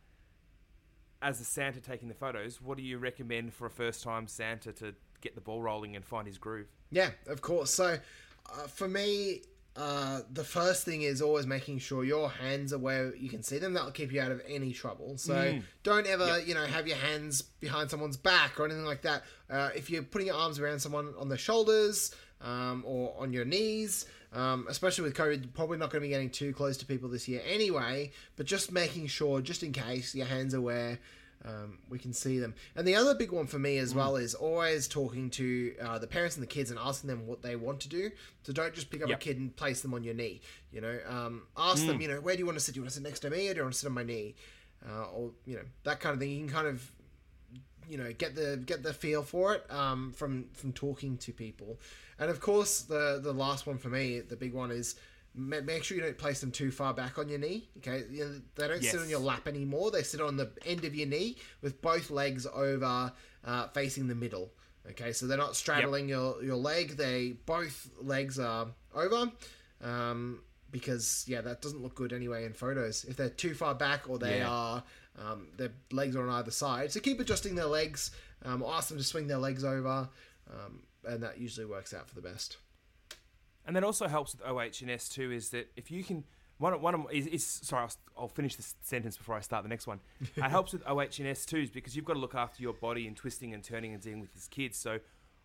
As 1.20 1.40
a 1.40 1.44
Santa 1.44 1.80
taking 1.80 2.06
the 2.06 2.14
photos, 2.14 2.62
what 2.62 2.76
do 2.76 2.84
you 2.84 2.96
recommend 2.96 3.52
for 3.52 3.66
a 3.66 3.70
first-time 3.70 4.28
Santa 4.28 4.72
to 4.74 4.94
get 5.20 5.34
the 5.34 5.40
ball 5.40 5.60
rolling 5.60 5.96
and 5.96 6.04
find 6.04 6.28
his 6.28 6.38
groove? 6.38 6.68
Yeah, 6.92 7.10
of 7.26 7.40
course. 7.40 7.70
So, 7.74 7.98
uh, 8.48 8.66
for 8.68 8.86
me, 8.86 9.42
uh, 9.78 10.20
the 10.32 10.42
first 10.42 10.84
thing 10.84 11.02
is 11.02 11.22
always 11.22 11.46
making 11.46 11.78
sure 11.78 12.02
your 12.04 12.28
hands 12.28 12.72
are 12.72 12.78
where 12.78 13.14
you 13.14 13.28
can 13.30 13.42
see 13.44 13.58
them. 13.58 13.72
That'll 13.74 13.92
keep 13.92 14.12
you 14.12 14.20
out 14.20 14.32
of 14.32 14.42
any 14.48 14.72
trouble. 14.72 15.16
So, 15.16 15.34
Mm. 15.34 15.62
don't 15.84 16.06
ever, 16.06 16.40
you 16.40 16.52
know, 16.54 16.66
have 16.66 16.88
your 16.88 16.96
hands 16.96 17.42
behind 17.42 17.88
someone's 17.88 18.16
back 18.16 18.58
or 18.58 18.64
anything 18.64 18.84
like 18.84 19.02
that. 19.02 19.22
Uh, 19.48 19.70
if 19.76 19.88
you're 19.88 20.02
putting 20.02 20.26
your 20.26 20.36
arms 20.36 20.58
around 20.58 20.80
someone 20.80 21.14
on 21.16 21.28
their 21.28 21.38
shoulders 21.38 22.10
um, 22.40 22.82
or 22.84 23.14
on 23.18 23.32
your 23.32 23.44
knees, 23.44 24.06
um, 24.32 24.66
especially 24.68 25.04
with 25.04 25.14
COVID, 25.14 25.42
you're 25.42 25.52
probably 25.54 25.78
not 25.78 25.90
going 25.90 26.02
to 26.02 26.06
be 26.06 26.10
getting 26.10 26.30
too 26.30 26.52
close 26.52 26.76
to 26.78 26.84
people 26.86 27.08
this 27.08 27.28
year 27.28 27.40
anyway. 27.48 28.10
But 28.36 28.46
just 28.46 28.72
making 28.72 29.06
sure, 29.06 29.40
just 29.40 29.62
in 29.62 29.72
case, 29.72 30.14
your 30.14 30.26
hands 30.26 30.54
are 30.54 30.60
where 30.60 30.98
um, 31.44 31.78
we 31.88 31.98
can 31.98 32.12
see 32.12 32.38
them. 32.38 32.54
And 32.74 32.86
the 32.86 32.94
other 32.96 33.14
big 33.14 33.30
one 33.32 33.46
for 33.46 33.58
me 33.58 33.78
as 33.78 33.94
well 33.94 34.16
is 34.16 34.34
always 34.34 34.88
talking 34.88 35.30
to 35.30 35.74
uh, 35.80 35.98
the 35.98 36.06
parents 36.06 36.36
and 36.36 36.42
the 36.42 36.48
kids 36.48 36.70
and 36.70 36.78
asking 36.78 37.08
them 37.08 37.26
what 37.26 37.42
they 37.42 37.54
want 37.56 37.80
to 37.80 37.88
do. 37.88 38.10
So 38.42 38.52
don't 38.52 38.74
just 38.74 38.90
pick 38.90 39.02
up 39.02 39.08
Yep. 39.08 39.18
a 39.18 39.20
kid 39.20 39.38
and 39.38 39.54
place 39.56 39.80
them 39.80 39.94
on 39.94 40.02
your 40.02 40.14
knee. 40.14 40.40
You 40.72 40.80
know, 40.80 40.98
um, 41.08 41.42
ask 41.56 41.86
them. 41.86 42.00
You 42.00 42.08
know, 42.08 42.20
where 42.20 42.34
do 42.34 42.40
you 42.40 42.46
want 42.46 42.58
to 42.58 42.64
sit? 42.64 42.74
Do 42.74 42.78
you 42.80 42.82
want 42.82 42.90
to 42.90 42.94
sit 42.96 43.04
next 43.04 43.20
to 43.20 43.30
me, 43.30 43.48
or 43.48 43.54
do 43.54 43.58
you 43.58 43.62
want 43.62 43.74
to 43.74 43.78
sit 43.80 43.86
on 43.86 43.94
my 43.94 44.02
knee? 44.02 44.34
Uh, 44.88 45.04
or 45.14 45.30
you 45.46 45.56
know 45.56 45.62
that 45.84 46.00
kind 46.00 46.12
of 46.14 46.20
thing. 46.20 46.30
You 46.30 46.38
can 46.40 46.48
kind 46.48 46.66
of 46.66 46.92
you 47.88 47.96
know 47.96 48.12
get 48.12 48.34
the 48.34 48.62
get 48.66 48.82
the 48.82 48.92
feel 48.92 49.22
for 49.22 49.54
it 49.54 49.64
um, 49.70 50.12
from 50.12 50.44
from 50.52 50.72
talking 50.72 51.16
to 51.16 51.32
people 51.32 51.78
and 52.18 52.28
of 52.30 52.38
course 52.38 52.82
the 52.82 53.18
the 53.22 53.32
last 53.32 53.66
one 53.66 53.78
for 53.78 53.88
me 53.88 54.20
the 54.20 54.36
big 54.36 54.52
one 54.52 54.70
is 54.70 54.94
make 55.38 55.84
sure 55.84 55.96
you 55.96 56.02
don't 56.02 56.18
place 56.18 56.40
them 56.40 56.50
too 56.50 56.70
far 56.70 56.92
back 56.92 57.18
on 57.18 57.28
your 57.28 57.38
knee 57.38 57.68
okay 57.78 58.02
they 58.56 58.68
don't 58.68 58.82
sit 58.82 59.00
on 59.00 59.08
your 59.08 59.20
lap 59.20 59.46
anymore 59.46 59.90
they 59.90 60.02
sit 60.02 60.20
on 60.20 60.36
the 60.36 60.50
end 60.66 60.84
of 60.84 60.94
your 60.94 61.06
knee 61.06 61.36
with 61.62 61.80
both 61.80 62.10
legs 62.10 62.46
over 62.52 63.12
uh, 63.44 63.68
facing 63.68 64.08
the 64.08 64.14
middle 64.14 64.50
okay 64.90 65.12
so 65.12 65.26
they're 65.26 65.38
not 65.38 65.54
straddling 65.54 66.08
your 66.08 66.42
your 66.42 66.56
leg 66.56 66.96
they 66.96 67.36
both 67.46 67.88
legs 68.00 68.38
are 68.38 68.66
over 68.94 69.30
um, 69.82 70.40
because 70.70 71.24
yeah 71.28 71.40
that 71.40 71.62
doesn't 71.62 71.82
look 71.82 71.94
good 71.94 72.12
anyway 72.12 72.44
in 72.44 72.52
photos 72.52 73.04
if 73.04 73.16
they're 73.16 73.28
too 73.28 73.54
far 73.54 73.74
back 73.74 74.08
or 74.08 74.18
they 74.18 74.38
Yeah. 74.38 74.48
are 74.50 74.82
um, 75.20 75.48
their 75.56 75.70
legs 75.90 76.14
are 76.14 76.22
on 76.22 76.30
either 76.34 76.52
side. 76.52 76.92
So 76.92 77.00
keep 77.00 77.18
adjusting 77.18 77.56
their 77.56 77.66
legs. 77.66 78.12
Um, 78.44 78.62
ask 78.64 78.88
them 78.88 78.98
to 78.98 79.02
swing 79.02 79.26
their 79.26 79.38
legs 79.38 79.64
over, 79.64 80.08
um, 80.48 80.84
and 81.04 81.20
that 81.24 81.38
usually 81.38 81.66
works 81.66 81.92
out 81.92 82.08
for 82.08 82.14
the 82.14 82.20
best. 82.22 82.56
And 83.68 83.76
that 83.76 83.84
also 83.84 84.08
helps 84.08 84.34
with 84.34 84.44
OH&S 84.44 85.10
too. 85.10 85.30
Is 85.30 85.50
that 85.50 85.70
if 85.76 85.90
you 85.90 86.02
can 86.02 86.24
one 86.56 86.72
of- 86.72 86.80
one 86.80 86.94
of 86.94 87.06
is, 87.12 87.26
is 87.26 87.46
sorry, 87.46 87.82
I'll, 87.82 88.22
I'll 88.22 88.28
finish 88.28 88.56
this 88.56 88.74
sentence 88.80 89.16
before 89.16 89.36
I 89.36 89.40
start 89.40 89.62
the 89.62 89.68
next 89.68 89.86
one. 89.86 90.00
it 90.36 90.42
helps 90.42 90.72
with 90.72 90.82
OH&S 90.86 91.46
too, 91.46 91.58
is 91.58 91.70
because 91.70 91.94
you've 91.94 92.06
got 92.06 92.14
to 92.14 92.18
look 92.18 92.34
after 92.34 92.62
your 92.62 92.72
body 92.72 93.06
and 93.06 93.16
twisting 93.16 93.54
and 93.54 93.62
turning 93.62 93.92
and 93.92 94.02
dealing 94.02 94.20
with 94.20 94.32
his 94.32 94.48
kids. 94.48 94.76
So 94.76 94.98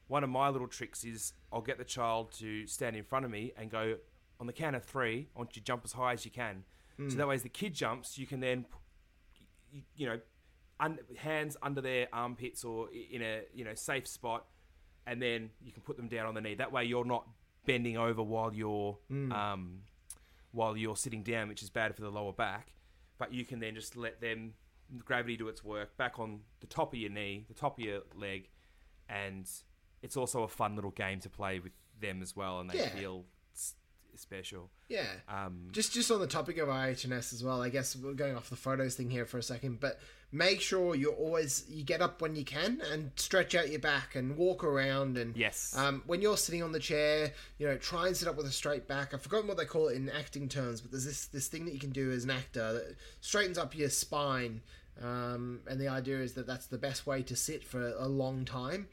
one 0.07 0.23
of 0.23 0.29
my 0.29 0.49
little 0.49 0.67
tricks 0.67 1.03
is 1.03 1.33
I'll 1.51 1.61
get 1.61 1.77
the 1.77 1.83
child 1.83 2.31
to 2.39 2.65
stand 2.65 2.95
in 2.95 3.03
front 3.03 3.25
of 3.25 3.31
me 3.31 3.51
and 3.57 3.69
go 3.69 3.97
on 4.39 4.47
the 4.47 4.53
count 4.53 4.75
of 4.75 4.83
three. 4.83 5.27
I 5.35 5.39
want 5.39 5.55
you 5.55 5.61
to 5.61 5.65
jump 5.65 5.81
as 5.83 5.91
high 5.91 6.13
as 6.13 6.25
you 6.25 6.31
can. 6.31 6.63
So 6.97 7.03
hmm. 7.03 7.17
that 7.17 7.27
way, 7.27 7.35
as 7.35 7.43
the 7.43 7.49
kid 7.49 7.73
jumps, 7.73 8.17
you 8.17 8.25
can 8.25 8.39
then 8.39 8.65
you, 9.71 9.81
you 9.95 10.07
know 10.07 10.19
un, 10.79 10.99
hands 11.17 11.57
under 11.61 11.81
their 11.81 12.07
armpits 12.13 12.63
or 12.63 12.87
in 12.91 13.21
a 13.21 13.41
you 13.53 13.65
know 13.65 13.73
safe 13.75 14.07
spot, 14.07 14.45
and 15.05 15.21
then 15.21 15.49
you 15.61 15.71
can 15.71 15.81
put 15.81 15.97
them 15.97 16.07
down 16.07 16.27
on 16.27 16.35
the 16.35 16.41
knee. 16.41 16.55
That 16.55 16.71
way, 16.71 16.85
you're 16.85 17.05
not 17.05 17.27
bending 17.65 17.97
over 17.97 18.21
while 18.23 18.53
you're 18.53 18.97
um, 19.31 19.79
while 20.51 20.75
you're 20.77 20.95
sitting 20.95 21.23
down, 21.23 21.47
which 21.47 21.63
is 21.63 21.69
bad 21.69 21.95
for 21.95 22.01
the 22.01 22.09
lower 22.09 22.33
back. 22.33 22.73
But 23.17 23.33
you 23.33 23.45
can 23.45 23.59
then 23.59 23.75
just 23.75 23.95
let 23.95 24.21
them 24.21 24.53
gravity 25.05 25.37
do 25.37 25.47
its 25.47 25.63
work 25.63 25.95
back 25.97 26.19
on 26.19 26.41
the 26.59 26.67
top 26.67 26.93
of 26.93 26.99
your 26.99 27.09
knee, 27.09 27.45
the 27.47 27.53
top 27.53 27.79
of 27.79 27.85
your 27.85 28.01
leg, 28.15 28.49
and 29.09 29.49
it's 30.01 30.17
also 30.17 30.43
a 30.43 30.47
fun 30.47 30.75
little 30.75 30.91
game 30.91 31.19
to 31.21 31.29
play 31.29 31.59
with 31.59 31.71
them 32.01 32.21
as 32.21 32.35
well, 32.35 32.59
and 32.59 32.69
they 32.69 32.77
Yeah. 32.79 32.89
feel 32.89 33.25
special. 34.15 34.69
Yeah. 34.89 35.07
Um, 35.27 35.69
Just 35.71 35.91
just 35.93 36.11
on 36.11 36.19
the 36.19 36.27
topic 36.27 36.57
of 36.59 36.69
OH&S 36.69 37.33
as 37.33 37.43
well, 37.43 37.61
I 37.61 37.69
guess 37.69 37.95
we're 37.95 38.13
going 38.13 38.35
off 38.35 38.49
the 38.49 38.55
photos 38.55 38.95
thing 38.95 39.09
here 39.09 39.25
for 39.25 39.37
a 39.39 39.43
second, 39.43 39.79
but 39.79 39.99
make 40.33 40.59
sure 40.59 40.95
you're 40.95 41.13
always 41.13 41.63
you 41.69 41.83
get 41.83 42.01
up 42.01 42.19
when 42.21 42.35
you 42.35 42.43
can 42.43 42.81
and 42.91 43.11
stretch 43.15 43.53
out 43.53 43.69
your 43.69 43.79
back 43.79 44.15
and 44.15 44.35
walk 44.35 44.63
around 44.63 45.15
and 45.17 45.37
Yes. 45.37 45.75
Um, 45.77 46.01
when 46.07 46.21
you're 46.21 46.37
sitting 46.37 46.63
on 46.63 46.71
the 46.71 46.79
chair, 46.79 47.31
you 47.59 47.67
know, 47.67 47.77
try 47.77 48.07
and 48.07 48.17
sit 48.17 48.27
up 48.27 48.35
with 48.35 48.47
a 48.47 48.51
straight 48.51 48.87
back. 48.87 49.13
I've 49.13 49.21
forgotten 49.21 49.47
what 49.47 49.57
they 49.57 49.65
call 49.65 49.89
it 49.89 49.95
in 49.95 50.09
acting 50.09 50.49
terms, 50.49 50.81
but 50.81 50.89
there's 50.91 51.05
this 51.05 51.27
this 51.27 51.47
thing 51.47 51.65
that 51.65 51.73
you 51.73 51.79
can 51.79 51.91
do 51.91 52.11
as 52.11 52.23
an 52.23 52.31
actor 52.31 52.73
that 52.73 52.95
straightens 53.21 53.57
up 53.59 53.77
your 53.77 53.89
spine. 53.89 54.61
Um, 55.01 55.61
and 55.67 55.79
the 55.79 55.87
idea 55.87 56.19
is 56.19 56.33
that 56.33 56.45
that's 56.47 56.65
the 56.67 56.77
best 56.77 57.05
way 57.07 57.21
to 57.23 57.35
sit 57.35 57.63
for 57.63 57.93
a 57.97 58.07
long 58.07 58.43
time. 58.45 58.87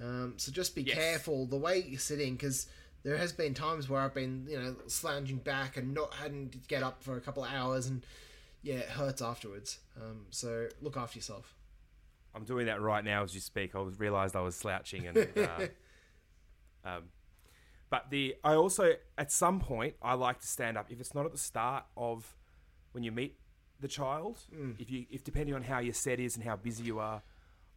Um, 0.00 0.34
so 0.36 0.52
just 0.52 0.74
be 0.74 0.82
Yes. 0.82 0.96
careful 0.96 1.46
the 1.46 1.56
way 1.56 1.84
you're 1.86 1.98
sitting 2.00 2.34
because 2.34 2.66
there 3.02 3.16
has 3.16 3.32
been 3.32 3.52
times 3.52 3.88
where 3.88 4.00
I've 4.00 4.14
been, 4.14 4.46
you 4.48 4.58
know, 4.58 4.76
slouching 4.86 5.36
back 5.38 5.76
and 5.76 5.92
not 5.92 6.14
hadn't 6.14 6.52
to 6.52 6.58
get 6.68 6.82
up 6.82 7.02
for 7.02 7.16
a 7.16 7.20
couple 7.20 7.44
of 7.44 7.50
hours, 7.52 7.86
and 7.86 8.02
yeah, 8.62 8.76
it 8.76 8.88
hurts 8.88 9.20
afterwards. 9.22 9.78
Um, 10.00 10.26
so 10.30 10.68
look 10.80 10.96
after 10.96 11.18
yourself. 11.18 11.54
I'm 12.34 12.44
doing 12.44 12.66
that 12.66 12.80
right 12.80 13.04
now 13.04 13.22
as 13.22 13.34
you 13.34 13.40
speak. 13.40 13.74
I 13.74 13.80
was 13.80 13.98
realised 14.00 14.34
I 14.36 14.40
was 14.40 14.54
slouching, 14.56 15.06
and 15.06 15.18
uh, 15.36 15.66
um, 16.84 17.02
but 17.90 18.10
the 18.10 18.36
I 18.42 18.54
also 18.54 18.92
at 19.18 19.30
some 19.30 19.60
point 19.60 19.94
I 20.02 20.14
like 20.14 20.40
to 20.40 20.46
stand 20.46 20.76
up 20.78 20.86
if 20.90 21.00
it's 21.00 21.14
not 21.14 21.26
at 21.26 21.32
the 21.32 21.38
start 21.38 21.84
of 21.96 22.34
when 22.92 23.04
you 23.04 23.12
meet 23.12 23.36
the 23.80 23.88
child. 23.88 24.40
If 24.78 24.90
you 24.90 25.06
if 25.10 25.24
depending 25.24 25.54
on 25.54 25.62
how 25.62 25.80
your 25.80 25.92
set 25.94 26.20
is 26.20 26.36
and 26.36 26.44
how 26.44 26.56
busy 26.56 26.84
you 26.84 26.98
are, 27.00 27.22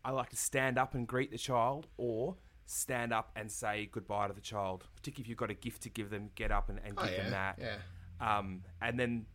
I 0.04 0.12
like 0.12 0.30
to 0.30 0.38
stand 0.38 0.78
up 0.78 0.94
and 0.96 1.06
greet 1.08 1.32
the 1.32 1.38
child 1.38 1.88
or 1.98 2.38
stand 2.66 3.12
up 3.14 3.32
and 3.36 3.52
say 3.52 3.90
goodbye 3.92 4.28
to 4.28 4.34
the 4.34 4.42
child. 4.42 4.86
Particularly 4.96 5.26
if 5.26 5.30
you've 5.30 5.38
got 5.38 5.52
a 5.52 5.56
gift 5.56 5.84
to 5.84 5.90
give 5.90 6.10
them, 6.10 6.30
get 6.36 6.52
up 6.52 6.70
and, 6.70 6.80
and 6.86 6.96
give 6.98 7.08
Oh, 7.08 7.12
yeah, 7.12 7.22
them 7.24 7.32
that. 7.32 7.60
yeah. 7.60 8.38
Um, 8.38 8.62
and 8.82 9.00
then 9.00 9.26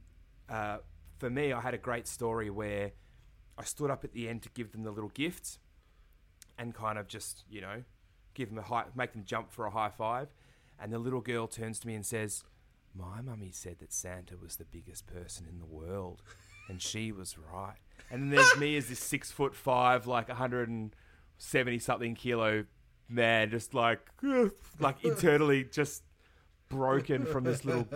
uh, 0.49 0.79
for 1.21 1.31
me, 1.31 1.53
I 1.53 1.61
had 1.61 1.75
a 1.75 1.79
great 1.79 2.09
story 2.09 2.49
where 2.51 2.93
I 3.59 3.65
stood 3.65 3.91
up 3.91 4.05
at 4.05 4.13
the 4.13 4.29
end 4.29 4.43
to 4.43 4.49
give 4.49 4.73
them 4.73 4.83
the 4.83 4.91
little 4.91 5.11
gifts 5.11 5.59
and 6.59 6.75
kind 6.75 6.99
of 6.99 7.07
just, 7.07 7.45
you 7.49 7.61
know, 7.61 7.85
give 8.35 8.49
them 8.49 8.59
a 8.59 8.63
high, 8.63 8.85
make 8.97 9.13
them 9.13 9.25
jump 9.25 9.53
for 9.53 9.67
a 9.67 9.71
high 9.71 9.91
five. 9.91 10.29
And 10.81 10.93
the 10.93 10.99
little 10.99 11.21
girl 11.21 11.47
turns 11.47 11.79
to 11.81 11.87
me 11.87 11.95
and 11.95 12.05
says, 12.05 12.43
My 12.95 13.21
mummy 13.21 13.51
said 13.53 13.79
that 13.81 13.93
Santa 13.93 14.37
was 14.39 14.57
the 14.57 14.65
biggest 14.65 15.07
person 15.07 15.47
in 15.49 15.59
the 15.59 15.67
world. 15.67 16.23
And 16.69 16.81
she 16.81 17.13
was 17.13 17.37
right. 17.37 17.77
And 18.11 18.23
then 18.23 18.31
there's 18.31 18.57
me 18.57 18.77
as 18.77 18.89
this 18.89 19.01
six 19.01 19.31
foot 19.31 19.55
five, 19.55 20.07
like 20.07 20.29
170 20.29 21.79
something 21.81 22.15
kilo 22.15 22.65
man, 23.11 23.51
just 23.51 23.75
like, 23.75 24.01
like 24.81 25.05
internally 25.05 25.65
just 25.65 26.03
broken 26.71 27.27
from 27.27 27.45
this 27.45 27.65
little 27.65 27.87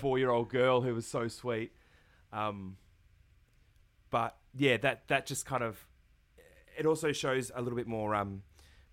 four 0.00 0.18
year 0.18 0.30
old 0.30 0.48
girl 0.48 0.80
who 0.80 0.94
was 0.94 1.06
so 1.06 1.28
sweet. 1.28 1.72
Um, 2.32 2.76
but 4.10 4.36
yeah, 4.54 4.76
that 4.78 5.08
that 5.08 5.26
just 5.26 5.46
kind 5.46 5.62
of 5.62 5.86
it 6.76 6.86
also 6.86 7.12
shows 7.12 7.50
a 7.54 7.62
little 7.62 7.76
bit 7.76 7.86
more 7.86 8.14
um, 8.14 8.42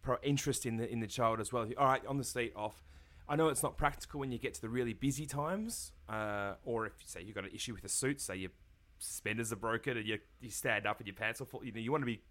pro 0.01 0.17
interest 0.23 0.65
in 0.65 0.77
the 0.77 0.89
in 0.89 0.99
the 0.99 1.07
child 1.07 1.39
as 1.39 1.51
well. 1.51 1.67
All 1.77 1.85
right, 1.87 2.05
on 2.05 2.17
the 2.17 2.23
seat, 2.23 2.53
off. 2.55 2.83
I 3.27 3.35
know 3.35 3.49
it's 3.49 3.61
not 3.61 3.77
practical 3.77 4.19
when 4.19 4.31
you 4.31 4.39
get 4.39 4.55
to 4.55 4.61
the 4.61 4.69
really 4.69 4.93
busy 4.93 5.27
times, 5.27 5.91
uh, 6.09 6.53
or 6.65 6.87
if 6.87 6.93
you 6.99 7.05
say 7.07 7.21
you've 7.21 7.35
got 7.35 7.43
an 7.43 7.51
issue 7.53 7.73
with 7.73 7.83
a 7.83 7.89
suit, 7.89 8.19
say 8.19 8.35
your 8.37 8.49
suspenders 8.97 9.53
are 9.53 9.57
broken 9.57 9.97
and 9.97 10.07
you 10.07 10.19
you 10.41 10.49
stand 10.49 10.85
up 10.85 10.99
and 10.99 11.07
your 11.07 11.15
pants 11.15 11.41
are 11.41 11.45
full. 11.45 11.63
You 11.63 11.71
know, 11.71 11.79
you 11.79 11.91
want 11.91 12.01
to 12.01 12.05
be, 12.05 12.21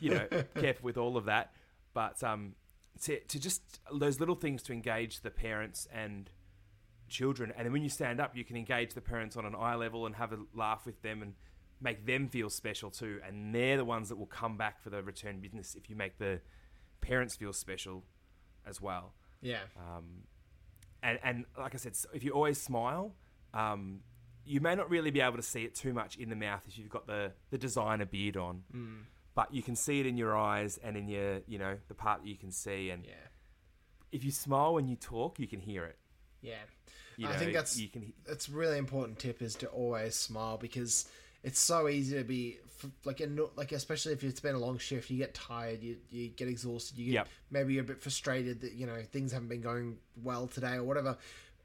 you 0.00 0.10
know, 0.10 0.26
careful 0.60 0.84
with 0.84 0.96
all 0.96 1.16
of 1.16 1.26
that. 1.26 1.52
But 1.92 2.22
um, 2.22 2.54
to 3.02 3.20
to 3.20 3.40
just 3.40 3.62
those 3.92 4.20
little 4.20 4.34
things 4.34 4.62
to 4.64 4.72
engage 4.72 5.20
the 5.20 5.30
parents 5.30 5.86
and 5.92 6.30
children, 7.08 7.52
and 7.56 7.64
then 7.66 7.72
when 7.72 7.82
you 7.82 7.88
stand 7.88 8.20
up, 8.20 8.36
you 8.36 8.44
can 8.44 8.56
engage 8.56 8.94
the 8.94 9.00
parents 9.00 9.36
on 9.36 9.44
an 9.44 9.54
eye 9.54 9.74
level 9.74 10.06
and 10.06 10.14
have 10.16 10.32
a 10.32 10.38
laugh 10.54 10.86
with 10.86 11.00
them 11.02 11.22
and 11.22 11.34
make 11.80 12.06
them 12.06 12.28
feel 12.28 12.48
special 12.50 12.90
too. 12.90 13.20
And 13.26 13.54
they're 13.54 13.76
the 13.76 13.84
ones 13.84 14.08
that 14.08 14.16
will 14.16 14.26
come 14.26 14.56
back 14.56 14.80
for 14.82 14.90
the 14.90 15.02
return 15.02 15.40
business 15.40 15.74
if 15.74 15.90
you 15.90 15.96
make 15.96 16.18
the 16.18 16.40
parents 17.00 17.36
feel 17.36 17.52
special 17.52 18.04
as 18.66 18.80
well. 18.80 19.12
Yeah. 19.42 19.60
Um, 19.76 20.24
and 21.02 21.18
and 21.22 21.44
like 21.58 21.74
I 21.74 21.78
said, 21.78 21.94
if 22.14 22.24
you 22.24 22.30
always 22.32 22.60
smile, 22.60 23.14
um, 23.52 24.00
you 24.46 24.60
may 24.60 24.74
not 24.74 24.88
really 24.90 25.10
be 25.10 25.20
able 25.20 25.36
to 25.36 25.42
see 25.42 25.64
it 25.64 25.74
too 25.74 25.92
much 25.92 26.16
in 26.16 26.28
the 26.30 26.36
mouth 26.36 26.62
if 26.66 26.78
you've 26.78 26.88
got 26.90 27.06
the 27.06 27.32
the 27.50 27.58
designer 27.58 28.06
beard 28.06 28.36
on, 28.38 28.62
but 29.34 29.52
you 29.52 29.62
can 29.62 29.76
see 29.76 30.00
it 30.00 30.06
in 30.06 30.16
your 30.16 30.34
eyes 30.36 30.78
and 30.82 30.96
in 30.96 31.08
your 31.08 31.40
you 31.46 31.58
know 31.58 31.76
the 31.88 31.94
part 31.94 32.22
that 32.22 32.28
you 32.28 32.36
can 32.36 32.50
see. 32.50 32.88
And 32.90 33.04
Yeah. 33.04 33.12
if 34.12 34.24
you 34.24 34.30
smile 34.30 34.74
when 34.74 34.86
you 34.88 34.96
talk, 34.96 35.38
you 35.38 35.46
can 35.46 35.60
hear 35.60 35.84
it. 35.84 35.98
Yeah. 36.44 36.54
You 37.16 37.28
I 37.28 37.32
know, 37.32 37.38
think 37.38 37.52
that's 37.52 37.78
you 37.78 37.88
can. 37.88 38.12
that's 38.26 38.48
a 38.48 38.52
really 38.52 38.76
important 38.78 39.18
tip 39.18 39.40
is 39.42 39.54
to 39.56 39.66
always 39.68 40.14
smile 40.16 40.56
because 40.58 41.08
it's 41.42 41.60
so 41.60 41.88
easy 41.88 42.16
to 42.16 42.24
be 42.24 42.58
like 43.04 43.20
in, 43.20 43.38
like 43.56 43.70
especially 43.72 44.12
if 44.12 44.24
it's 44.24 44.40
been 44.40 44.54
a 44.56 44.58
long 44.58 44.78
shift 44.78 45.08
you 45.10 45.18
get 45.18 45.32
tired 45.32 45.80
you, 45.82 45.96
you 46.10 46.28
get 46.28 46.48
exhausted 46.48 46.98
you 46.98 47.06
get 47.06 47.12
Yep. 47.14 47.28
maybe 47.50 47.74
you're 47.74 47.84
a 47.84 47.86
bit 47.86 48.02
frustrated 48.02 48.60
that 48.62 48.72
you 48.72 48.84
know 48.86 49.00
things 49.12 49.30
haven't 49.32 49.48
been 49.48 49.60
going 49.60 49.96
well 50.22 50.46
today 50.48 50.74
or 50.74 50.82
whatever 50.84 51.16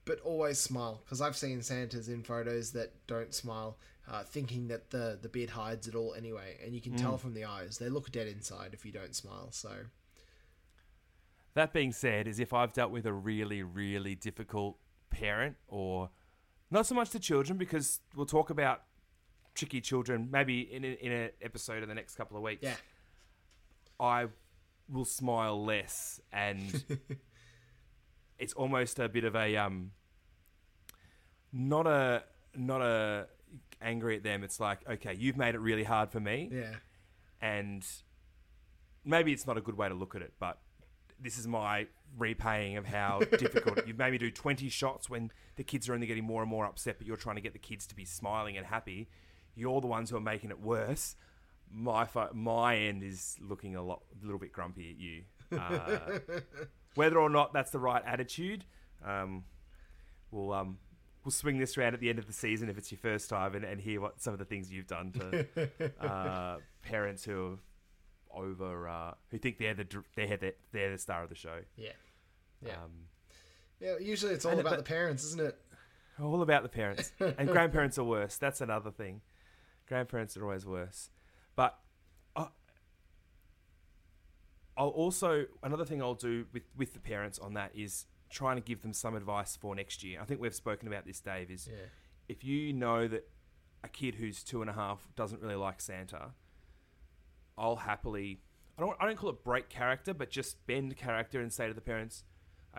but 0.05 0.19
always 0.21 0.59
smile 0.59 1.01
because 1.03 1.19
I've 1.19 1.35
seen 1.35 1.61
Santas 1.63 2.07
in 2.09 2.21
photos 2.23 2.71
that 2.73 2.93
don't 3.07 3.33
smile 3.33 3.77
uh, 4.09 4.23
thinking 4.23 4.67
that 4.67 4.91
the 4.91 5.17
the 5.19 5.29
beard 5.29 5.49
hides 5.49 5.87
it 5.87 5.95
all 5.95 6.13
anyway 6.13 6.57
and 6.63 6.73
you 6.75 6.81
can 6.81 6.95
tell 6.95 7.13
Mm. 7.17 7.19
from 7.21 7.33
the 7.33 7.45
eyes 7.45 7.79
they 7.79 7.89
look 7.89 8.11
dead 8.11 8.27
inside 8.27 8.73
if 8.73 8.85
you 8.85 8.91
don't 8.91 9.15
smile 9.15 9.47
so 9.51 9.71
That 11.55 11.73
being 11.73 11.91
said, 11.91 12.27
is 12.27 12.39
if 12.39 12.53
I've 12.53 12.73
dealt 12.73 12.91
with 12.91 13.05
a 13.05 13.13
really, 13.13 13.63
really 13.63 14.15
difficult 14.15 14.77
parent, 15.09 15.55
or 15.67 16.09
not 16.71 16.85
so 16.85 16.95
much 16.95 17.09
the 17.09 17.19
children, 17.19 17.57
because 17.57 17.99
we'll 18.15 18.25
talk 18.25 18.49
about 18.49 18.83
tricky 19.55 19.81
children 19.81 20.29
maybe 20.31 20.61
in 20.61 20.85
a, 20.85 20.87
in 21.01 21.11
an 21.11 21.29
episode 21.41 21.83
in 21.83 21.89
the 21.89 21.95
next 21.95 22.15
couple 22.15 22.37
of 22.37 22.43
weeks. 22.43 22.63
yeah 22.63 22.75
I 23.99 24.27
will 24.87 25.05
smile 25.05 25.65
less, 25.65 26.21
and 26.31 26.83
it's 28.39 28.53
almost 28.53 28.99
a 28.99 29.09
bit 29.09 29.25
of 29.25 29.35
a 29.35 29.57
um, 29.57 29.91
not 31.51 31.87
a 31.87 32.23
not 32.55 32.81
a 32.81 33.27
angry 33.81 34.17
at 34.17 34.23
them. 34.23 34.43
It's 34.43 34.59
like, 34.59 34.87
okay, 34.89 35.15
you've 35.17 35.37
made 35.37 35.55
it 35.55 35.59
really 35.59 35.83
hard 35.83 36.11
for 36.11 36.19
me, 36.19 36.49
yeah 36.51 36.75
and 37.41 37.85
maybe 39.05 39.31
it's 39.31 39.47
not 39.47 39.57
a 39.57 39.61
good 39.61 39.77
way 39.77 39.87
to 39.89 39.95
look 39.95 40.15
at 40.15 40.21
it, 40.21 40.33
but 40.39 40.59
this 41.21 41.37
is 41.37 41.47
my 41.47 41.87
repaying 42.17 42.77
of 42.77 42.85
how 42.85 43.19
difficult 43.37 43.85
you've 43.85 43.97
made 43.97 44.11
me 44.11 44.17
do 44.17 44.31
20 44.31 44.69
shots 44.69 45.09
when 45.09 45.31
the 45.55 45.63
kids 45.63 45.89
are 45.89 45.93
only 45.93 46.07
getting 46.07 46.23
more 46.23 46.41
and 46.41 46.49
more 46.49 46.65
upset, 46.65 46.97
but 46.97 47.07
you're 47.07 47.17
trying 47.17 47.35
to 47.35 47.41
get 47.41 47.53
the 47.53 47.59
kids 47.59 47.85
to 47.87 47.95
be 47.95 48.05
smiling 48.05 48.57
and 48.57 48.65
happy. 48.65 49.09
You're 49.55 49.81
the 49.81 49.87
ones 49.87 50.09
who 50.09 50.17
are 50.17 50.21
making 50.21 50.49
it 50.49 50.59
worse. 50.59 51.15
My 51.71 52.05
pho- 52.05 52.31
my 52.33 52.77
end 52.77 53.03
is 53.03 53.37
looking 53.41 53.75
a 53.75 53.81
lot, 53.81 54.01
a 54.21 54.25
little 54.25 54.39
bit 54.39 54.51
grumpy 54.51 54.89
at 54.89 54.99
you. 54.99 55.23
Uh, 55.57 56.39
whether 56.95 57.19
or 57.19 57.29
not 57.29 57.53
that's 57.53 57.71
the 57.71 57.79
right 57.79 58.03
attitude, 58.05 58.65
um, 59.05 59.43
we'll 60.31 60.51
um, 60.53 60.77
we'll 61.23 61.31
swing 61.31 61.59
this 61.59 61.77
round 61.77 61.93
at 61.93 61.99
the 61.99 62.09
end 62.09 62.19
of 62.19 62.27
the 62.27 62.33
season 62.33 62.69
if 62.69 62.77
it's 62.77 62.91
your 62.91 62.99
first 62.99 63.29
time 63.29 63.55
and, 63.55 63.65
and 63.65 63.81
hear 63.81 64.01
what 64.01 64.21
some 64.21 64.33
of 64.33 64.39
the 64.39 64.45
things 64.45 64.71
you've 64.71 64.87
done 64.87 65.11
to 65.11 65.91
uh, 66.05 66.57
parents 66.81 67.23
who 67.23 67.53
are 67.53 67.57
over 68.33 68.87
uh, 68.87 69.13
who 69.29 69.37
think 69.37 69.57
they're 69.57 69.73
the 69.73 69.85
they're 70.15 70.37
the, 70.37 70.53
they're 70.71 70.91
the 70.91 70.97
star 70.97 71.23
of 71.23 71.29
the 71.29 71.35
show. 71.35 71.59
yeah 71.77 71.91
yeah 72.65 72.73
Um, 72.73 72.91
yeah 73.79 73.97
usually 73.99 74.33
it's 74.33 74.45
all 74.45 74.53
about 74.59 74.71
but- 74.71 74.77
the 74.77 74.83
parents 74.83 75.23
isn't 75.23 75.41
it 75.41 75.57
all 76.21 76.41
about 76.41 76.63
the 76.63 76.69
parents 76.69 77.13
and 77.19 77.47
grandparents 77.47 77.97
are 77.97 78.03
worse. 78.03 78.35
That's 78.35 78.59
another 78.59 78.91
thing. 78.91 79.21
Grandparents 79.87 80.35
are 80.35 80.43
always 80.43 80.65
worse. 80.65 81.09
But 81.55 81.79
uh, 82.35 82.47
I'll 84.77 84.89
also 84.89 85.45
another 85.63 85.85
thing 85.85 86.01
I'll 86.01 86.13
do 86.15 86.45
with 86.53 86.63
with 86.77 86.93
the 86.93 86.99
parents 86.99 87.39
on 87.39 87.53
that 87.55 87.71
is 87.73 88.05
trying 88.29 88.55
to 88.57 88.61
give 88.61 88.81
them 88.81 88.93
some 88.93 89.15
advice 89.15 89.55
for 89.55 89.75
next 89.75 90.03
year. 90.03 90.19
I 90.21 90.25
think 90.25 90.39
we've 90.41 90.53
spoken 90.53 90.87
about 90.87 91.05
this, 91.05 91.19
Dave. 91.19 91.49
Is 91.51 91.67
yeah 91.69 91.77
if 92.27 92.43
you 92.43 92.73
know 92.73 93.07
that 93.07 93.27
a 93.83 93.87
kid 93.87 94.15
who's 94.15 94.43
two 94.43 94.61
and 94.61 94.69
a 94.69 94.73
half 94.73 95.07
doesn't 95.15 95.41
really 95.41 95.55
like 95.55 95.81
Santa, 95.81 96.31
I'll 97.59 97.75
happily. 97.75 98.39
I 98.77 98.81
don't. 98.81 98.95
I 98.99 99.05
don't 99.05 99.17
call 99.17 99.29
it 99.29 99.43
break 99.43 99.69
character, 99.69 100.13
but 100.13 100.29
just 100.29 100.65
bend 100.65 100.95
character 100.97 101.41
and 101.41 101.51
say 101.51 101.67
to 101.67 101.73
the 101.73 101.81
parents, 101.81 102.23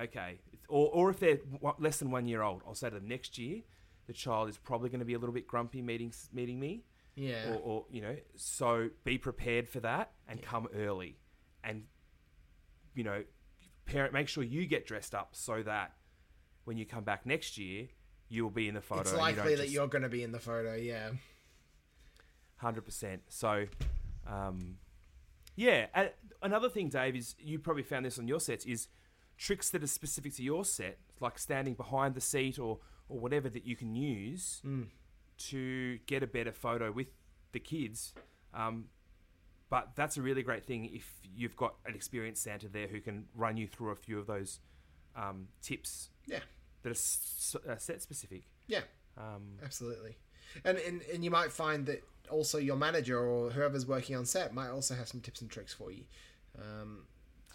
"Okay," 0.01 0.41
or 0.69 0.89
or 0.93 1.11
if 1.11 1.21
they're 1.21 1.39
less 1.79 1.99
than 1.99 2.11
one 2.11 2.27
year 2.27 2.43
old, 2.43 2.63
I'll 2.67 2.75
say 2.75 2.89
to 2.89 2.95
them 2.97 3.07
next 3.09 3.37
year, 3.39 3.61
the 4.07 4.13
child 4.15 4.49
is 4.49 4.57
probably 4.57 4.89
going 4.89 5.01
to 5.01 5.05
be 5.05 5.15
a 5.15 5.19
little 5.19 5.35
bit 5.35 5.47
grumpy 5.47 5.83
meeting 5.83 6.13
meeting 6.33 6.59
me, 6.59 6.85
yeah 7.15 7.51
or, 7.51 7.57
or 7.57 7.87
you 7.91 8.01
know, 8.01 8.17
so 8.37 8.89
be 9.05 9.19
prepared 9.19 9.69
for 9.69 9.81
that 9.81 10.13
and 10.27 10.41
come 10.41 10.69
early, 10.75 11.19
and 11.63 11.85
you 12.95 13.05
know, 13.05 13.23
parent 13.85 14.13
make 14.15 14.29
sure 14.29 14.43
you 14.43 14.67
get 14.67 14.87
dressed 14.87 15.15
up 15.15 15.29
so 15.33 15.63
that 15.63 15.93
when 16.65 16.79
you 16.79 16.87
come 16.87 17.05
back 17.05 17.27
next 17.27 17.59
year, 17.59 17.89
you 18.29 18.43
will 18.43 18.51
be 18.51 18.69
in 18.69 18.75
the 18.75 18.81
photo. 18.81 19.01
it's 19.03 19.11
and 19.13 19.19
you 19.19 19.23
likely 19.25 19.55
that 19.57 19.63
just- 19.65 19.75
you're 19.75 19.89
going 19.89 20.03
to 20.03 20.09
be 20.09 20.23
in 20.23 20.33
the 20.33 20.39
photo. 20.41 20.75
Yeah. 20.75 21.11
Hundred 22.57 22.83
percent. 22.83 23.23
So, 23.29 23.67
um, 24.31 24.77
yeah. 25.57 25.87
And 25.95 26.11
another 26.43 26.69
thing, 26.69 26.89
Dave, 26.89 27.17
is 27.17 27.35
you 27.39 27.59
probably 27.59 27.83
found 27.83 28.05
this 28.07 28.19
on 28.19 28.29
your 28.29 28.41
sets 28.41 28.65
is 28.65 28.89
tricks 29.37 29.71
that 29.71 29.83
are 29.83 29.87
specific 29.87 30.35
to 30.37 30.43
your 30.43 30.65
set, 30.65 30.99
like 31.21 31.39
standing 31.39 31.75
behind 31.75 32.15
the 32.15 32.21
seat 32.21 32.59
or 32.59 32.79
or 33.09 33.19
whatever 33.19 33.49
that 33.51 33.67
you 33.67 33.75
can 33.75 33.95
use 33.95 34.63
to 35.39 35.99
get 36.07 36.23
a 36.23 36.27
better 36.27 36.53
photo 36.53 36.93
with 36.93 37.09
the 37.53 37.59
kids. 37.59 38.15
Um, 38.55 38.85
but 39.69 39.91
that's 39.97 40.17
a 40.17 40.23
really 40.23 40.43
great 40.43 40.65
thing 40.65 40.85
if 40.93 41.13
you've 41.35 41.57
got 41.57 41.75
an 41.87 41.95
experienced 41.95 42.43
Santa 42.43 42.69
there 42.69 42.87
who 42.89 43.01
can 43.01 43.25
run 43.35 43.57
you 43.57 43.67
through 43.67 43.91
a 43.91 43.97
few 43.97 44.19
of 44.19 44.27
those 44.27 44.61
um, 45.17 45.49
tips 45.63 46.11
Yeah. 46.27 46.41
that 46.83 46.89
are 46.91 46.93
s- 46.93 47.57
uh, 47.69 47.77
set 47.77 48.01
specific. 48.03 48.43
Yeah. 48.69 48.83
Um, 49.17 49.59
Absolutely. 49.63 50.17
And, 50.65 50.79
and 50.79 51.03
and 51.13 51.25
you 51.25 51.31
might 51.31 51.53
find 51.53 51.87
that 51.87 52.03
also 52.31 52.59
your 52.59 52.77
manager 52.77 53.19
or 53.19 53.51
whoever's 53.51 53.87
working 53.87 54.17
on 54.17 54.25
set 54.25 54.55
might 54.55 54.71
also 54.71 54.95
have 54.95 55.09
some 55.09 55.21
tips 55.21 55.41
and 55.41 55.51
tricks 55.51 55.73
for 55.73 55.91
you. 55.91 56.05
Um, 56.59 57.05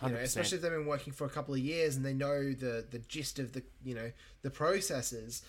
you 0.01 0.09
know, 0.09 0.17
100%. 0.17 0.23
especially 0.23 0.57
if 0.57 0.61
they've 0.61 0.71
been 0.71 0.85
working 0.85 1.13
for 1.13 1.25
a 1.25 1.29
couple 1.29 1.53
of 1.53 1.59
years 1.59 1.95
and 1.95 2.05
they 2.05 2.13
know 2.13 2.51
the 2.51 2.85
the 2.89 2.99
gist 2.99 3.39
of 3.39 3.53
the 3.53 3.63
you 3.83 3.95
know 3.95 4.11
the 4.41 4.49
processes. 4.49 5.41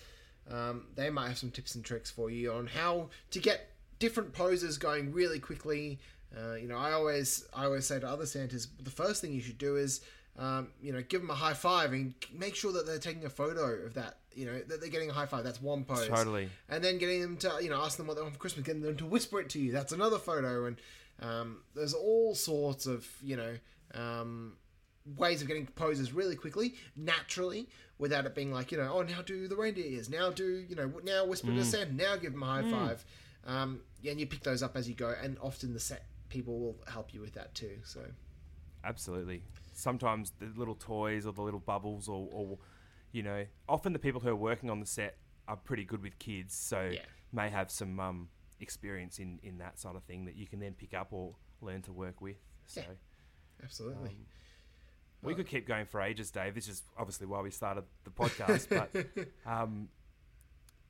Um, 0.49 0.85
they 0.95 1.09
might 1.09 1.27
have 1.27 1.37
some 1.37 1.51
tips 1.51 1.75
and 1.75 1.83
tricks 1.83 2.09
for 2.09 2.29
you 2.29 2.53
on 2.53 2.67
how 2.67 3.09
to 3.31 3.39
get 3.39 3.71
different 3.99 4.31
poses 4.31 4.77
going 4.77 5.11
really 5.11 5.39
quickly. 5.39 5.99
Uh, 6.35 6.55
you 6.55 6.67
know, 6.67 6.77
I 6.77 6.93
always 6.93 7.45
I 7.53 7.65
always 7.65 7.85
say 7.85 7.99
to 7.99 8.07
other 8.07 8.25
Santas, 8.25 8.67
the 8.81 8.89
first 8.89 9.21
thing 9.21 9.33
you 9.33 9.41
should 9.41 9.57
do 9.57 9.75
is 9.75 10.01
um, 10.37 10.69
you 10.81 10.93
know 10.93 11.01
give 11.01 11.21
them 11.21 11.29
a 11.29 11.35
high 11.35 11.53
five 11.53 11.93
and 11.93 12.13
make 12.33 12.55
sure 12.55 12.71
that 12.71 12.85
they're 12.85 12.99
taking 12.99 13.25
a 13.25 13.29
photo 13.29 13.85
of 13.85 13.93
that. 13.95 14.17
You 14.37 14.45
know 14.45 14.59
that 14.67 14.79
they're 14.79 14.89
getting 14.89 15.09
a 15.09 15.13
high 15.13 15.25
five. 15.25 15.43
That's 15.43 15.61
one 15.61 15.83
pose. 15.83 16.07
Totally. 16.07 16.49
And 16.69 16.83
then 16.83 16.97
getting 16.97 17.21
them 17.21 17.37
to 17.37 17.57
you 17.61 17.69
know 17.69 17.81
ask 17.81 17.97
them 17.97 18.07
what 18.07 18.15
they 18.15 18.21
want 18.21 18.33
for 18.33 18.39
Christmas, 18.39 18.65
getting 18.65 18.81
them 18.81 18.97
to 18.97 19.05
whisper 19.05 19.39
it 19.39 19.49
to 19.49 19.59
you. 19.59 19.71
That's 19.71 19.91
another 19.91 20.19
photo. 20.19 20.65
And 20.65 20.77
um, 21.21 21.61
there's 21.75 21.93
all 21.93 22.35
sorts 22.35 22.85
of 22.85 23.07
you 23.21 23.35
know 23.35 23.55
um, 23.93 24.53
ways 25.17 25.41
of 25.41 25.47
getting 25.47 25.65
poses 25.65 26.13
really 26.13 26.35
quickly, 26.35 26.75
naturally, 26.95 27.67
without 27.97 28.25
it 28.25 28.35
being 28.35 28.51
like 28.51 28.71
you 28.71 28.77
know, 28.77 28.91
oh 28.93 29.01
now 29.01 29.21
do 29.21 29.47
the 29.47 29.55
reindeer 29.55 29.85
ears, 29.85 30.09
now 30.09 30.29
do 30.29 30.65
you 30.69 30.75
know 30.75 30.91
now 31.03 31.25
whisper 31.25 31.47
to 31.47 31.65
Santa, 31.65 31.93
now 31.93 32.15
give 32.15 32.33
them 32.33 32.43
a 32.43 32.45
high 32.45 32.71
five. 32.71 33.05
Um, 33.45 33.81
yeah, 34.01 34.11
and 34.11 34.19
you 34.19 34.27
pick 34.27 34.43
those 34.43 34.61
up 34.61 34.75
as 34.75 34.87
you 34.87 34.95
go, 34.95 35.13
and 35.21 35.37
often 35.41 35.73
the 35.73 35.79
set 35.79 36.05
people 36.29 36.59
will 36.59 36.75
help 36.91 37.13
you 37.13 37.21
with 37.21 37.33
that 37.33 37.55
too. 37.55 37.77
So 37.83 38.01
Absolutely. 38.83 39.43
Sometimes 39.73 40.31
the 40.39 40.51
little 40.55 40.75
toys 40.75 41.25
or 41.25 41.33
the 41.33 41.41
little 41.41 41.59
bubbles, 41.59 42.07
or, 42.07 42.27
or 42.31 42.57
you 43.11 43.23
know, 43.23 43.45
often 43.67 43.93
the 43.93 43.99
people 43.99 44.21
who 44.21 44.29
are 44.29 44.35
working 44.35 44.69
on 44.69 44.79
the 44.79 44.85
set 44.85 45.17
are 45.47 45.55
pretty 45.57 45.83
good 45.85 46.01
with 46.03 46.17
kids, 46.19 46.53
so 46.55 46.89
Yeah. 46.93 47.01
may 47.31 47.49
have 47.49 47.71
some 47.71 47.99
um, 47.99 48.29
experience 48.59 49.19
in, 49.19 49.39
in 49.43 49.57
that 49.59 49.79
sort 49.79 49.95
of 49.95 50.03
thing 50.03 50.25
that 50.25 50.35
you 50.35 50.45
can 50.47 50.59
then 50.59 50.73
pick 50.73 50.93
up 50.93 51.07
or 51.11 51.35
learn 51.61 51.81
to 51.83 51.93
work 51.93 52.21
with. 52.21 52.37
So 52.65 52.81
Yeah. 52.81 52.93
absolutely. 53.63 54.09
Um, 54.09 54.25
we 55.23 55.33
could 55.35 55.47
keep 55.47 55.67
going 55.67 55.85
for 55.85 56.01
ages, 56.01 56.29
Dave. 56.31 56.53
This 56.53 56.67
is 56.67 56.83
obviously 56.97 57.25
why 57.27 57.41
we 57.41 57.49
started 57.49 57.85
the 58.03 58.11
podcast, 58.11 58.67
but 59.45 59.49
um, 59.51 59.89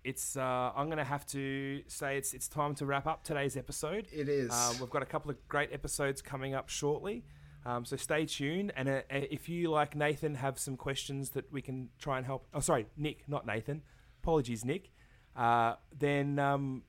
it's 0.04 0.36
uh, 0.38 0.72
I'm 0.76 0.88
going 0.88 0.98
to 0.98 1.04
have 1.04 1.26
to 1.28 1.82
say 1.88 2.18
it's 2.18 2.34
it's 2.34 2.48
time 2.48 2.76
to 2.76 2.86
wrap 2.86 3.08
up 3.08 3.24
today's 3.24 3.56
episode. 3.58 4.08
It 4.12 4.28
is. 4.30 4.52
Um, 4.52 4.80
we've 4.80 4.90
got 4.90 5.02
a 5.02 5.06
couple 5.06 5.32
of 5.32 5.38
great 5.48 5.72
episodes 5.74 6.22
coming 6.22 6.54
up 6.54 6.70
shortly. 6.70 7.24
Um, 7.68 7.84
so 7.84 7.98
stay 7.98 8.26
tuned, 8.26 8.72
and 8.78 8.88
uh, 8.88 9.02
if 9.10 9.50
you 9.50 9.70
like 9.70 9.94
Nathan 9.94 10.36
have 10.36 10.58
some 10.58 10.78
questions 10.78 11.32
that 11.32 11.52
we 11.52 11.62
can 11.62 11.90
try 12.00 12.16
and 12.16 12.26
help. 12.26 12.48
Oh, 12.54 12.62
sorry, 12.62 12.86
Nick, 12.96 13.26
not 13.28 13.46
Nathan. 13.46 13.82
Apologies, 14.24 14.64
Nick. 14.64 14.92
Uh, 15.36 15.76
then 16.00 16.40
um, 16.40 16.84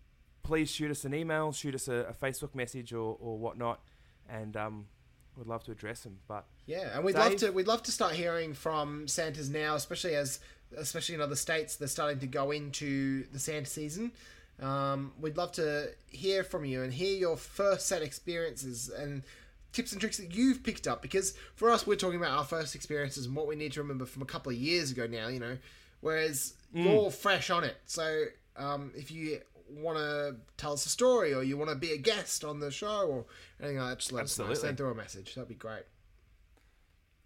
please 0.45 0.71
shoot 0.71 0.89
us 0.93 1.05
an 1.05 1.15
email, 1.15 1.51
shoot 1.51 1.75
us 1.75 1.89
a, 1.89 2.07
a 2.09 2.13
Facebook 2.13 2.55
message 2.55 2.93
or, 2.93 3.17
or 3.19 3.37
whatnot, 3.39 3.81
and 4.29 4.57
um, 4.57 4.87
we'd 5.37 5.49
love 5.49 5.65
to 5.65 5.73
address 5.73 6.03
them. 6.03 6.19
But 6.29 6.47
Yeah, 6.67 6.95
and 6.95 7.05
we'd 7.05 7.17
love 7.17 7.35
to 7.39 7.51
we'd 7.51 7.67
love 7.67 7.83
to 7.83 7.91
start 7.91 8.13
hearing 8.13 8.55
from 8.55 9.09
Santas 9.09 9.49
now, 9.49 9.75
especially 9.75 10.15
as 10.15 10.39
especially 10.77 11.17
in 11.17 11.21
other 11.21 11.35
states 11.35 11.75
they're 11.75 11.89
starting 11.89 12.21
to 12.21 12.29
go 12.29 12.53
into 12.53 13.25
the 13.33 13.41
Santa 13.41 13.67
season. 13.67 14.13
Um, 14.63 15.13
we'd 15.21 15.37
love 15.37 15.51
to 15.53 15.89
hear 16.09 16.45
from 16.45 16.65
you 16.65 16.83
and 16.85 16.93
hear 16.93 17.17
your 17.17 17.37
first 17.37 17.87
set 17.87 18.03
experiences 18.03 18.89
and 18.89 19.25
tips 19.73 19.93
and 19.93 20.01
tricks 20.01 20.17
that 20.17 20.35
you've 20.35 20.63
picked 20.63 20.87
up 20.89 21.03
because 21.03 21.35
for 21.55 21.71
us 21.71 21.87
we're 21.87 21.95
talking 21.97 22.19
about 22.19 22.31
our 22.37 22.45
first 22.45 22.75
experiences 22.75 23.27
and 23.27 23.37
what 23.37 23.47
we 23.47 23.55
need 23.55 23.73
to 23.73 23.81
remember 23.81 24.07
from 24.07 24.23
a 24.23 24.27
couple 24.27 24.51
of 24.51 24.57
years 24.59 24.91
ago 24.91 25.07
now, 25.07 25.29
you 25.29 25.39
know, 25.41 25.57
whereas 26.01 26.55
you're 26.73 27.11
fresh 27.11 27.51
on 27.51 27.65
it. 27.65 27.77
So 27.87 28.25
um, 28.57 28.93
if 28.97 29.11
you 29.11 29.41
want 29.71 29.99
to 29.99 30.37
tell 30.57 30.73
us 30.73 30.87
a 30.87 30.89
story 30.89 31.35
or 31.35 31.43
you 31.43 31.57
want 31.59 31.69
to 31.71 31.77
be 31.77 31.93
a 31.93 31.99
guest 31.99 32.45
on 32.45 32.61
the 32.61 32.71
show 32.71 33.07
or 33.07 33.25
anything 33.61 33.79
like 33.79 33.91
that, 33.91 33.99
just 33.99 34.13
let 34.13 34.25
us 34.25 34.39
know. 34.39 34.53
Send 34.55 34.79
through 34.79 34.91
a 34.91 34.95
message. 34.95 35.35
That'd 35.35 35.49
be 35.49 35.55
great. 35.55 35.83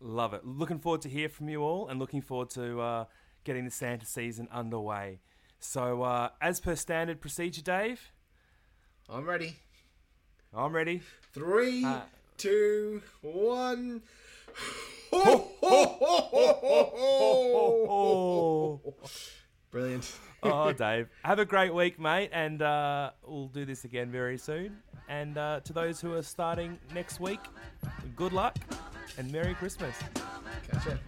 Love 0.00 0.34
it. 0.34 0.44
Looking 0.44 0.80
forward 0.80 1.02
to 1.02 1.08
hear 1.08 1.28
from 1.28 1.48
you 1.48 1.62
all 1.62 1.86
and 1.86 2.00
looking 2.00 2.22
forward 2.22 2.50
to 2.50 2.80
uh, 2.80 3.04
getting 3.44 3.64
the 3.64 3.70
Santa 3.70 4.04
season 4.06 4.48
underway. 4.50 5.20
So, 5.60 6.02
uh, 6.02 6.30
as 6.40 6.58
per 6.58 6.74
standard 6.74 7.20
procedure, 7.20 7.62
Dave, 7.62 8.00
I'm 9.08 9.24
ready. 9.24 9.56
I'm 10.52 10.72
ready. 10.74 11.02
Three, 11.32 11.84
Uh, 11.84 12.00
two, 12.42 13.00
one. 13.20 14.02
Oh, 15.12 15.48
Brilliant. 19.70 20.18
oh, 20.42 20.72
Dave. 20.72 21.08
Have 21.24 21.38
a 21.38 21.44
great 21.44 21.72
week, 21.72 22.00
mate, 22.00 22.30
and 22.32 22.60
uh, 22.60 23.12
we'll 23.24 23.46
do 23.46 23.64
this 23.64 23.84
again 23.84 24.10
very 24.10 24.36
soon. 24.38 24.78
And 25.08 25.38
uh, 25.38 25.60
to 25.60 25.72
those 25.72 26.00
who 26.00 26.14
are 26.14 26.22
starting 26.22 26.80
next 26.92 27.20
week, 27.20 27.38
good 28.16 28.32
luck 28.32 28.58
and 29.18 29.30
Merry 29.30 29.54
Christmas. 29.54 29.94
Gotcha. 30.72 30.98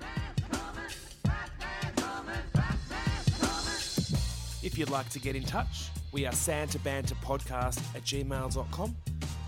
If 4.62 4.78
you'd 4.78 4.90
like 4.90 5.08
to 5.10 5.18
get 5.18 5.34
in 5.34 5.42
touch, 5.42 5.90
we 6.12 6.26
are 6.26 6.32
Santa 6.32 6.78
Banter 6.78 7.16
Podcast 7.16 7.80
at 7.96 8.04
gmail.com 8.04 8.96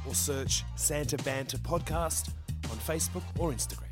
or 0.06 0.14
search 0.14 0.64
Santa 0.76 1.16
Banter 1.18 1.58
Podcast 1.58 2.30
on 2.70 2.76
Facebook 2.78 3.22
or 3.38 3.52
Instagram. 3.52 3.85